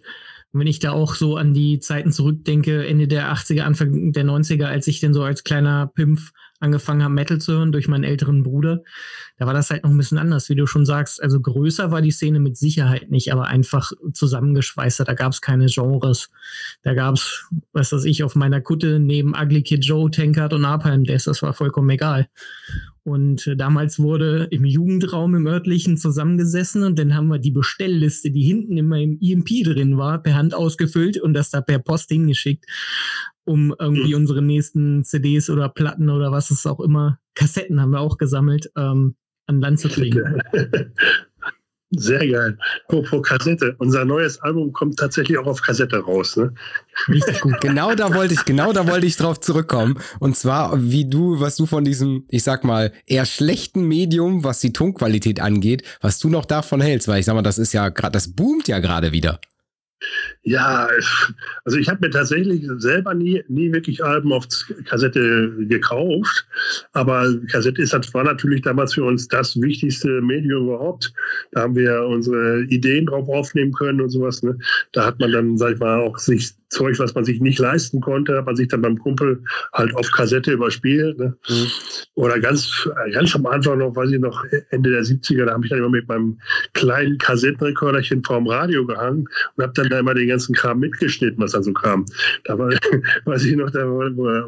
Und 0.52 0.60
wenn 0.60 0.68
ich 0.68 0.78
da 0.78 0.92
auch 0.92 1.16
so 1.16 1.38
an 1.38 1.56
die 1.56 1.80
Zeiten 1.80 2.12
zurückdenke, 2.12 2.86
Ende 2.86 3.08
der 3.08 3.34
80er, 3.34 3.62
Anfang 3.62 4.12
der 4.12 4.26
90er, 4.26 4.66
als 4.66 4.86
ich 4.86 5.00
denn 5.00 5.16
so 5.16 5.24
als 5.24 5.44
kleiner 5.44 5.88
Pimpf 5.88 6.34
angefangen 6.60 7.04
habe, 7.04 7.14
Metal 7.14 7.40
zu 7.40 7.54
hören 7.54 7.72
durch 7.72 7.88
meinen 7.88 8.04
älteren 8.04 8.44
Bruder, 8.44 8.84
da 9.38 9.46
war 9.46 9.54
das 9.54 9.70
halt 9.70 9.84
noch 9.84 9.92
ein 9.92 9.98
bisschen 9.98 10.18
anders, 10.18 10.50
wie 10.50 10.56
du 10.56 10.68
schon 10.68 10.86
sagst. 10.86 11.22
Also 11.24 11.40
größer 11.40 11.92
war 11.92 12.02
die 12.02 12.12
Szene 12.12 12.40
mit 12.40 12.58
Sicherheit 12.58 13.10
nicht, 13.10 13.32
aber 13.32 13.46
einfach 13.46 13.92
zusammengeschweißter. 14.14 15.06
Da 15.06 15.14
gab 15.14 15.32
es 15.32 15.42
keine 15.42 15.68
Genres. 15.68 16.30
Da 16.84 16.94
gab 16.94 17.16
es, 17.16 17.48
was 17.72 17.92
weiß 17.92 18.06
ich, 18.06 18.24
auf 18.24 18.36
meiner 18.36 18.62
Kutte 18.62 19.00
neben 19.00 19.34
Ugly 19.36 19.64
Kid 19.64 19.86
Joe, 19.86 20.12
Tankard 20.12 20.54
und 20.54 20.62
Napalm 20.62 21.06
Death. 21.06 21.28
Das 21.28 21.42
war 21.42 21.54
vollkommen 21.54 21.90
egal. 21.90 22.28
Und 23.10 23.48
äh, 23.48 23.56
damals 23.56 24.00
wurde 24.00 24.48
im 24.52 24.66
Jugendraum 24.66 25.36
im 25.36 25.48
örtlichen 25.48 25.98
zusammengesessen 25.98 26.84
und 26.84 26.98
dann 27.00 27.16
haben 27.16 27.28
wir 27.28 27.40
die 27.40 27.52
Bestellliste, 27.52 28.32
die 28.32 28.44
hinten 28.44 28.78
immer 28.78 29.00
im 29.00 29.18
EMP 29.22 29.64
drin 29.64 29.98
war, 29.98 30.22
per 30.22 30.36
Hand 30.36 30.54
ausgefüllt 30.54 31.20
und 31.20 31.34
das 31.34 31.50
da 31.50 31.62
per 31.62 31.80
Post 31.80 32.10
hingeschickt 32.10 32.66
um 33.46 33.74
irgendwie 33.80 34.10
mhm. 34.10 34.22
unsere 34.22 34.44
nächsten 34.44 35.04
CDs 35.04 35.50
oder 35.50 35.70
Platten 35.70 36.12
oder 36.12 36.32
was 36.32 36.52
es 36.52 36.68
auch 36.68 36.80
immer, 36.80 37.20
Kassetten 37.34 37.82
haben 37.82 37.90
wir 37.90 38.00
auch 38.00 38.20
gesammelt, 38.20 38.72
ähm, 38.78 39.16
an 39.48 39.60
Land 39.60 39.80
zu 39.80 39.90
kriegen. 39.90 40.42
Sehr 41.92 42.20
geil. 42.20 42.58
Apropos 42.88 43.24
Kassette. 43.24 43.76
Unser 43.80 44.06
neues 44.06 44.40
Album 44.42 44.72
kommt 44.74 45.00
tatsächlich 45.00 45.40
auch 45.40 45.48
auf 45.48 45.62
Kassette 45.62 45.98
raus. 45.98 46.38
Ne? 46.38 46.54
Richtig 47.08 47.42
gut. 47.42 47.60
Genau 47.62 47.96
da 47.96 48.14
wollte 48.14 48.36
ich, 48.36 48.46
genau 48.46 48.74
da 48.74 48.88
wollte 48.88 49.08
ich 49.08 49.18
drauf 49.18 49.40
zurückkommen. 49.40 50.00
Und 50.20 50.38
zwar, 50.38 50.80
wie 50.80 51.10
du, 51.10 51.40
was 51.40 51.56
du 51.56 51.66
von 51.66 51.84
diesem, 51.84 52.26
ich 52.30 52.44
sag 52.44 52.64
mal, 52.64 52.94
eher 53.08 53.26
schlechten 53.26 53.88
Medium, 53.88 54.44
was 54.44 54.60
die 54.60 54.72
Tonqualität 54.72 55.40
angeht, 55.40 55.84
was 56.00 56.20
du 56.20 56.30
noch 56.30 56.46
davon 56.46 56.80
hältst, 56.80 57.08
weil 57.08 57.22
ich 57.22 57.26
sag 57.26 57.34
mal, 57.34 57.42
das 57.42 57.58
ist 57.58 57.74
ja 57.74 57.90
gerade, 57.90 58.12
das 58.12 58.36
boomt 58.36 58.68
ja 58.68 58.78
gerade 58.78 59.12
wieder. 59.12 59.40
Ja, 60.44 60.88
also 61.66 61.78
ich 61.78 61.90
habe 61.90 62.00
mir 62.02 62.10
tatsächlich 62.10 62.66
selber 62.78 63.14
nie, 63.14 63.44
nie 63.48 63.72
wirklich 63.72 64.04
Alben 64.04 64.32
auf 64.32 64.46
Kassette 64.86 65.52
gekauft. 65.68 66.48
Aber 66.94 67.28
Kassette 67.52 67.82
ist, 67.82 67.94
war 68.14 68.24
natürlich 68.24 68.62
damals 68.62 68.94
für 68.94 69.04
uns 69.04 69.28
das 69.28 69.60
wichtigste 69.60 70.22
Medium 70.22 70.68
überhaupt. 70.68 71.14
Da 71.52 71.62
haben 71.62 71.76
wir 71.76 72.04
unsere 72.04 72.64
Ideen 72.64 73.06
drauf 73.06 73.28
aufnehmen 73.28 73.74
können 73.74 74.02
und 74.02 74.10
sowas. 74.10 74.42
Ne? 74.42 74.58
Da 74.94 75.06
hat 75.06 75.20
man 75.20 75.32
dann, 75.32 75.58
sag 75.58 75.74
ich 75.74 75.80
mal, 75.80 76.00
auch 76.00 76.18
sich 76.18 76.54
Zeug, 76.70 77.00
was 77.00 77.16
man 77.16 77.26
sich 77.26 77.42
nicht 77.42 77.60
leisten 77.60 78.00
konnte, 78.00 78.38
hat 78.38 78.46
man 78.46 78.56
sich 78.56 78.68
dann 78.68 78.82
beim 78.82 78.98
Kumpel 78.98 79.44
halt 79.74 79.94
auf 79.96 80.10
Kassette 80.12 80.52
überspielt. 80.52 81.18
Ne? 81.18 81.36
Mhm. 81.50 81.68
Oder 82.14 82.40
ganz, 82.40 82.88
ganz 83.12 83.36
am 83.36 83.46
Anfang 83.48 83.80
noch, 83.80 83.96
weiß 83.96 84.12
ich 84.12 84.20
noch, 84.20 84.46
Ende 84.70 84.92
der 84.92 85.02
70er, 85.02 85.46
da 85.46 85.54
habe 85.54 85.66
ich 85.66 85.70
dann 85.70 85.80
immer 85.80 85.90
mit 85.90 86.08
meinem 86.08 86.40
kleinen 86.74 87.18
Kassettenrekorderchen 87.18 88.24
vorm 88.24 88.48
Radio 88.48 88.86
gehangen 88.86 89.28
und 89.56 89.64
habe 89.64 89.74
dann 89.74 89.89
da 89.90 90.00
immer 90.00 90.14
den 90.14 90.28
ganzen 90.28 90.54
Kram 90.56 90.80
mitgeschnitten, 90.80 91.42
was 91.42 91.52
da 91.52 91.62
so 91.62 91.74
kam. 91.74 92.06
Da 92.46 92.58
war, 92.58 92.70
weiß 93.26 93.46
ich 93.46 93.56
noch, 93.56 93.70
da, 93.72 93.88
wo, 93.88 94.00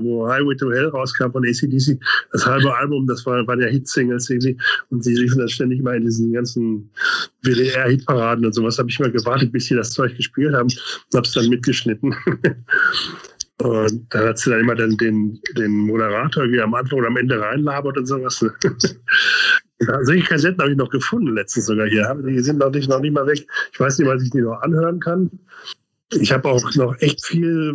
wo 0.04 0.28
Highway 0.28 0.56
to 0.56 0.72
Hell 0.72 0.88
rauskam 0.88 1.32
von 1.32 1.46
ACDC, 1.46 2.00
das 2.32 2.46
halbe 2.46 2.76
Album, 2.76 3.08
das 3.08 3.26
war, 3.26 3.46
waren 3.48 3.62
ja 3.62 3.68
Hitsingles 3.68 4.30
irgendwie 4.30 4.58
und 4.90 5.06
die 5.06 5.16
liefen 5.16 5.40
dann 5.40 5.50
ständig 5.50 5.82
mal 5.82 5.96
in 5.96 6.04
diesen 6.04 6.32
ganzen 6.34 6.90
WDR-Hitparaden 7.44 8.46
und 8.46 8.54
sowas. 8.54 8.78
habe 8.78 8.90
ich 8.90 9.00
mal 9.00 9.12
gewartet, 9.12 9.52
bis 9.52 9.66
sie 9.66 9.76
das 9.76 9.92
Zeug 9.92 10.16
gespielt 10.16 10.54
haben 10.54 10.68
und 10.70 11.16
habe 11.16 11.26
es 11.26 11.34
dann 11.34 11.50
mitgeschnitten. 11.50 12.16
Und 13.62 14.08
dann 14.10 14.30
hat 14.30 14.40
sie 14.40 14.50
dann 14.50 14.62
immer 14.62 14.74
dann 14.74 14.98
den, 14.98 15.40
den 15.56 15.72
Moderator 15.72 16.50
wie 16.50 16.60
am 16.60 16.74
Anfang 16.74 16.98
oder 17.00 17.10
am 17.10 17.18
Ende 17.18 17.40
reinlabert 17.40 17.96
und 17.96 18.08
sowas. 18.08 18.40
Solche 20.04 20.26
Kassetten 20.26 20.60
habe 20.60 20.72
ich 20.72 20.78
noch 20.78 20.90
gefunden, 20.90 21.36
letztens 21.36 21.68
sogar 21.68 21.88
hier. 21.88 22.16
Die 22.26 22.40
sind 22.40 22.58
noch 22.58 22.72
nicht, 22.72 22.90
noch 22.90 23.02
nicht 23.02 23.14
mal 23.14 23.28
weg. 23.28 23.46
Ich 23.72 23.80
weiß 23.80 24.00
nicht, 24.00 24.08
was 24.08 24.24
ich 24.24 24.32
die 24.32 24.42
noch 24.42 24.62
anhören 24.62 25.00
kann. 25.00 25.30
Ich 26.12 26.32
habe 26.32 26.50
auch 26.50 26.76
noch 26.76 27.00
echt 27.02 27.24
viel 27.24 27.74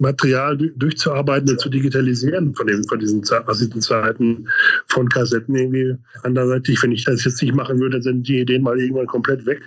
Material 0.00 0.56
durchzuarbeiten 0.56 1.50
und 1.50 1.60
zu 1.60 1.68
digitalisieren 1.68 2.54
von, 2.54 2.66
den, 2.66 2.82
von 2.84 2.98
diesen 2.98 3.22
Zeiten 3.22 4.48
von 4.88 5.08
Kassetten 5.08 5.54
irgendwie. 5.54 5.96
Andererseits, 6.24 6.82
wenn 6.82 6.92
ich 6.92 7.04
das 7.04 7.24
jetzt 7.24 7.40
nicht 7.42 7.54
machen 7.54 7.78
würde, 7.78 8.02
sind 8.02 8.26
die 8.26 8.40
Ideen 8.40 8.62
mal 8.62 8.78
irgendwann 8.78 9.06
komplett 9.06 9.46
weg. 9.46 9.62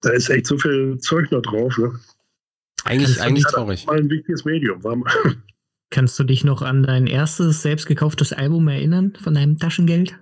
Da 0.00 0.10
ist 0.10 0.30
echt 0.30 0.46
so 0.46 0.56
viel 0.56 0.98
Zeug 1.00 1.30
noch 1.30 1.42
drauf. 1.42 1.76
Ne? 1.76 1.92
Eigentlich, 2.86 3.20
eigentlich 3.20 3.44
traurig. 3.44 3.86
Mal 3.86 3.98
ein 3.98 4.10
wichtiges 4.10 4.44
Medium. 4.44 4.80
Kannst 5.90 6.18
du 6.18 6.24
dich 6.24 6.44
noch 6.44 6.62
an 6.62 6.82
dein 6.82 7.06
erstes 7.06 7.62
selbst 7.62 7.86
gekauftes 7.86 8.32
Album 8.32 8.68
erinnern 8.68 9.12
von 9.20 9.34
deinem 9.34 9.58
Taschengeld? 9.58 10.18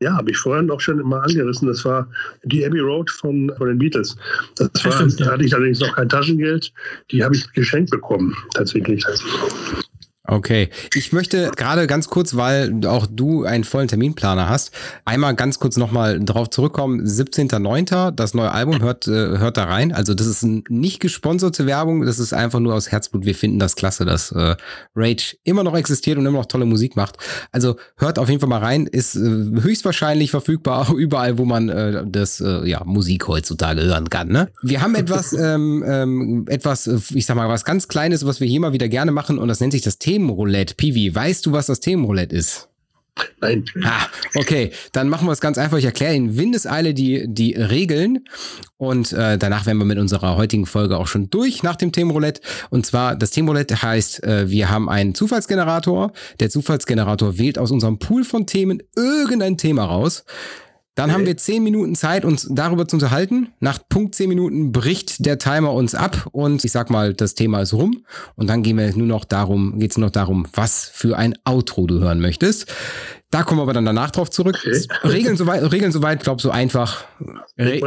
Ja, 0.00 0.16
habe 0.16 0.32
ich 0.32 0.36
vorhin 0.36 0.70
auch 0.70 0.80
schon 0.80 0.98
mal 0.98 1.20
angerissen. 1.20 1.68
Das 1.68 1.84
war 1.84 2.08
die 2.44 2.66
Abbey 2.66 2.80
Road 2.80 3.08
von, 3.08 3.52
von 3.56 3.68
den 3.68 3.78
Beatles. 3.78 4.16
Das 4.56 4.70
war, 4.84 4.92
stimmt, 4.92 5.20
da 5.20 5.32
hatte 5.32 5.44
ich 5.44 5.54
allerdings 5.54 5.78
noch 5.78 5.94
kein 5.94 6.08
Taschengeld. 6.08 6.72
Die 7.12 7.22
habe 7.22 7.36
ich 7.36 7.50
geschenkt 7.52 7.90
bekommen, 7.90 8.36
tatsächlich. 8.54 9.04
Okay, 10.24 10.70
ich 10.94 11.12
möchte 11.12 11.50
gerade 11.56 11.88
ganz 11.88 12.08
kurz, 12.08 12.36
weil 12.36 12.86
auch 12.86 13.08
du 13.10 13.42
einen 13.42 13.64
vollen 13.64 13.88
Terminplaner 13.88 14.48
hast, 14.48 14.70
einmal 15.04 15.34
ganz 15.34 15.58
kurz 15.58 15.76
nochmal 15.76 16.20
drauf 16.20 16.48
zurückkommen. 16.48 17.04
17.09. 17.04 18.12
das 18.12 18.32
neue 18.32 18.52
Album 18.52 18.80
hört, 18.82 19.08
äh, 19.08 19.10
hört 19.10 19.56
da 19.56 19.64
rein. 19.64 19.90
Also 19.90 20.14
das 20.14 20.28
ist 20.28 20.44
nicht 20.44 21.00
gesponserte 21.00 21.66
Werbung, 21.66 22.06
das 22.06 22.20
ist 22.20 22.32
einfach 22.32 22.60
nur 22.60 22.74
aus 22.74 22.92
Herzblut. 22.92 23.26
Wir 23.26 23.34
finden 23.34 23.58
das 23.58 23.74
klasse, 23.74 24.04
dass 24.04 24.30
äh, 24.30 24.54
Rage 24.94 25.36
immer 25.42 25.64
noch 25.64 25.76
existiert 25.76 26.18
und 26.18 26.26
immer 26.26 26.38
noch 26.38 26.46
tolle 26.46 26.66
Musik 26.66 26.94
macht. 26.94 27.16
Also 27.50 27.74
hört 27.96 28.20
auf 28.20 28.28
jeden 28.28 28.40
Fall 28.40 28.48
mal 28.48 28.60
rein, 28.60 28.86
ist 28.86 29.16
äh, 29.16 29.18
höchstwahrscheinlich 29.18 30.30
verfügbar 30.30 30.94
überall, 30.96 31.36
wo 31.38 31.44
man 31.44 31.68
äh, 31.68 32.04
das 32.06 32.40
äh, 32.40 32.64
ja 32.68 32.84
Musik 32.84 33.26
heutzutage 33.26 33.82
hören 33.82 34.08
kann. 34.08 34.28
Ne? 34.28 34.50
Wir 34.62 34.82
haben 34.82 34.94
etwas, 34.94 35.32
ähm, 35.38 35.82
ähm, 35.84 36.44
etwas, 36.48 36.86
äh, 36.86 37.00
ich 37.12 37.26
sag 37.26 37.34
mal, 37.34 37.48
was 37.48 37.64
ganz 37.64 37.88
Kleines, 37.88 38.24
was 38.24 38.38
wir 38.38 38.46
hier 38.46 38.60
mal 38.60 38.72
wieder 38.72 38.88
gerne 38.88 39.10
machen 39.10 39.38
und 39.38 39.48
das 39.48 39.58
nennt 39.58 39.72
sich 39.72 39.82
das 39.82 39.98
Thema. 39.98 40.11
Themenroulette. 40.12 40.74
Pivi, 40.74 41.14
weißt 41.14 41.46
du, 41.46 41.52
was 41.52 41.66
das 41.66 41.80
Themenroulette 41.80 42.36
ist? 42.36 42.68
Nein. 43.40 43.64
Ah, 43.84 44.06
okay, 44.36 44.72
dann 44.92 45.08
machen 45.08 45.26
wir 45.26 45.32
es 45.32 45.40
ganz 45.40 45.58
einfach. 45.58 45.78
Ich 45.78 45.84
erkläre 45.84 46.14
in 46.14 46.36
Windeseile 46.36 46.94
die, 46.94 47.24
die 47.28 47.54
Regeln 47.54 48.24
und 48.76 49.12
äh, 49.12 49.36
danach 49.38 49.66
werden 49.66 49.78
wir 49.78 49.84
mit 49.84 49.98
unserer 49.98 50.36
heutigen 50.36 50.66
Folge 50.66 50.98
auch 50.98 51.06
schon 51.06 51.28
durch 51.28 51.62
nach 51.62 51.76
dem 51.76 51.92
Themenroulette. 51.92 52.40
Und 52.70 52.86
zwar, 52.86 53.16
das 53.16 53.30
Themenroulette 53.30 53.82
heißt, 53.82 54.22
äh, 54.22 54.50
wir 54.50 54.70
haben 54.70 54.88
einen 54.88 55.14
Zufallsgenerator. 55.14 56.12
Der 56.40 56.50
Zufallsgenerator 56.50 57.38
wählt 57.38 57.58
aus 57.58 57.70
unserem 57.70 57.98
Pool 57.98 58.24
von 58.24 58.46
Themen 58.46 58.82
irgendein 58.96 59.56
Thema 59.58 59.84
raus. 59.84 60.24
Dann 60.94 61.08
okay. 61.08 61.18
haben 61.18 61.26
wir 61.26 61.36
zehn 61.38 61.64
Minuten 61.64 61.94
Zeit, 61.94 62.26
uns 62.26 62.46
darüber 62.50 62.86
zu 62.86 62.96
unterhalten. 62.96 63.48
Nach 63.60 63.78
Punkt 63.88 64.14
zehn 64.14 64.28
Minuten 64.28 64.72
bricht 64.72 65.24
der 65.24 65.38
Timer 65.38 65.72
uns 65.72 65.94
ab 65.94 66.28
und 66.32 66.64
ich 66.64 66.72
sag 66.72 66.90
mal, 66.90 67.14
das 67.14 67.34
Thema 67.34 67.62
ist 67.62 67.72
rum. 67.72 68.04
Und 68.36 68.48
dann 68.48 68.62
gehen 68.62 68.76
wir 68.76 68.94
nur 68.94 69.06
noch 69.06 69.24
darum, 69.24 69.78
geht's 69.78 69.96
nur 69.96 70.08
noch 70.08 70.12
darum, 70.12 70.46
was 70.52 70.90
für 70.92 71.16
ein 71.16 71.34
Outro 71.46 71.86
du 71.86 72.00
hören 72.00 72.20
möchtest. 72.20 72.66
Da 73.30 73.42
kommen 73.42 73.60
wir 73.60 73.62
aber 73.62 73.72
dann 73.72 73.86
danach 73.86 74.10
drauf 74.10 74.28
zurück. 74.28 74.58
Okay. 74.58 74.86
Regeln 75.04 75.38
soweit, 75.38 75.72
Regeln 75.72 75.92
soweit, 75.92 76.22
glaub 76.22 76.42
so 76.42 76.50
einfach. 76.50 77.06
Er, 77.56 77.82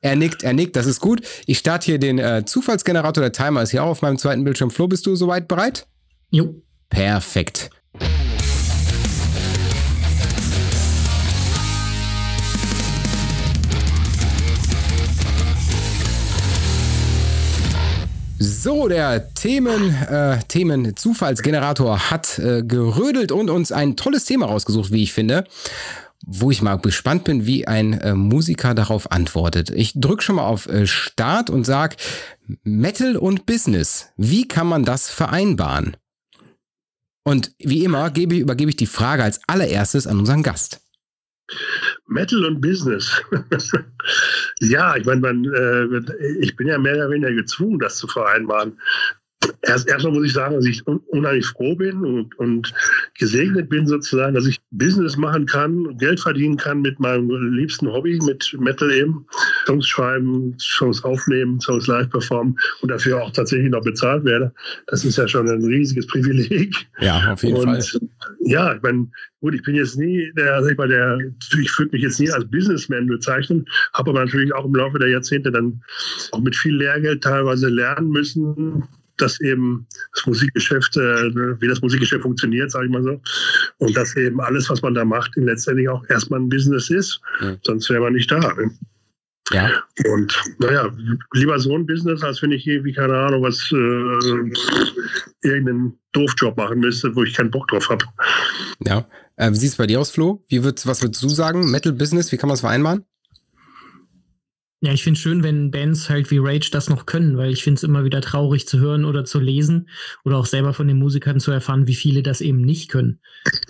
er, 0.00 0.16
nickt, 0.16 0.42
er 0.42 0.52
nickt, 0.52 0.74
das 0.74 0.86
ist 0.86 1.00
gut. 1.00 1.22
Ich 1.46 1.58
starte 1.58 1.86
hier 1.86 1.98
den 2.00 2.18
äh, 2.18 2.44
Zufallsgenerator. 2.44 3.22
Der 3.22 3.32
Timer 3.32 3.62
ist 3.62 3.70
hier 3.70 3.84
auch 3.84 3.90
auf 3.90 4.02
meinem 4.02 4.18
zweiten 4.18 4.42
Bildschirm. 4.42 4.72
Flo, 4.72 4.88
bist 4.88 5.06
du 5.06 5.14
soweit 5.14 5.46
bereit? 5.46 5.86
Jo. 6.30 6.60
Perfekt. 6.88 7.70
So, 18.42 18.88
der 18.88 19.34
Themen, 19.34 19.94
äh, 19.94 20.38
Themen-Zufallsgenerator 20.48 22.10
hat 22.10 22.38
äh, 22.38 22.62
gerödelt 22.62 23.32
und 23.32 23.50
uns 23.50 23.70
ein 23.70 23.96
tolles 23.96 24.24
Thema 24.24 24.46
rausgesucht, 24.46 24.92
wie 24.92 25.02
ich 25.02 25.12
finde. 25.12 25.44
Wo 26.24 26.50
ich 26.50 26.62
mal 26.62 26.76
gespannt 26.76 27.24
bin, 27.24 27.44
wie 27.44 27.68
ein 27.68 27.92
äh, 28.00 28.14
Musiker 28.14 28.72
darauf 28.72 29.12
antwortet. 29.12 29.68
Ich 29.68 29.92
drücke 29.94 30.22
schon 30.22 30.36
mal 30.36 30.46
auf 30.46 30.66
äh, 30.70 30.86
Start 30.86 31.50
und 31.50 31.64
sag 31.64 31.96
Metal 32.62 33.18
und 33.18 33.44
Business. 33.44 34.08
Wie 34.16 34.48
kann 34.48 34.66
man 34.66 34.86
das 34.86 35.10
vereinbaren? 35.10 35.98
Und 37.22 37.52
wie 37.58 37.84
immer 37.84 38.10
gebe, 38.10 38.36
übergebe 38.36 38.70
ich 38.70 38.76
die 38.76 38.86
Frage 38.86 39.22
als 39.22 39.40
allererstes 39.48 40.06
an 40.06 40.18
unseren 40.18 40.42
Gast. 40.42 40.80
Metal 42.06 42.44
und 42.46 42.62
Business. 42.62 43.20
Ja, 44.60 44.96
ich 44.96 45.06
meine, 45.06 45.48
äh, 45.48 46.34
ich 46.40 46.54
bin 46.56 46.68
ja 46.68 46.78
mehr 46.78 46.94
oder 46.94 47.10
weniger 47.10 47.32
gezwungen, 47.32 47.78
das 47.78 47.96
zu 47.96 48.06
vereinbaren. 48.06 48.78
Erst, 49.62 49.88
erstmal 49.88 50.14
muss 50.14 50.26
ich 50.26 50.32
sagen, 50.32 50.54
dass 50.54 50.64
ich 50.64 50.86
unheimlich 50.86 51.46
froh 51.46 51.74
bin 51.74 52.04
und, 52.04 52.38
und, 52.38 52.72
gesegnet 53.18 53.68
bin 53.68 53.86
sozusagen, 53.86 54.34
dass 54.34 54.46
ich 54.46 54.58
Business 54.70 55.16
machen 55.16 55.44
kann, 55.44 55.96
Geld 55.98 56.18
verdienen 56.18 56.56
kann 56.56 56.80
mit 56.80 56.98
meinem 56.98 57.28
liebsten 57.54 57.88
Hobby, 57.88 58.18
mit 58.24 58.56
Metal 58.58 58.90
eben. 58.90 59.26
Songs 59.66 59.86
schreiben, 59.86 60.56
Shows 60.58 61.04
aufnehmen, 61.04 61.60
Shows 61.60 61.86
live 61.86 62.08
performen 62.08 62.56
und 62.80 62.90
dafür 62.90 63.22
auch 63.22 63.30
tatsächlich 63.32 63.70
noch 63.70 63.82
bezahlt 63.82 64.24
werde. 64.24 64.52
Das 64.86 65.04
ist 65.04 65.18
ja 65.18 65.28
schon 65.28 65.48
ein 65.48 65.64
riesiges 65.64 66.06
Privileg. 66.06 66.74
Ja, 67.00 67.32
auf 67.32 67.42
jeden 67.42 67.58
und, 67.58 67.64
Fall. 67.64 68.00
Ja, 68.40 68.74
ich 68.74 68.82
meine, 68.82 69.08
gut, 69.40 69.54
ich 69.54 69.62
bin 69.62 69.74
jetzt 69.74 69.98
nie 69.98 70.32
der, 70.36 70.62
sag 70.62 70.72
ich 70.72 70.78
mal, 70.78 70.88
der, 70.88 71.18
ich 71.60 71.78
würde 71.78 71.92
mich 71.92 72.02
jetzt 72.02 72.18
nie 72.18 72.30
als 72.30 72.50
Businessman 72.50 73.06
bezeichnen, 73.06 73.66
habe 73.92 74.10
aber 74.10 74.24
natürlich 74.24 74.54
auch 74.54 74.64
im 74.64 74.74
Laufe 74.74 74.98
der 74.98 75.08
Jahrzehnte 75.08 75.52
dann 75.52 75.82
auch 76.32 76.40
mit 76.40 76.56
viel 76.56 76.76
Lehrgeld 76.76 77.22
teilweise 77.22 77.68
lernen 77.68 78.08
müssen, 78.08 78.84
dass 79.20 79.40
eben 79.40 79.86
das 80.14 80.26
Musikgeschäft, 80.26 80.96
äh, 80.96 81.60
wie 81.60 81.68
das 81.68 81.80
Musikgeschäft 81.82 82.22
funktioniert, 82.22 82.70
sage 82.70 82.86
ich 82.86 82.92
mal 82.92 83.02
so. 83.02 83.20
Und 83.78 83.96
dass 83.96 84.16
eben 84.16 84.40
alles, 84.40 84.68
was 84.70 84.82
man 84.82 84.94
da 84.94 85.04
macht, 85.04 85.32
letztendlich 85.36 85.88
auch 85.88 86.04
erstmal 86.08 86.40
ein 86.40 86.48
Business 86.48 86.90
ist. 86.90 87.20
Mhm. 87.40 87.58
Sonst 87.62 87.88
wäre 87.90 88.00
man 88.00 88.14
nicht 88.14 88.30
da. 88.30 88.38
Ne? 88.54 88.70
Ja. 89.52 89.70
Und 90.06 90.32
naja, 90.58 90.88
lieber 91.34 91.58
so 91.58 91.74
ein 91.74 91.86
Business, 91.86 92.22
als 92.22 92.40
wenn 92.42 92.52
ich 92.52 92.66
irgendwie, 92.66 92.92
keine 92.92 93.16
Ahnung, 93.16 93.42
was 93.42 93.70
äh, 93.72 95.48
irgendeinen 95.48 95.98
Doofjob 96.12 96.56
machen 96.56 96.80
müsste, 96.80 97.14
wo 97.16 97.24
ich 97.24 97.34
keinen 97.34 97.50
Bock 97.50 97.66
drauf 97.68 97.88
habe. 97.88 98.04
Ja. 98.86 99.06
Äh, 99.36 99.50
wie 99.50 99.56
sieht 99.56 99.70
es 99.70 99.76
bei 99.76 99.86
dir 99.86 100.00
aus, 100.00 100.10
Flo? 100.10 100.44
Wie 100.48 100.62
würd's, 100.62 100.86
was 100.86 101.02
würdest 101.02 101.22
du 101.22 101.28
sagen? 101.28 101.70
Metal 101.70 101.92
Business, 101.92 102.30
wie 102.30 102.36
kann 102.36 102.48
man 102.48 102.54
es 102.54 102.60
vereinbaren? 102.60 103.04
Ja, 104.82 104.92
ich 104.92 105.04
finde 105.04 105.18
es 105.18 105.22
schön, 105.22 105.42
wenn 105.42 105.70
Bands 105.70 106.08
halt 106.08 106.30
wie 106.30 106.38
Rage 106.38 106.70
das 106.72 106.88
noch 106.88 107.04
können, 107.04 107.36
weil 107.36 107.52
ich 107.52 107.62
finde 107.62 107.76
es 107.76 107.82
immer 107.82 108.02
wieder 108.04 108.22
traurig 108.22 108.66
zu 108.66 108.78
hören 108.78 109.04
oder 109.04 109.26
zu 109.26 109.38
lesen 109.38 109.90
oder 110.24 110.38
auch 110.38 110.46
selber 110.46 110.72
von 110.72 110.88
den 110.88 110.98
Musikern 110.98 111.38
zu 111.38 111.50
erfahren, 111.50 111.86
wie 111.86 111.94
viele 111.94 112.22
das 112.22 112.40
eben 112.40 112.62
nicht 112.62 112.88
können. 112.88 113.20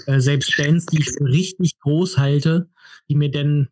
Äh, 0.06 0.20
selbst 0.20 0.56
Bands, 0.56 0.86
die 0.86 1.00
ich 1.00 1.10
für 1.10 1.24
richtig 1.24 1.80
groß 1.80 2.16
halte, 2.18 2.68
die 3.08 3.16
mir 3.16 3.30
dann 3.30 3.68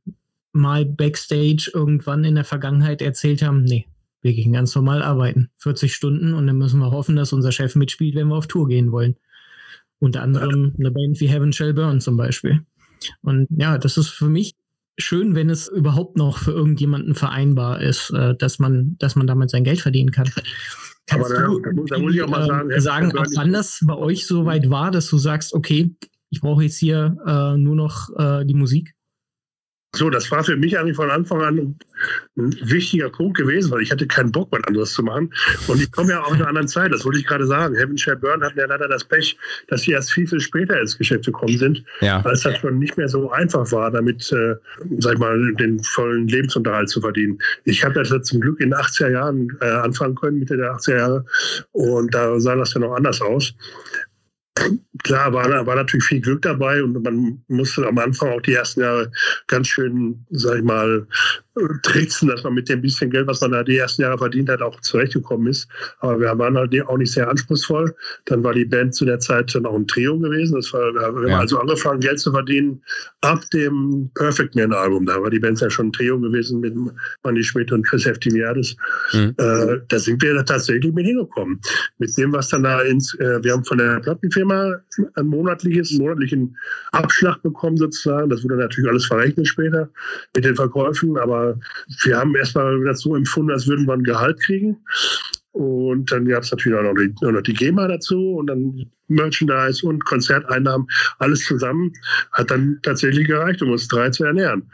mal 0.53 0.85
backstage 0.85 1.71
irgendwann 1.73 2.25
in 2.25 2.35
der 2.35 2.45
Vergangenheit 2.45 3.03
erzählt 3.03 3.43
haben, 3.43 3.63
nee, 3.63 3.87
wir 4.21 4.33
gehen 4.35 4.53
ganz 4.53 4.75
normal 4.75 5.03
arbeiten. 5.03 5.51
40 5.59 5.95
Stunden 5.95 6.35
und 6.35 6.49
dann 6.49 6.59
müssen 6.59 6.81
wir 6.81 6.91
hoffen, 6.91 7.15
dass 7.15 7.33
unser 7.33 7.53
Chef 7.53 7.77
mitspielt, 7.77 8.17
wenn 8.17 8.29
wir 8.29 8.37
auf 8.37 8.49
Tour 8.49 8.67
gehen 8.67 8.91
wollen. 8.91 9.17
Unter 10.01 10.23
anderem 10.23 10.75
eine 10.77 10.91
Band 10.91 11.21
wie 11.21 11.29
Heaven 11.29 11.53
Shall 11.53 11.73
Burn 11.73 12.01
zum 12.01 12.17
Beispiel. 12.17 12.67
Und 13.23 13.47
ja, 13.51 13.79
das 13.79 13.97
ist 13.97 14.09
für 14.09 14.29
mich 14.29 14.55
schön, 14.99 15.35
wenn 15.35 15.49
es 15.49 15.69
überhaupt 15.69 16.17
noch 16.17 16.39
für 16.39 16.51
irgendjemanden 16.51 17.15
vereinbar 17.15 17.81
ist, 17.81 18.11
äh, 18.11 18.35
dass 18.37 18.59
man, 18.59 18.97
dass 18.99 19.17
man 19.17 19.27
damit 19.27 19.51
sein 19.51 19.65
Geld 19.65 19.81
verdienen 19.81 20.11
kann. 20.11 20.31
Kannst 21.07 21.31
Aber 21.31 21.41
da, 21.41 21.47
du 21.47 21.61
da, 21.61 21.71
da 21.97 21.99
muss 21.99 22.15
ich 22.15 22.23
auch 22.23 22.29
mal 22.29 22.47
sagen, 22.47 22.71
äh, 22.71 22.81
sagen 22.81 23.17
ab 23.17 23.27
wann 23.35 23.53
das 23.53 23.81
bei 23.83 23.95
euch 23.95 24.27
so 24.27 24.45
weit 24.45 24.69
war, 24.69 24.91
dass 24.91 25.09
du 25.09 25.17
sagst, 25.17 25.55
okay, 25.55 25.95
ich 26.31 26.41
brauche 26.41 26.65
jetzt 26.65 26.77
hier 26.77 27.17
äh, 27.27 27.57
nur 27.57 27.77
noch 27.77 28.11
äh, 28.19 28.45
die 28.45 28.55
Musik? 28.55 28.95
So, 29.97 30.11
das 30.11 30.31
war 30.31 30.45
für 30.45 30.57
mich 30.57 30.79
eigentlich 30.79 30.97
von 30.97 31.11
Anfang 31.11 31.41
an 31.41 31.57
ein, 31.59 31.79
wichtiger 32.37 33.09
Punkt 33.09 33.39
gewesen, 33.39 33.71
weil 33.71 33.81
ich 33.81 33.91
hatte 33.91 34.07
keinen 34.07 34.31
Bock, 34.31 34.49
was 34.51 34.63
anderes 34.65 34.93
zu 34.93 35.03
machen. 35.03 35.33
Und 35.67 35.81
ich 35.81 35.91
komme 35.91 36.11
ja 36.11 36.23
auch 36.23 36.29
in 36.29 36.37
einer 36.37 36.49
anderen 36.49 36.69
Zeit, 36.69 36.93
das 36.93 37.07
wollte 37.07 37.19
ich 37.19 37.27
gerade 37.27 37.47
sagen. 37.47 37.75
Heaven 37.75 37.97
Share 37.97 38.17
Burn 38.17 38.43
hatten 38.45 38.59
ja 38.59 38.67
leider 38.67 38.87
das 38.87 39.03
Pech, 39.05 39.39
dass 39.69 39.83
sie 39.83 39.93
erst 39.93 40.13
viel, 40.13 40.27
viel 40.27 40.41
später 40.41 40.79
ins 40.79 40.99
Geschäft 40.99 41.25
gekommen 41.25 41.57
sind, 41.57 41.83
Ja. 42.03 42.23
weil 42.23 42.35
es 42.35 42.43
das 42.43 42.59
schon 42.59 42.79
nicht 42.79 42.99
mehr 42.99 43.09
so 43.09 43.31
einfach 43.31 43.73
war, 43.73 43.91
damit, 43.91 44.31
äh, 44.31 44.57
sag 44.99 45.15
ich 45.15 45.19
mal, 45.19 45.55
den 45.55 45.83
vollen 45.83 46.29
Lebensunterhalt 46.29 46.91
zu 46.91 47.01
verdienen. 47.01 47.39
Ich 47.65 47.83
habe 47.83 47.95
das 47.95 48.11
zum 48.25 48.41
Glück 48.43 48.61
in 48.61 48.71
den 48.71 48.79
80er 48.79 49.11
Jahren 49.11 49.57
äh, 49.63 49.71
anfangen 49.71 50.17
können, 50.17 50.39
Mitte 50.39 50.59
der 50.59 50.75
80er 50.75 50.97
Jahre. 50.97 51.25
Und 51.73 52.13
da 52.15 52.39
sah 52.39 52.57
das 52.57 52.75
ja 52.75 52.81
noch 52.81 52.95
anders 52.95 53.23
aus. 53.23 53.55
Klar, 55.09 55.33
war, 55.33 55.67
war 55.67 55.75
natürlich 55.75 56.05
viel 56.05 56.21
Glück 56.21 56.43
dabei 56.43 56.83
und 56.83 57.03
man 57.03 57.43
musste 57.49 57.87
am 57.87 57.97
Anfang 57.97 58.29
auch 58.29 58.43
die 58.43 58.53
ersten 58.53 58.83
Jahre 58.83 59.11
ganz 59.47 59.69
schön, 59.69 60.23
sag 60.29 60.59
ich 60.59 60.63
mal, 60.63 61.07
tricksen, 61.83 62.29
dass 62.29 62.43
man 62.45 62.55
mit 62.55 62.69
dem 62.69 62.81
bisschen 62.81 63.11
Geld, 63.11 63.27
was 63.27 63.41
man 63.41 63.53
da 63.53 63.63
die 63.63 63.77
ersten 63.77 64.03
Jahre 64.03 64.19
verdient 64.19 64.49
hat, 64.49 64.63
auch 64.63 64.81
zurechtgekommen 64.81 65.49
ist. 65.49 65.69
Aber 66.01 66.21
wir 66.21 66.39
waren 66.39 66.57
halt 66.57 66.75
auch 66.87 66.97
nicht 66.97 67.13
sehr 67.13 67.29
anspruchsvoll. 67.29 67.95
Dann 68.27 68.45
war 68.45 68.55
die 68.55 68.65
Band 68.65 68.95
zu 68.95 69.05
der 69.05 69.19
Zeit 69.19 69.55
dann 69.55 69.67
auch 69.67 69.75
ein 69.75 69.87
Trio 69.87 70.19
gewesen. 70.19 70.55
Das 70.55 70.73
war, 70.73 70.93
wir 70.95 71.01
haben 71.01 71.29
Ja. 71.29 71.39
also 71.41 71.59
angefangen, 71.59 72.01
Geld 72.01 72.21
zu 72.21 72.31
verdienen 72.33 72.83
ab 73.21 73.41
dem 73.53 74.11
Perfect 74.15 74.55
Man 74.55 74.73
Album. 74.73 75.07
Da 75.07 75.21
war 75.21 75.31
die 75.31 75.39
Band 75.39 75.61
ja 75.61 75.71
schon 75.71 75.89
ein 75.89 75.93
Trio 75.93 76.19
gewesen 76.21 76.61
mit 76.61 76.75
Manny 77.25 77.43
Schmidt 77.43 77.73
und 77.73 77.87
Chris 77.87 78.07
Eftimiadis. 78.07 78.77
Mhm. 79.13 79.35
Äh, 79.39 79.79
da 79.89 79.99
sind 79.99 80.23
wir 80.23 80.35
da 80.35 80.43
tatsächlich 80.43 80.93
mit 80.93 81.07
hingekommen. 81.07 81.61
Mit 81.99 82.17
dem, 82.17 82.33
was 82.33 82.49
dann 82.49 82.63
da 82.65 82.81
ins, 82.83 83.15
äh, 83.15 83.43
wir 83.43 83.53
haben 83.53 83.65
von 83.65 83.79
der 83.79 84.01
Plattenfirma 84.01 84.77
ein 85.15 85.27
monatliches, 85.27 85.91
einen 85.91 86.01
monatlichen 86.01 86.57
Abschlag 86.93 87.43
bekommen 87.43 87.77
sozusagen. 87.77 88.31
Das 88.31 88.45
wurde 88.45 88.57
natürlich 88.57 88.91
alles 88.91 89.07
verrechnet 89.07 89.47
später 89.49 89.89
mit 90.35 90.45
den 90.45 90.55
Verkäufen, 90.57 91.17
aber 91.19 91.48
wir 92.05 92.17
haben 92.17 92.35
erstmal 92.37 92.83
das 92.85 93.01
so 93.01 93.15
empfunden, 93.15 93.53
als 93.53 93.67
würden 93.67 93.87
wir 93.87 93.95
ein 93.95 94.03
Gehalt 94.03 94.41
kriegen. 94.41 94.77
Und 95.53 96.13
dann 96.13 96.27
gab 96.27 96.43
es 96.43 96.51
natürlich 96.51 96.79
auch 96.79 96.83
noch 96.83 96.95
die, 96.95 97.13
noch 97.21 97.43
die 97.43 97.55
GEMA 97.55 97.89
dazu 97.89 98.37
und 98.37 98.47
dann 98.47 98.87
Merchandise 99.09 99.85
und 99.87 100.05
Konzerteinnahmen, 100.05 100.87
alles 101.19 101.45
zusammen 101.45 101.93
hat 102.33 102.51
dann 102.51 102.79
tatsächlich 102.83 103.27
gereicht, 103.27 103.63
um 103.63 103.71
uns 103.71 103.89
drei 103.89 104.11
zu 104.11 104.25
ernähren. 104.25 104.71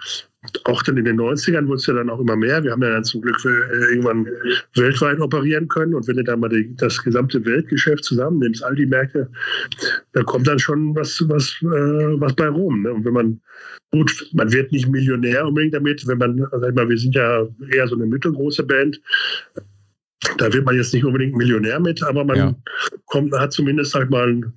Auch 0.65 0.83
dann 0.83 0.97
in 0.97 1.05
den 1.05 1.19
90ern 1.21 1.67
wurde 1.67 1.77
es 1.77 1.87
ja 1.87 1.95
dann 1.95 2.11
auch 2.11 2.21
immer 2.21 2.37
mehr. 2.37 2.63
Wir 2.63 2.73
haben 2.73 2.83
ja 2.83 2.91
dann 2.91 3.05
zum 3.05 3.23
Glück 3.23 3.37
äh, 3.45 3.91
irgendwann 3.91 4.27
weltweit 4.75 5.21
operieren 5.21 5.69
können. 5.69 5.95
Und 5.95 6.07
wenn 6.07 6.17
du 6.17 6.25
dann 6.25 6.41
mal 6.41 6.49
die, 6.49 6.75
das 6.77 7.03
gesamte 7.03 7.45
Weltgeschäft 7.45 8.05
zusammennimmst, 8.05 8.63
all 8.63 8.75
die 8.75 8.87
Märkte, 8.87 9.29
da 10.13 10.23
kommt 10.23 10.47
dann 10.47 10.59
schon 10.59 10.95
was, 10.95 11.23
was, 11.29 11.57
äh, 11.63 12.21
was 12.21 12.35
bei 12.35 12.49
rum. 12.49 12.83
Ne? 12.83 12.93
Und 12.93 13.05
wenn 13.05 13.15
man, 13.15 13.41
gut, 13.91 14.31
man 14.33 14.53
wird 14.53 14.73
nicht 14.73 14.89
Millionär 14.89 15.47
unbedingt 15.47 15.75
damit, 15.75 16.07
wenn 16.07 16.19
man, 16.19 16.39
sag 16.39 16.69
ich 16.69 16.75
mal, 16.75 16.89
wir 16.89 16.99
sind 16.99 17.15
ja 17.15 17.47
eher 17.73 17.89
so 17.89 17.95
eine 17.97 18.07
mittelgroße 18.07 18.63
Band. 18.65 19.01
Da 20.39 20.53
wird 20.53 20.65
man 20.65 20.77
jetzt 20.77 20.93
nicht 20.95 21.05
unbedingt 21.05 21.37
Millionär 21.37 21.81
mit, 21.81 22.03
aber 22.03 22.25
man 22.25 22.37
Ja. 22.37 22.55
kommt, 23.07 23.33
hat 23.33 23.53
zumindest, 23.53 23.93
sag 23.93 24.05
ich 24.05 24.11
mal, 24.11 24.29
ein, 24.29 24.53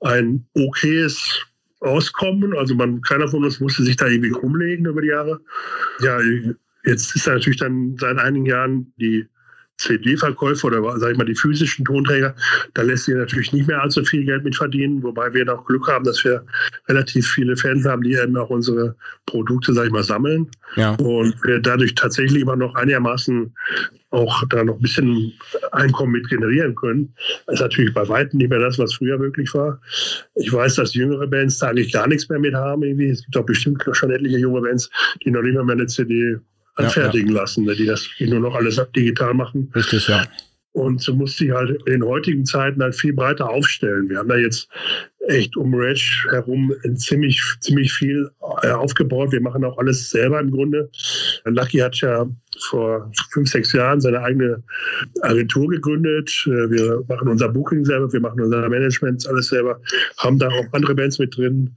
ein 0.00 0.46
okayes 0.54 1.44
Auskommen. 1.84 2.56
Also 2.56 2.74
man, 2.74 3.00
keiner 3.02 3.28
von 3.28 3.44
uns 3.44 3.60
musste 3.60 3.82
sich 3.82 3.96
da 3.96 4.06
irgendwie 4.06 4.32
rumlegen 4.32 4.86
über 4.86 5.02
die 5.02 5.08
Jahre. 5.08 5.40
Ja, 6.00 6.18
jetzt 6.84 7.14
ist 7.14 7.26
natürlich 7.26 7.58
dann 7.58 7.96
seit 7.98 8.18
einigen 8.18 8.46
Jahren 8.46 8.92
die 8.96 9.26
CD-Verkäufe 9.78 10.66
oder 10.66 10.98
sag 10.98 11.12
ich 11.12 11.18
mal 11.18 11.24
die 11.24 11.34
physischen 11.34 11.84
Tonträger, 11.84 12.34
da 12.74 12.82
lässt 12.82 13.06
sich 13.06 13.14
natürlich 13.14 13.52
nicht 13.52 13.66
mehr 13.66 13.82
allzu 13.82 14.04
viel 14.04 14.24
Geld 14.24 14.44
mit 14.44 14.54
verdienen, 14.54 15.02
wobei 15.02 15.34
wir 15.34 15.44
noch 15.44 15.64
Glück 15.66 15.88
haben, 15.88 16.04
dass 16.04 16.24
wir 16.24 16.44
relativ 16.88 17.26
viele 17.26 17.56
Fans 17.56 17.84
haben, 17.84 18.02
die 18.02 18.14
eben 18.14 18.36
auch 18.36 18.50
unsere 18.50 18.94
Produkte, 19.26 19.72
sag 19.72 19.86
ich 19.86 19.92
mal, 19.92 20.04
sammeln 20.04 20.48
Ja. 20.76 20.94
und 20.94 21.34
wir 21.44 21.58
dadurch 21.58 21.94
tatsächlich 21.96 22.42
immer 22.42 22.56
noch 22.56 22.74
einigermaßen 22.76 23.52
auch 24.14 24.44
da 24.48 24.64
noch 24.64 24.76
ein 24.76 24.80
bisschen 24.80 25.32
Einkommen 25.72 26.12
mit 26.12 26.28
generieren 26.28 26.74
können. 26.74 27.14
Das 27.46 27.56
ist 27.56 27.60
natürlich 27.60 27.94
bei 27.94 28.08
weitem 28.08 28.38
nicht 28.38 28.50
mehr 28.50 28.58
das, 28.58 28.78
was 28.78 28.94
früher 28.94 29.18
möglich 29.18 29.52
war. 29.54 29.80
Ich 30.34 30.52
weiß, 30.52 30.76
dass 30.76 30.94
jüngere 30.94 31.26
Bands 31.26 31.58
da 31.58 31.68
eigentlich 31.68 31.92
gar 31.92 32.06
nichts 32.06 32.28
mehr 32.28 32.38
mit 32.38 32.54
haben. 32.54 32.82
Irgendwie. 32.82 33.10
Es 33.10 33.24
gibt 33.24 33.36
auch 33.36 33.46
bestimmt 33.46 33.84
schon 33.92 34.10
etliche 34.10 34.38
junge 34.38 34.62
Bands, 34.62 34.90
die 35.24 35.30
noch 35.30 35.42
nicht 35.42 35.54
mehr 35.54 35.68
eine 35.68 35.86
CD 35.86 36.38
Ja, 36.78 36.84
anfertigen 36.84 37.30
lassen, 37.30 37.64
ne, 37.64 37.74
die 37.74 37.86
das 37.86 38.08
die 38.18 38.28
nur 38.28 38.40
noch 38.40 38.54
alles 38.54 38.80
digital 38.96 39.34
machen. 39.34 39.70
Richtig, 39.74 40.08
ja. 40.08 40.24
Und 40.74 41.00
so 41.00 41.14
muss 41.14 41.36
sich 41.36 41.52
halt 41.52 41.80
in 41.86 42.04
heutigen 42.04 42.44
Zeiten 42.44 42.82
halt 42.82 42.96
viel 42.96 43.12
breiter 43.12 43.48
aufstellen. 43.48 44.08
Wir 44.10 44.18
haben 44.18 44.28
da 44.28 44.36
jetzt 44.36 44.68
echt 45.28 45.56
um 45.56 45.72
Rage 45.72 46.26
herum 46.32 46.74
ziemlich, 46.96 47.40
ziemlich 47.60 47.92
viel 47.92 48.28
äh, 48.62 48.70
aufgebaut. 48.70 49.30
Wir 49.30 49.40
machen 49.40 49.64
auch 49.64 49.78
alles 49.78 50.10
selber 50.10 50.40
im 50.40 50.50
Grunde. 50.50 50.90
Lucky 51.44 51.78
hat 51.78 51.94
ja 52.00 52.28
vor 52.70 53.08
fünf, 53.30 53.50
sechs 53.50 53.72
Jahren 53.72 54.00
seine 54.00 54.20
eigene 54.20 54.64
Agentur 55.22 55.68
gegründet. 55.68 56.28
Äh, 56.46 56.68
Wir 56.70 57.04
machen 57.06 57.28
unser 57.28 57.50
Booking 57.50 57.84
selber, 57.84 58.12
wir 58.12 58.20
machen 58.20 58.40
unser 58.40 58.68
Management 58.68 59.28
alles 59.28 59.46
selber, 59.48 59.80
haben 60.18 60.40
da 60.40 60.48
auch 60.48 60.66
andere 60.72 60.96
Bands 60.96 61.20
mit 61.20 61.36
drin. 61.36 61.70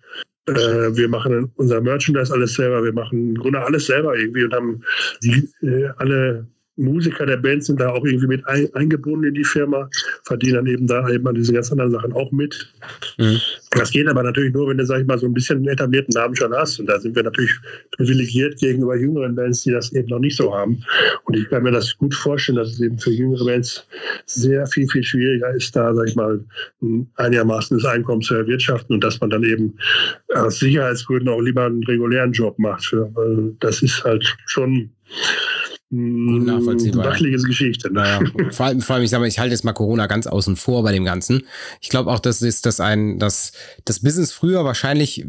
Äh, 0.47 0.53
Wir 0.53 1.07
machen 1.07 1.51
unser 1.57 1.81
Merchandise 1.81 2.33
alles 2.33 2.55
selber, 2.55 2.83
wir 2.83 2.93
machen 2.93 3.29
im 3.29 3.35
Grunde 3.35 3.63
alles 3.63 3.85
selber 3.85 4.17
irgendwie 4.17 4.43
und 4.43 4.53
haben 4.55 4.81
die, 5.21 5.47
alle 5.97 6.47
Musiker 6.78 7.25
der 7.25 7.38
Band 7.38 7.63
sind 7.63 7.80
da 7.80 7.89
auch 7.89 8.05
irgendwie 8.05 8.28
mit 8.28 8.47
ein, 8.47 8.73
eingebunden 8.73 9.25
in 9.25 9.34
die 9.34 9.43
Firma, 9.43 9.89
verdienen 10.23 10.55
dann 10.55 10.67
eben 10.67 10.88
da 10.88 11.07
eben 11.09 11.28
an 11.28 11.36
diese 11.36 11.53
ganz 11.53 11.71
anderen 11.71 11.91
Sachen 11.91 12.13
auch 12.13 12.32
mit. 12.32 12.71
Mhm. 13.17 13.39
Das 13.71 13.91
geht 13.91 14.07
aber 14.07 14.23
natürlich 14.23 14.53
nur, 14.53 14.69
wenn 14.69 14.78
du, 14.78 14.86
sag 14.86 15.01
ich 15.01 15.07
mal, 15.07 15.17
so 15.17 15.25
ein 15.25 15.34
bisschen 15.34 15.57
einen 15.57 15.67
etablierten 15.67 16.13
Namen 16.13 16.36
schon 16.36 16.53
hast. 16.53 16.80
Und 16.80 16.88
da 16.88 16.99
sind 16.99 17.15
wir 17.15 17.23
natürlich 17.23 17.51
privilegiert 17.91 18.57
gegenüber 18.59 18.95
jüngeren 18.95 19.36
Bands, 19.36 19.63
die 19.63 19.71
das 19.71 19.91
eben 19.93 20.07
noch 20.07 20.19
nicht 20.19 20.38
so 20.38 20.53
haben. 20.53 20.84
Und 21.25 21.36
ich 21.36 21.49
kann 21.49 21.63
mir 21.63 21.71
das 21.71 21.97
gut 21.97 22.13
vorstellen, 22.13 22.57
dass 22.57 22.69
es 22.69 22.80
eben 22.80 22.97
für 22.97 23.11
jüngere 23.11 23.45
Bands 23.45 23.88
sehr 24.25 24.65
viel, 24.67 24.88
viel 24.89 25.03
schwieriger 25.03 25.53
ist, 25.55 25.75
da, 25.75 25.93
sag 25.93 26.07
ich 26.07 26.15
mal, 26.15 26.39
ein 26.82 27.07
einigermaßen 27.15 27.78
das 27.78 27.86
Einkommen 27.86 28.21
zu 28.21 28.36
erwirtschaften 28.36 28.95
und 28.95 29.03
dass 29.03 29.19
man 29.19 29.30
dann 29.30 29.43
eben 29.43 29.73
aus 30.34 30.59
Sicherheitsgründen 30.59 31.30
auch 31.30 31.41
lieber 31.41 31.65
einen 31.65 31.84
regulären 31.84 32.32
Job 32.32 32.57
macht. 32.59 32.95
Das 33.59 33.82
ist 33.82 34.03
halt 34.03 34.25
schon 34.45 34.89
Gut 35.89 36.45
nachvollziehbar, 36.45 37.15
Geschichte. 37.17 37.88
Ne? 37.88 38.01
Naja, 38.01 38.19
vor 38.51 38.65
allem, 38.65 38.81
vor 38.81 38.95
allem, 38.97 39.05
ich 39.05 39.09
sag 39.09 39.19
mal, 39.19 39.27
ich 39.27 39.39
halte 39.39 39.53
jetzt 39.53 39.63
mal 39.63 39.71
Corona 39.71 40.07
ganz 40.07 40.27
außen 40.27 40.57
vor 40.57 40.83
bei 40.83 40.91
dem 40.91 41.05
Ganzen. 41.05 41.43
Ich 41.79 41.88
glaube 41.88 42.11
auch, 42.11 42.19
dass 42.19 42.39
das, 42.39 42.61
dass 42.61 42.81
ein, 42.81 43.19
dass 43.19 43.53
das 43.85 44.01
Business 44.01 44.33
früher 44.33 44.65
wahrscheinlich 44.65 45.25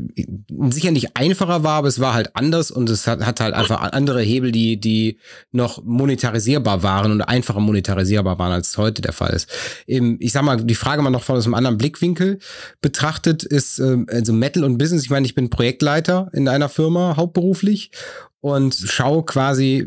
sicher 0.70 0.90
nicht 0.90 1.16
einfacher 1.16 1.62
war, 1.62 1.74
aber 1.74 1.86
es 1.86 2.00
war 2.00 2.12
halt 2.12 2.34
anders 2.34 2.72
und 2.72 2.90
es 2.90 3.06
hat, 3.06 3.24
hat 3.24 3.38
halt 3.38 3.54
einfach 3.54 3.80
andere 3.92 4.20
Hebel, 4.20 4.50
die, 4.50 4.80
die 4.80 5.20
noch 5.52 5.84
monetarisierbar 5.84 6.82
waren 6.82 7.12
und 7.12 7.22
einfacher 7.22 7.60
monetarisierbar 7.60 8.40
waren, 8.40 8.50
als 8.50 8.70
es 8.70 8.78
heute 8.78 9.00
der 9.00 9.12
Fall 9.12 9.34
ist. 9.34 9.48
Ich 9.86 10.32
sag 10.32 10.42
mal, 10.42 10.56
die 10.56 10.74
Frage 10.74 11.02
mal 11.02 11.10
noch 11.10 11.22
von 11.22 11.36
aus 11.36 11.46
einem 11.46 11.54
anderen 11.54 11.78
Blickwinkel 11.78 12.40
betrachtet 12.80 13.44
ist, 13.44 13.78
ähm, 13.78 14.06
also 14.10 14.32
Metal 14.32 14.64
und 14.64 14.76
Business. 14.76 15.04
Ich 15.04 15.10
meine, 15.10 15.24
ich 15.24 15.36
bin 15.36 15.50
Projektleiter 15.50 16.30
in 16.32 16.48
einer 16.48 16.68
Firma 16.68 17.16
hauptberuflich 17.16 17.92
und 18.40 18.74
schaue 18.74 19.24
quasi 19.24 19.86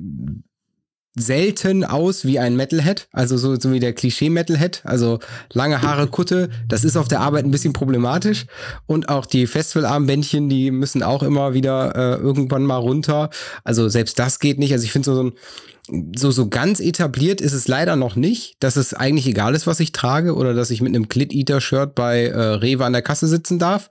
selten 1.16 1.84
aus 1.84 2.26
wie 2.26 2.40
ein 2.40 2.56
Metalhead, 2.56 3.08
also 3.12 3.38
so, 3.38 3.60
so 3.60 3.72
wie 3.74 3.80
der 3.80 3.94
Klischee-Metalhead, 3.94 4.82
also 4.86 5.20
lange 5.52 5.82
Haare, 5.82 6.08
Kutte, 6.08 6.50
das 6.68 6.86
ist 6.86 6.96
auf 6.96 7.10
der 7.10 7.20
Arbeit 7.20 7.44
ein 7.44 7.52
bisschen 7.52 7.74
problematisch. 7.74 8.46
Und 8.88 9.10
auch 9.10 9.26
die 9.26 9.46
Festivalarmbändchen, 9.46 10.48
die 10.48 10.72
müssen 10.72 11.04
auch 11.04 11.24
immer 11.24 11.54
wieder 11.54 11.96
äh, 11.96 12.22
irgendwann 12.22 12.64
mal 12.64 12.78
runter, 12.78 13.30
also 13.64 13.90
selbst 13.90 14.20
das 14.20 14.40
geht 14.40 14.58
nicht, 14.58 14.72
also 14.72 14.86
ich 14.86 14.92
finde 14.92 15.06
so, 15.06 15.16
so 15.16 15.24
ein 15.24 15.34
so, 15.88 16.32
so 16.32 16.48
ganz 16.48 16.80
etabliert 16.80 17.42
ist 17.42 17.54
es 17.54 17.68
leider 17.68 17.96
noch 17.96 18.16
nicht, 18.16 18.56
dass 18.60 18.76
es 18.76 18.94
eigentlich 18.94 19.28
egal 19.28 19.56
ist, 19.56 19.66
was 19.66 19.80
ich 19.80 19.92
trage 19.92 20.36
oder 20.36 20.54
dass 20.54 20.70
ich 20.70 20.82
mit 20.82 20.94
einem 20.96 21.10
Clit-Eater-Shirt 21.10 21.96
bei 21.96 22.28
äh, 22.28 22.40
Rewe 22.40 22.86
an 22.86 22.94
der 22.94 23.02
Kasse 23.02 23.28
sitzen 23.28 23.58
darf. 23.58 23.90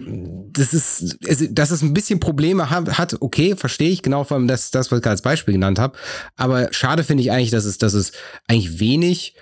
Das 0.00 0.74
ist, 0.74 1.16
es, 1.26 1.48
dass 1.52 1.70
es 1.70 1.82
ein 1.82 1.94
bisschen 1.94 2.20
Probleme 2.20 2.68
hat, 2.70 2.98
hat 2.98 3.16
okay, 3.20 3.56
verstehe 3.56 3.90
ich, 3.90 4.02
genau, 4.02 4.24
vor 4.24 4.36
allem 4.36 4.48
das, 4.48 4.70
das 4.70 4.92
was 4.92 5.00
ich 5.00 5.06
als 5.06 5.22
Beispiel 5.22 5.54
genannt 5.54 5.78
habe. 5.78 5.96
Aber 6.36 6.68
schade 6.72 7.04
finde 7.04 7.22
ich 7.22 7.32
eigentlich, 7.32 7.50
dass 7.50 7.64
es, 7.64 7.78
dass 7.78 7.94
es 7.94 8.12
eigentlich 8.46 8.78
wenig 8.78 9.34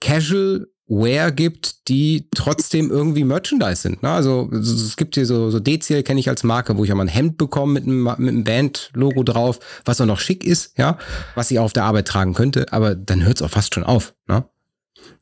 Casual 0.00 0.66
Wear 0.88 1.32
gibt, 1.32 1.88
die 1.88 2.28
trotzdem 2.34 2.90
irgendwie 2.90 3.24
Merchandise 3.24 3.82
sind. 3.82 4.02
Ne? 4.02 4.10
Also 4.10 4.48
es 4.52 4.96
gibt 4.96 5.16
hier 5.16 5.26
so, 5.26 5.50
so 5.50 5.58
Deziel, 5.58 6.02
kenne 6.04 6.20
ich 6.20 6.28
als 6.28 6.44
Marke, 6.44 6.76
wo 6.76 6.84
ich 6.84 6.90
ja 6.90 6.94
mal 6.94 7.04
ein 7.04 7.08
Hemd 7.08 7.38
bekomme 7.38 7.72
mit 7.72 7.84
einem, 7.84 8.04
mit 8.04 8.28
einem 8.28 8.44
Band-Logo 8.44 9.24
drauf, 9.24 9.58
was 9.84 10.00
auch 10.00 10.06
noch 10.06 10.20
schick 10.20 10.44
ist, 10.44 10.78
ja, 10.78 10.98
was 11.34 11.50
ich 11.50 11.58
auch 11.58 11.64
auf 11.64 11.72
der 11.72 11.84
Arbeit 11.84 12.06
tragen 12.06 12.34
könnte, 12.34 12.72
aber 12.72 12.94
dann 12.94 13.24
hört 13.24 13.36
es 13.38 13.42
auch 13.42 13.50
fast 13.50 13.74
schon 13.74 13.82
auf. 13.82 14.14
Ne? 14.28 14.44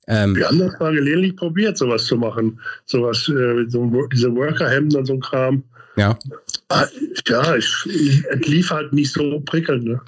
Ähm, 0.06 0.36
Wir 0.36 0.48
haben 0.48 0.58
das 0.58 0.78
mal 0.78 0.94
gelegentlich 0.94 1.34
probiert, 1.36 1.78
sowas 1.78 2.04
zu 2.04 2.16
machen. 2.16 2.60
Sowas, 2.84 3.26
äh, 3.28 3.64
so, 3.68 3.90
diese 4.12 4.34
Worker-Hemden 4.34 4.98
und 4.98 5.06
so 5.06 5.14
ein 5.14 5.20
Kram. 5.20 5.64
ja. 5.96 6.18
Ah, 6.68 6.86
Ja, 7.26 7.56
ich, 7.56 7.66
es 8.30 8.46
lief 8.46 8.70
halt 8.70 8.92
nicht 8.92 9.12
so 9.12 9.40
prickelnd. 9.40 9.84
Ne? 9.84 10.00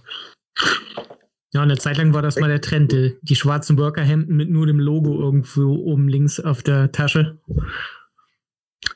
Ja, 1.52 1.62
eine 1.62 1.78
Zeit 1.78 1.96
lang 1.96 2.12
war 2.12 2.22
das 2.22 2.38
mal 2.38 2.48
der 2.48 2.60
Trend, 2.60 2.92
die, 2.92 3.36
schwarzen 3.36 3.78
Workerhemden 3.78 4.36
mit 4.36 4.50
nur 4.50 4.66
dem 4.66 4.80
Logo 4.80 5.18
irgendwo 5.20 5.74
oben 5.74 6.08
links 6.08 6.40
auf 6.40 6.62
der 6.62 6.92
Tasche. 6.92 7.38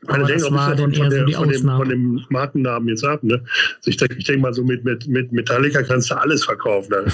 Aber 0.07 0.24
denke, 0.24 0.42
das 0.42 0.53
war 0.53 0.74
dann 0.74 0.92
eher 0.92 1.05
von, 1.05 1.11
so 1.11 1.24
die 1.24 1.32
von, 1.34 1.48
dem, 1.48 1.57
Ausnahme. 1.57 1.78
von 1.78 1.88
dem 1.88 2.26
Markennamen 2.28 2.88
jetzt 2.88 3.05
ab. 3.05 3.22
Ne? 3.22 3.42
Also 3.76 3.90
ich 3.90 3.96
denke 3.96 4.16
ich 4.18 4.24
denk 4.24 4.40
mal, 4.40 4.53
so 4.55 4.62
mit, 4.64 4.84
mit, 4.84 5.07
mit 5.09 5.32
Metallica 5.32 5.82
kannst 5.82 6.11
du 6.11 6.14
alles 6.16 6.44
verkaufen, 6.44 6.90
ne? 6.90 7.05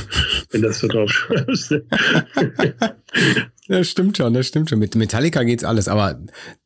wenn 0.51 0.63
das 0.63 0.79
so 0.81 0.89
drauf 0.89 1.11
schreibst. 1.11 1.75
Das 3.69 3.91
stimmt 3.91 4.17
schon, 4.17 4.33
das 4.33 4.47
stimmt 4.47 4.71
schon. 4.71 4.79
Mit 4.79 4.95
Metallica 4.95 5.43
geht's 5.43 5.65
alles, 5.65 5.89
aber 5.89 6.21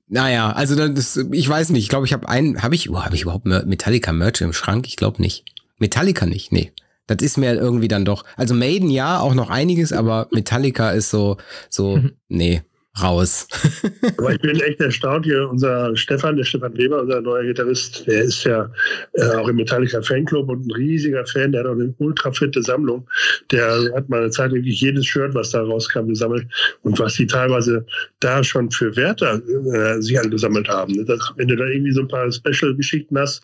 naja, 0.09 0.53
also 0.53 0.75
das, 0.77 1.16
ich 1.33 1.49
weiß 1.49 1.71
nicht. 1.71 1.85
Ich 1.85 1.89
glaube, 1.89 2.05
ich 2.05 2.12
habe 2.12 2.29
einen, 2.29 2.62
habe 2.62 2.75
ich, 2.75 2.91
oh, 2.91 3.03
habe 3.03 3.14
ich 3.14 3.23
überhaupt 3.23 3.47
Mer- 3.47 3.64
Metallica-Merch 3.64 4.43
im 4.43 4.53
Schrank? 4.53 4.87
Ich 4.87 4.97
glaube 4.97 5.23
nicht. 5.23 5.45
Metallica 5.79 6.27
nicht, 6.27 6.53
nee. 6.53 6.73
Das 7.11 7.25
ist 7.25 7.37
mir 7.39 7.55
irgendwie 7.55 7.89
dann 7.89 8.05
doch. 8.05 8.25
Also 8.37 8.55
Maiden 8.55 8.89
ja, 8.89 9.19
auch 9.19 9.35
noch 9.35 9.51
einiges, 9.51 9.93
aber 9.93 10.29
Metallica 10.31 10.91
ist 10.91 11.11
so, 11.11 11.37
so, 11.69 11.97
Mhm. 11.97 12.13
nee, 12.29 12.63
raus. 13.01 13.47
Aber 14.18 14.32
ich 14.32 14.41
bin 14.41 14.59
echt 14.61 14.80
erstaunt 14.80 15.24
hier. 15.24 15.49
Unser 15.49 15.97
Stefan, 15.97 16.36
der 16.36 16.45
Stefan 16.45 16.76
Weber, 16.76 17.03
unser 17.03 17.20
neuer 17.20 17.45
Gitarrist, 17.45 18.07
der 18.07 18.22
ist 18.24 18.45
ja 18.45 18.70
äh, 19.14 19.30
auch 19.36 19.49
im 19.49 19.57
Metallica 19.57 20.03
Fanclub 20.03 20.49
und 20.49 20.66
ein 20.66 20.70
riesiger 20.72 21.24
Fan. 21.26 21.53
Der 21.53 21.62
hat 21.62 21.68
auch 21.68 21.74
eine 21.74 21.95
ultra 21.99 22.32
fitte 22.32 22.62
Sammlung. 22.62 23.07
Der 23.51 23.93
hat 23.95 24.09
mal 24.09 24.22
eine 24.22 24.30
Zeit 24.30 24.53
wirklich 24.53 24.80
jedes 24.80 25.07
Shirt, 25.07 25.34
was 25.34 25.51
da 25.51 25.62
rauskam, 25.62 26.09
gesammelt. 26.09 26.47
Und 26.82 26.99
was 26.99 27.14
die 27.14 27.26
teilweise 27.26 27.86
da 28.20 28.43
schon 28.43 28.70
für 28.70 28.95
Werte 28.97 29.43
äh, 29.72 30.01
sich 30.01 30.18
angesammelt 30.18 30.68
haben. 30.68 30.95
ne? 30.95 31.05
Das, 31.05 31.20
wenn 31.36 31.49
du 31.49 31.57
da 31.57 31.66
irgendwie 31.66 31.93
so 31.93 32.01
ein 32.01 32.09
paar 32.09 32.30
Special-Geschichten 32.30 33.16
hast, 33.18 33.43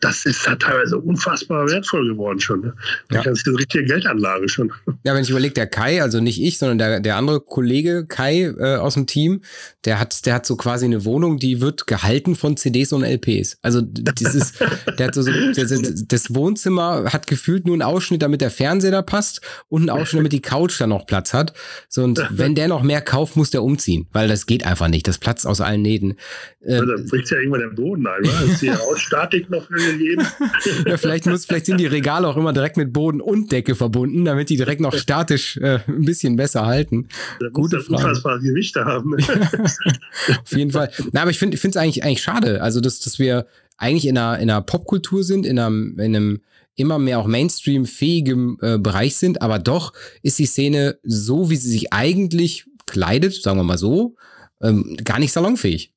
das 0.00 0.26
ist 0.26 0.46
da 0.46 0.54
teilweise 0.56 0.98
unfassbar 0.98 1.68
wertvoll 1.68 2.08
geworden 2.08 2.40
schon. 2.40 2.60
Ne? 2.60 2.74
Ja. 3.10 3.22
kannst 3.22 3.46
du 3.46 3.50
eine 3.50 3.60
richtige 3.60 3.84
Geldanlage 3.84 4.48
schon. 4.48 4.72
Ja, 5.04 5.14
wenn 5.14 5.22
ich 5.22 5.30
überlege, 5.30 5.54
der 5.54 5.66
Kai, 5.66 6.02
also 6.02 6.20
nicht 6.20 6.40
ich, 6.42 6.58
sondern 6.58 6.78
der, 6.78 7.00
der 7.00 7.16
andere 7.16 7.40
Kollege 7.40 8.06
Kai 8.06 8.54
äh, 8.58 8.76
aus 8.82 8.91
dem 8.94 9.06
Team, 9.06 9.40
der 9.84 9.98
hat, 9.98 10.26
der 10.26 10.34
hat 10.34 10.46
so 10.46 10.56
quasi 10.56 10.84
eine 10.84 11.04
Wohnung, 11.04 11.38
die 11.38 11.60
wird 11.60 11.86
gehalten 11.86 12.36
von 12.36 12.56
CDs 12.56 12.92
und 12.92 13.02
LPs. 13.04 13.58
Also 13.62 13.80
dieses, 13.82 14.52
der 14.98 15.06
hat 15.08 15.14
so, 15.14 15.22
das, 15.22 16.04
das- 16.08 16.34
Wohnzimmer 16.34 17.12
hat 17.12 17.26
gefühlt 17.26 17.66
nur 17.66 17.74
einen 17.74 17.82
Ausschnitt, 17.82 18.22
damit 18.22 18.40
der 18.40 18.50
Fernseher 18.50 18.90
da 18.90 19.02
passt 19.02 19.40
und 19.68 19.82
einen 19.82 19.90
Ausschnitt, 19.90 20.20
damit 20.20 20.32
die 20.32 20.40
Couch 20.40 20.80
da 20.80 20.86
noch 20.86 21.06
Platz 21.06 21.34
hat. 21.34 21.52
So 21.88 22.02
und 22.04 22.20
wenn 22.30 22.54
der 22.54 22.68
noch 22.68 22.82
mehr 22.82 23.00
kauft, 23.00 23.36
muss 23.36 23.50
der 23.50 23.62
umziehen, 23.62 24.06
weil 24.12 24.28
das 24.28 24.46
geht 24.46 24.64
einfach 24.64 24.88
nicht. 24.88 25.06
Das 25.08 25.18
platzt 25.18 25.46
aus 25.46 25.60
allen 25.60 25.82
Nähten. 25.82 26.16
Äh, 26.64 26.74
Also, 26.74 26.86
da 26.86 27.02
bricht 27.08 27.30
ja 27.30 27.38
irgendwann 27.38 27.60
der 27.60 27.68
Boden 27.68 28.06
ein. 28.06 28.20
Oder? 28.22 28.52
Ist 28.52 28.62
die 28.62 28.70
Ausstatik 28.92 29.50
noch 29.50 29.68
gegeben? 29.68 30.22
ja, 30.86 30.96
vielleicht 30.96 31.26
muss, 31.26 31.44
vielleicht 31.44 31.66
sind 31.66 31.78
die 31.78 31.86
Regale 31.86 32.26
auch 32.28 32.36
immer 32.36 32.52
direkt 32.52 32.76
mit 32.76 32.92
Boden 32.92 33.20
und 33.20 33.52
Decke 33.52 33.74
verbunden, 33.74 34.24
damit 34.24 34.48
die 34.48 34.56
direkt 34.56 34.80
noch 34.80 34.94
statisch 34.94 35.56
äh, 35.58 35.80
ein 35.88 36.04
bisschen 36.04 36.36
besser 36.36 36.66
halten. 36.66 37.08
Da 37.40 37.48
Gute 37.52 37.80
Frage. 37.80 38.02
unfassbare 38.04 38.40
Gewichte 38.72 38.84
haben. 38.84 39.14
Auf 40.42 40.56
jeden 40.56 40.70
Fall. 40.70 40.90
Na, 41.12 41.22
aber 41.22 41.30
ich 41.30 41.38
finde 41.38 41.56
es 41.56 41.76
eigentlich, 41.76 42.04
eigentlich 42.04 42.22
schade. 42.22 42.62
Also, 42.62 42.80
dass, 42.80 43.00
dass 43.00 43.18
wir 43.18 43.46
eigentlich 43.76 44.06
in 44.06 44.16
einer, 44.18 44.38
in 44.38 44.50
einer 44.50 44.62
Popkultur 44.62 45.24
sind, 45.24 45.46
in 45.46 45.58
einem, 45.58 45.98
in 45.98 46.16
einem 46.16 46.40
immer 46.74 46.98
mehr 46.98 47.18
auch 47.18 47.26
Mainstream-fähigem 47.26 48.58
äh, 48.62 48.78
Bereich 48.78 49.16
sind, 49.16 49.42
aber 49.42 49.58
doch 49.58 49.92
ist 50.22 50.38
die 50.38 50.46
Szene 50.46 50.98
so, 51.02 51.50
wie 51.50 51.56
sie 51.56 51.68
sich 51.70 51.92
eigentlich 51.92 52.66
kleidet, 52.86 53.34
sagen 53.34 53.58
wir 53.58 53.64
mal 53.64 53.78
so, 53.78 54.16
ähm, 54.62 54.96
gar 55.04 55.18
nicht 55.18 55.32
salonfähig. 55.32 55.92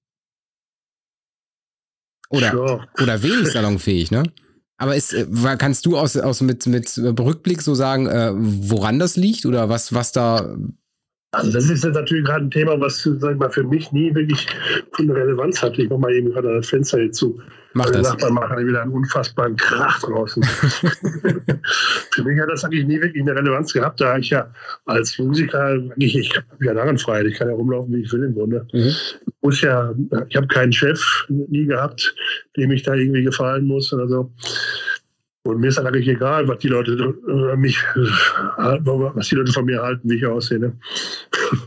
Oder, 2.29 2.53
Ja. 2.53 2.87
oder 3.01 3.23
wenig 3.23 3.49
salonfähig, 3.51 4.11
ne? 4.11 4.23
Aber 4.77 4.95
ist, 4.95 5.13
äh, 5.13 5.25
kannst 5.57 5.85
du 5.85 5.97
aus, 5.97 6.17
aus 6.17 6.41
mit, 6.41 6.65
mit 6.67 6.97
Rückblick 6.97 7.61
so 7.61 7.75
sagen, 7.75 8.07
äh, 8.07 8.31
woran 8.35 8.99
das 8.99 9.15
liegt 9.15 9.45
oder 9.45 9.69
was, 9.69 9.93
was 9.93 10.11
da. 10.11 10.57
Also 11.35 11.51
das 11.51 11.69
ist 11.69 11.83
jetzt 11.83 11.95
natürlich 11.95 12.25
gerade 12.25 12.45
ein 12.45 12.51
Thema, 12.51 12.79
was 12.79 13.01
sag 13.03 13.33
ich 13.33 13.37
mal, 13.37 13.49
für 13.49 13.63
mich 13.63 13.91
nie 13.91 14.13
wirklich 14.15 14.47
eine 14.97 15.13
Relevanz 15.13 15.61
hatte. 15.61 15.81
Ich 15.81 15.89
mach 15.89 15.97
mal 15.97 16.13
eben 16.13 16.31
gerade 16.31 16.55
das 16.55 16.69
Fenster 16.69 16.99
hier 16.99 17.11
zu. 17.11 17.39
Mach 17.73 17.85
Meine 17.85 17.97
das. 17.97 18.09
Nachbarn 18.09 18.33
machen 18.35 18.67
wieder 18.67 18.81
einen 18.83 18.93
unfassbaren 18.93 19.57
Krach 19.57 19.99
draußen. 19.99 20.41
für 22.11 22.23
mich 22.23 22.39
hat 22.39 22.49
das 22.49 22.63
eigentlich 22.63 22.85
nie 22.85 23.01
wirklich 23.01 23.21
eine 23.21 23.35
Relevanz 23.35 23.73
gehabt, 23.73 23.99
da 23.99 24.17
ich 24.17 24.29
ja 24.29 24.49
als 24.85 25.19
Musiker 25.19 25.61
eigentlich, 25.65 26.17
ich 26.17 26.37
habe 26.37 26.65
ja 26.65 26.73
Narrenfreiheit, 26.73 27.25
ich 27.25 27.37
kann 27.37 27.49
ja 27.49 27.53
rumlaufen, 27.53 27.93
wie 27.93 28.01
ich 28.01 28.13
will 28.13 28.23
im 28.23 28.33
Grunde. 28.33 28.65
Mhm. 28.71 28.93
muss 29.41 29.59
ja, 29.59 29.93
ich 30.29 30.37
habe 30.37 30.47
keinen 30.47 30.71
Chef 30.71 31.25
nie 31.27 31.65
gehabt, 31.65 32.15
dem 32.55 32.71
ich 32.71 32.83
da 32.83 32.93
irgendwie 32.93 33.23
gefallen 33.23 33.65
muss 33.65 33.91
oder 33.91 34.07
so. 34.07 34.31
Und 35.45 35.59
mir 35.59 35.67
ist 35.67 35.77
dann 35.77 35.85
eigentlich 35.85 36.07
egal, 36.07 36.47
was 36.47 36.57
die 36.57 36.69
Leute 36.69 36.93
äh, 37.27 37.55
mich, 37.55 37.77
äh, 37.95 38.79
was 38.83 39.27
die 39.27 39.35
Leute 39.35 39.53
von 39.53 39.65
mir 39.65 39.79
halten, 39.79 40.09
wie 40.09 40.15
ich 40.15 40.25
aussehe. 40.25 40.57
Ne? 40.57 40.73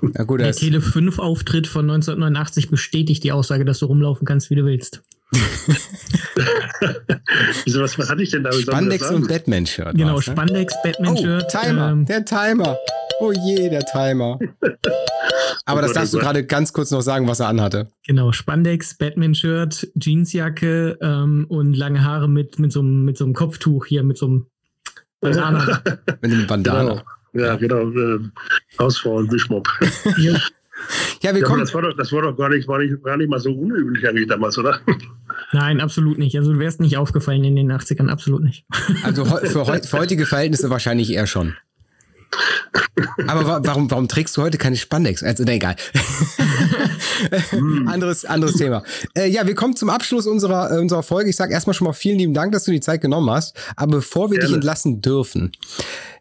Na 0.03 0.25
gut, 0.25 0.41
Der 0.41 0.53
Tele 0.53 0.81
5 0.81 1.21
Auftritt 1.21 1.69
von 1.69 1.83
1989 1.83 2.71
bestätigt 2.71 3.23
die 3.23 3.31
Aussage, 3.31 3.65
dass 3.65 3.79
du 3.79 3.87
rumlaufen 3.87 4.27
kannst, 4.27 4.51
wie 4.51 4.57
du 4.57 4.65
willst. 4.65 5.05
Wieso, 7.65 7.81
was, 7.83 7.99
was 7.99 8.09
hatte 8.11 8.23
ich 8.23 8.31
denn 8.31 8.45
da? 8.45 8.53
Spandex 8.53 9.11
und 9.11 9.29
Batman-Shirt. 9.29 9.95
Genau, 9.97 10.17
ne? 10.17 10.23
Spandex, 10.23 10.75
Oh, 10.77 10.83
Batman-Shirt. 10.85 11.51
Timer, 11.51 11.91
ähm, 11.91 12.05
der 12.07 12.25
Timer. 12.25 12.77
Oh 13.21 13.33
je, 13.33 13.69
der 13.69 13.85
Timer. 13.85 14.39
Aber 15.67 15.81
Oh 15.81 15.83
das 15.83 15.89
Gott, 15.89 15.97
darfst 15.97 16.15
oh 16.15 16.19
du 16.19 16.23
gerade 16.25 16.47
ganz 16.47 16.73
kurz 16.73 16.91
noch 16.91 17.03
sagen, 17.03 17.29
was 17.29 17.41
er 17.41 17.49
anhatte. 17.49 17.89
Genau, 18.07 18.33
Spandex, 18.33 18.97
Batman-Shirt, 18.97 19.89
Jeansjacke 19.97 20.99
ähm, 21.03 21.45
und 21.49 21.75
lange 21.75 22.05
Haare 22.05 22.29
mit, 22.29 22.59
mit, 22.59 22.73
so, 22.73 22.81
einem- 22.81 23.05
mit 23.05 23.19
so 23.19 23.25
einem 23.25 23.35
Kopftuch 23.35 23.85
hier, 23.87 24.03
mit 24.03 24.17
so 24.17 24.27
einem 24.27 24.47
Bandana. 25.21 25.83
Mit 26.23 26.33
dem 26.33 26.47
Bandana. 26.47 27.03
Genau. 27.33 27.45
Ja, 27.47 27.57
genau. 27.57 27.91
Äh, 27.91 28.21
Hausfrau 28.79 29.17
und 29.17 29.31
Wischmopp. 29.33 29.69
Hier. 30.17 30.41
Ja, 31.23 31.35
wir 31.35 31.43
kommen. 31.43 31.61
das 31.61 31.75
war 31.75 31.83
doch, 31.83 31.97
das 31.97 32.13
war 32.13 32.23
doch 32.23 32.37
gar, 32.37 32.49
nicht, 32.51 32.69
war 32.69 32.79
nicht, 32.79 33.03
gar 33.03 33.17
nicht 33.17 33.29
mal 33.29 33.41
so 33.41 33.51
unüblich 33.53 34.07
eigentlich 34.09 34.29
damals, 34.29 34.57
oder? 34.59 34.81
Nein, 35.53 35.81
absolut 35.81 36.19
nicht. 36.19 36.37
Also 36.37 36.53
du 36.53 36.59
wärst 36.59 36.81
nicht 36.81 36.97
aufgefallen 36.97 37.43
in 37.45 37.57
den 37.57 37.73
80ern, 37.73 38.09
absolut 38.09 38.43
nicht. 38.43 38.65
Also 39.03 39.25
für, 39.25 39.67
heu- 39.67 39.81
für 39.83 39.99
heutige 39.99 40.27
Verhältnisse 40.27 40.71
wahrscheinlich 40.71 41.13
eher 41.13 41.27
schon. 41.27 41.55
Aber 43.27 43.47
wa 43.47 43.61
warum, 43.65 43.91
warum 43.91 44.07
trägst 44.09 44.37
du 44.37 44.43
heute 44.43 44.59
keine 44.59 44.77
Spandex? 44.77 45.23
Also, 45.23 45.45
na, 45.47 45.53
egal. 45.53 45.77
anderes, 47.87 48.25
anderes 48.25 48.55
Thema. 48.57 48.83
Äh, 49.17 49.29
ja, 49.31 49.47
wir 49.47 49.55
kommen 49.55 49.77
zum 49.77 49.89
Abschluss 49.91 50.27
unserer, 50.27 50.73
äh, 50.73 50.79
unserer 50.81 51.03
Folge. 51.03 51.31
Ich 51.31 51.37
sage 51.37 51.53
erstmal 51.53 51.75
schon 51.75 51.87
mal 51.87 51.93
vielen 51.93 52.19
lieben 52.19 52.35
Dank, 52.35 52.53
dass 52.53 52.65
du 52.65 52.71
die 52.71 52.81
Zeit 52.81 53.01
genommen 53.01 53.31
hast. 53.31 53.57
Aber 53.77 53.97
bevor 53.97 54.31
wir 54.31 54.37
dich 54.39 54.47
Gerne. 54.49 54.57
entlassen 54.57 55.01
dürfen, 55.01 55.53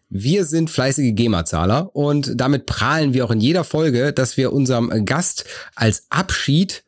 wir 0.09 0.45
sind 0.45 0.69
fleißige 0.69 1.13
GEMA-Zahler 1.13 1.95
und 1.95 2.33
damit 2.35 2.65
prahlen 2.65 3.13
wir 3.13 3.25
auch 3.25 3.31
in 3.31 3.41
jeder 3.41 3.63
Folge, 3.63 4.13
dass 4.13 4.37
wir 4.37 4.53
unserem 4.53 5.05
Gast 5.05 5.45
als 5.75 6.05
Abschied 6.09 6.83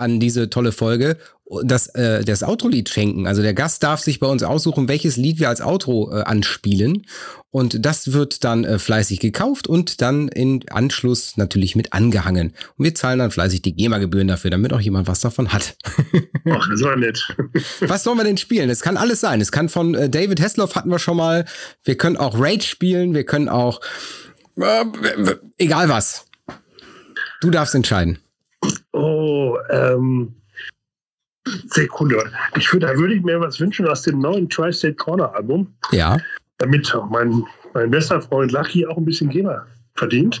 an 0.00 0.20
diese 0.20 0.50
tolle 0.50 0.72
Folge 0.72 1.16
das, 1.62 1.88
äh, 1.88 2.24
das 2.24 2.42
Outro-Lied 2.42 2.88
schenken. 2.88 3.26
Also 3.26 3.42
der 3.42 3.54
Gast 3.54 3.82
darf 3.82 4.00
sich 4.00 4.20
bei 4.20 4.26
uns 4.26 4.42
aussuchen, 4.42 4.88
welches 4.88 5.16
Lied 5.16 5.40
wir 5.40 5.48
als 5.48 5.60
Outro 5.60 6.12
äh, 6.12 6.22
anspielen. 6.22 7.06
Und 7.50 7.84
das 7.84 8.12
wird 8.12 8.44
dann 8.44 8.64
äh, 8.64 8.78
fleißig 8.78 9.18
gekauft 9.18 9.66
und 9.66 10.00
dann 10.00 10.28
in 10.28 10.68
Anschluss 10.68 11.36
natürlich 11.36 11.74
mit 11.74 11.92
angehangen. 11.92 12.52
Und 12.76 12.84
wir 12.84 12.94
zahlen 12.94 13.18
dann 13.18 13.32
fleißig 13.32 13.62
die 13.62 13.74
GEMA-Gebühren 13.74 14.28
dafür, 14.28 14.50
damit 14.50 14.72
auch 14.72 14.80
jemand 14.80 15.08
was 15.08 15.20
davon 15.20 15.52
hat. 15.52 15.76
Ach, 16.48 16.68
das 16.70 16.82
war 16.82 16.96
nett. 16.96 17.36
Was 17.80 18.04
sollen 18.04 18.18
wir 18.18 18.24
denn 18.24 18.36
spielen? 18.36 18.70
Es 18.70 18.80
kann 18.80 18.96
alles 18.96 19.20
sein. 19.20 19.40
Es 19.40 19.50
kann 19.50 19.68
von 19.68 19.94
äh, 19.94 20.08
David 20.08 20.40
Hasselhoff 20.40 20.76
hatten 20.76 20.90
wir 20.90 21.00
schon 21.00 21.16
mal. 21.16 21.44
Wir 21.82 21.96
können 21.96 22.16
auch 22.16 22.38
Rage 22.38 22.62
spielen. 22.62 23.14
Wir 23.14 23.24
können 23.24 23.48
auch 23.48 23.80
äh, 24.56 24.84
egal 25.58 25.88
was. 25.88 26.26
Du 27.40 27.50
darfst 27.50 27.74
entscheiden. 27.74 28.18
Oh, 28.92 29.56
ähm, 29.70 30.34
Sekunde. 31.68 32.30
Ich 32.56 32.72
würde, 32.72 32.86
da 32.86 32.96
würde 32.96 33.14
ich 33.14 33.22
mir 33.22 33.40
was 33.40 33.60
wünschen 33.60 33.86
aus 33.88 34.02
dem 34.02 34.18
neuen 34.20 34.48
Tri-State 34.48 34.96
Corner 34.96 35.34
Album, 35.34 35.72
Ja. 35.90 36.18
damit 36.58 36.94
auch 36.94 37.08
mein, 37.08 37.44
mein 37.74 37.90
bester 37.90 38.20
Freund 38.20 38.52
Lucky 38.52 38.86
auch 38.86 38.96
ein 38.96 39.04
bisschen 39.04 39.30
GEMA 39.30 39.66
verdient. 39.94 40.40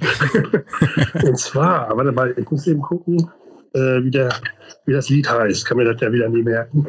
Und 1.24 1.38
zwar, 1.38 1.96
warte 1.96 2.12
mal, 2.12 2.34
ich 2.36 2.50
muss 2.50 2.66
eben 2.66 2.82
gucken, 2.82 3.30
äh, 3.74 4.02
wie, 4.02 4.10
der, 4.10 4.30
wie 4.86 4.92
das 4.92 5.08
Lied 5.08 5.28
heißt. 5.30 5.64
Kann 5.66 5.76
mir 5.78 5.84
das 5.84 6.00
ja 6.00 6.12
wieder 6.12 6.28
nie 6.28 6.42
merken. 6.42 6.86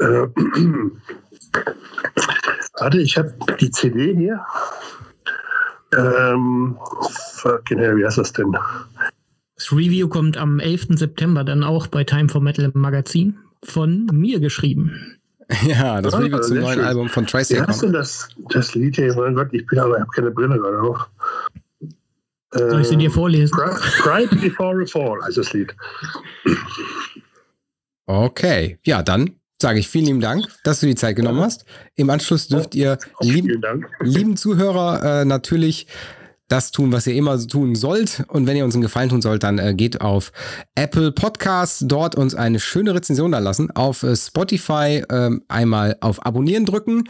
Äh, 0.00 0.26
warte, 2.78 2.98
ich 2.98 3.16
habe 3.16 3.32
die 3.60 3.70
CD 3.70 4.14
hier. 4.14 4.44
Ähm, 5.96 6.78
fucking 7.34 7.78
hell, 7.78 7.96
wie 7.96 8.04
heißt 8.06 8.18
das 8.18 8.32
denn? 8.32 8.56
Das 9.62 9.70
Review 9.70 10.08
kommt 10.08 10.36
am 10.36 10.58
11. 10.58 10.88
September 10.98 11.44
dann 11.44 11.62
auch 11.62 11.86
bei 11.86 12.02
Time 12.02 12.28
for 12.28 12.40
Metal 12.40 12.64
im 12.64 12.80
Magazin 12.80 13.38
von 13.62 14.06
mir 14.06 14.40
geschrieben. 14.40 15.18
Ja, 15.66 16.00
das 16.02 16.14
Ah, 16.14 16.18
Review 16.18 16.40
zum 16.40 16.58
neuen 16.58 16.74
schön. 16.78 16.84
Album 16.84 17.08
von 17.08 17.24
Wie 17.24 17.30
Tracy 17.30 17.56
heißt 17.56 17.82
denn 17.82 17.92
das, 17.92 18.28
das 18.50 18.74
Lied 18.74 18.96
hier? 18.96 19.14
Mein 19.14 19.34
Gott, 19.36 19.48
ich 19.52 19.64
bin 19.66 19.78
aber, 19.78 19.96
ich 19.96 20.00
habe 20.00 20.10
keine 20.10 20.30
Brille 20.32 20.58
gerade 20.58 20.78
noch. 20.78 21.08
Soll 22.50 22.80
ich 22.80 22.88
sie 22.88 22.96
dir 22.96 23.10
vorlesen? 23.10 23.56
Pride 24.00 24.34
Before 24.36 24.82
a 24.82 24.86
Fall 24.86 25.20
heißt 25.26 25.36
das 25.36 25.52
Lied. 25.52 25.74
Okay. 28.06 28.78
Ja, 28.84 29.02
dann 29.02 29.36
sage 29.60 29.78
ich 29.78 29.88
vielen 29.88 30.06
lieben 30.06 30.20
Dank, 30.20 30.46
dass 30.64 30.80
du 30.80 30.86
die 30.86 30.96
Zeit 30.96 31.14
genommen 31.16 31.40
hast. 31.40 31.66
Im 31.94 32.10
Anschluss 32.10 32.48
dürft 32.48 32.74
ihr, 32.74 32.98
lieben, 33.20 33.62
lieben 34.00 34.36
Zuhörer, 34.36 35.20
äh, 35.20 35.24
natürlich 35.24 35.86
das 36.52 36.70
tun, 36.70 36.92
was 36.92 37.06
ihr 37.06 37.14
immer 37.14 37.38
so 37.38 37.46
tun 37.46 37.74
sollt. 37.74 38.24
Und 38.28 38.46
wenn 38.46 38.56
ihr 38.56 38.64
uns 38.64 38.74
einen 38.74 38.82
Gefallen 38.82 39.08
tun 39.08 39.22
sollt, 39.22 39.42
dann 39.42 39.58
äh, 39.58 39.74
geht 39.74 40.02
auf 40.02 40.32
Apple 40.74 41.10
Podcasts, 41.10 41.82
dort 41.86 42.14
uns 42.14 42.34
eine 42.34 42.60
schöne 42.60 42.94
Rezension 42.94 43.32
da 43.32 43.38
lassen. 43.38 43.70
Auf 43.70 44.02
äh, 44.02 44.14
Spotify 44.14 45.02
ähm, 45.10 45.42
einmal 45.48 45.96
auf 46.00 46.26
Abonnieren 46.26 46.66
drücken 46.66 47.04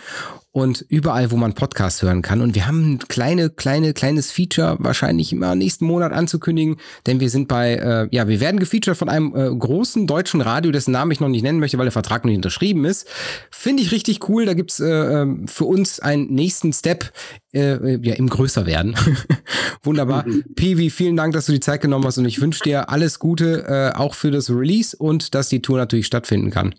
und 0.52 0.84
überall, 0.88 1.30
wo 1.30 1.36
man 1.36 1.54
Podcasts 1.54 2.02
hören 2.02 2.20
kann. 2.20 2.42
Und 2.42 2.54
wir 2.54 2.66
haben 2.66 2.92
ein 2.92 2.98
kleine, 3.08 3.48
kleine, 3.48 3.94
kleines 3.94 4.30
Feature 4.30 4.76
wahrscheinlich 4.78 5.32
immer 5.32 5.54
nächsten 5.54 5.86
Monat 5.86 6.12
anzukündigen, 6.12 6.76
denn 7.06 7.20
wir 7.20 7.30
sind 7.30 7.48
bei, 7.48 7.74
äh, 7.74 8.08
ja, 8.10 8.28
wir 8.28 8.38
werden 8.40 8.60
gefeatured 8.60 8.96
von 8.96 9.08
einem 9.08 9.34
äh, 9.34 9.50
großen 9.50 10.06
deutschen 10.06 10.42
Radio, 10.42 10.70
dessen 10.70 10.92
Namen 10.92 11.10
ich 11.10 11.20
noch 11.20 11.28
nicht 11.28 11.42
nennen 11.42 11.58
möchte, 11.58 11.78
weil 11.78 11.86
der 11.86 11.92
Vertrag 11.92 12.24
noch 12.24 12.28
nicht 12.28 12.36
unterschrieben 12.36 12.84
ist. 12.84 13.08
Finde 13.50 13.82
ich 13.82 13.92
richtig 13.92 14.28
cool. 14.28 14.44
Da 14.44 14.52
gibt's 14.52 14.78
äh, 14.78 14.88
ähm, 14.88 15.48
für 15.48 15.64
uns 15.64 16.00
einen 16.00 16.32
nächsten 16.32 16.72
Step 16.74 17.12
äh, 17.52 17.98
ja, 18.06 18.14
im 18.14 18.28
Größerwerden. 18.28 18.94
Wunderbar. 19.82 20.24
Piwi, 20.54 20.90
vielen 20.90 21.16
Dank, 21.16 21.32
dass 21.34 21.46
du 21.46 21.52
die 21.52 21.60
Zeit 21.60 21.80
genommen 21.80 22.04
hast 22.04 22.18
und 22.18 22.24
ich 22.24 22.40
wünsche 22.40 22.62
dir 22.62 22.88
alles 22.90 23.18
Gute, 23.18 23.64
äh, 23.66 23.96
auch 23.96 24.14
für 24.14 24.30
das 24.30 24.50
Release 24.50 24.96
und 24.96 25.34
dass 25.34 25.48
die 25.48 25.62
Tour 25.62 25.78
natürlich 25.78 26.06
stattfinden 26.06 26.50
kann. 26.50 26.74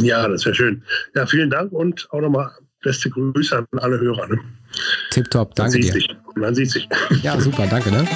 Ja, 0.00 0.26
das 0.28 0.44
wäre 0.44 0.54
schön. 0.54 0.82
Ja, 1.14 1.26
vielen 1.26 1.50
Dank 1.50 1.72
und 1.72 2.08
auch 2.10 2.20
nochmal 2.20 2.50
beste 2.82 3.10
Grüße 3.10 3.56
an 3.56 3.66
alle 3.78 3.98
Hörer. 3.98 4.26
Ne? 4.28 4.38
Tipptopp, 5.10 5.50
Man 5.50 5.70
danke 5.70 5.72
sieht 5.72 5.84
dir. 5.84 5.92
sich. 5.92 6.16
Man 6.34 6.54
sieht 6.54 6.70
sich. 6.70 6.88
Ja, 7.22 7.40
super, 7.40 7.66
danke, 7.66 7.90
ne? 7.90 8.06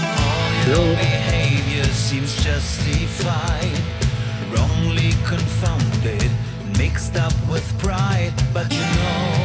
Wrongly 4.54 5.12
confounded, 5.24 6.30
mixed 6.78 7.16
up 7.16 7.32
with 7.50 7.64
pride. 7.78 8.32
But 8.54 8.72
you 8.72 8.80
know, 8.80 9.37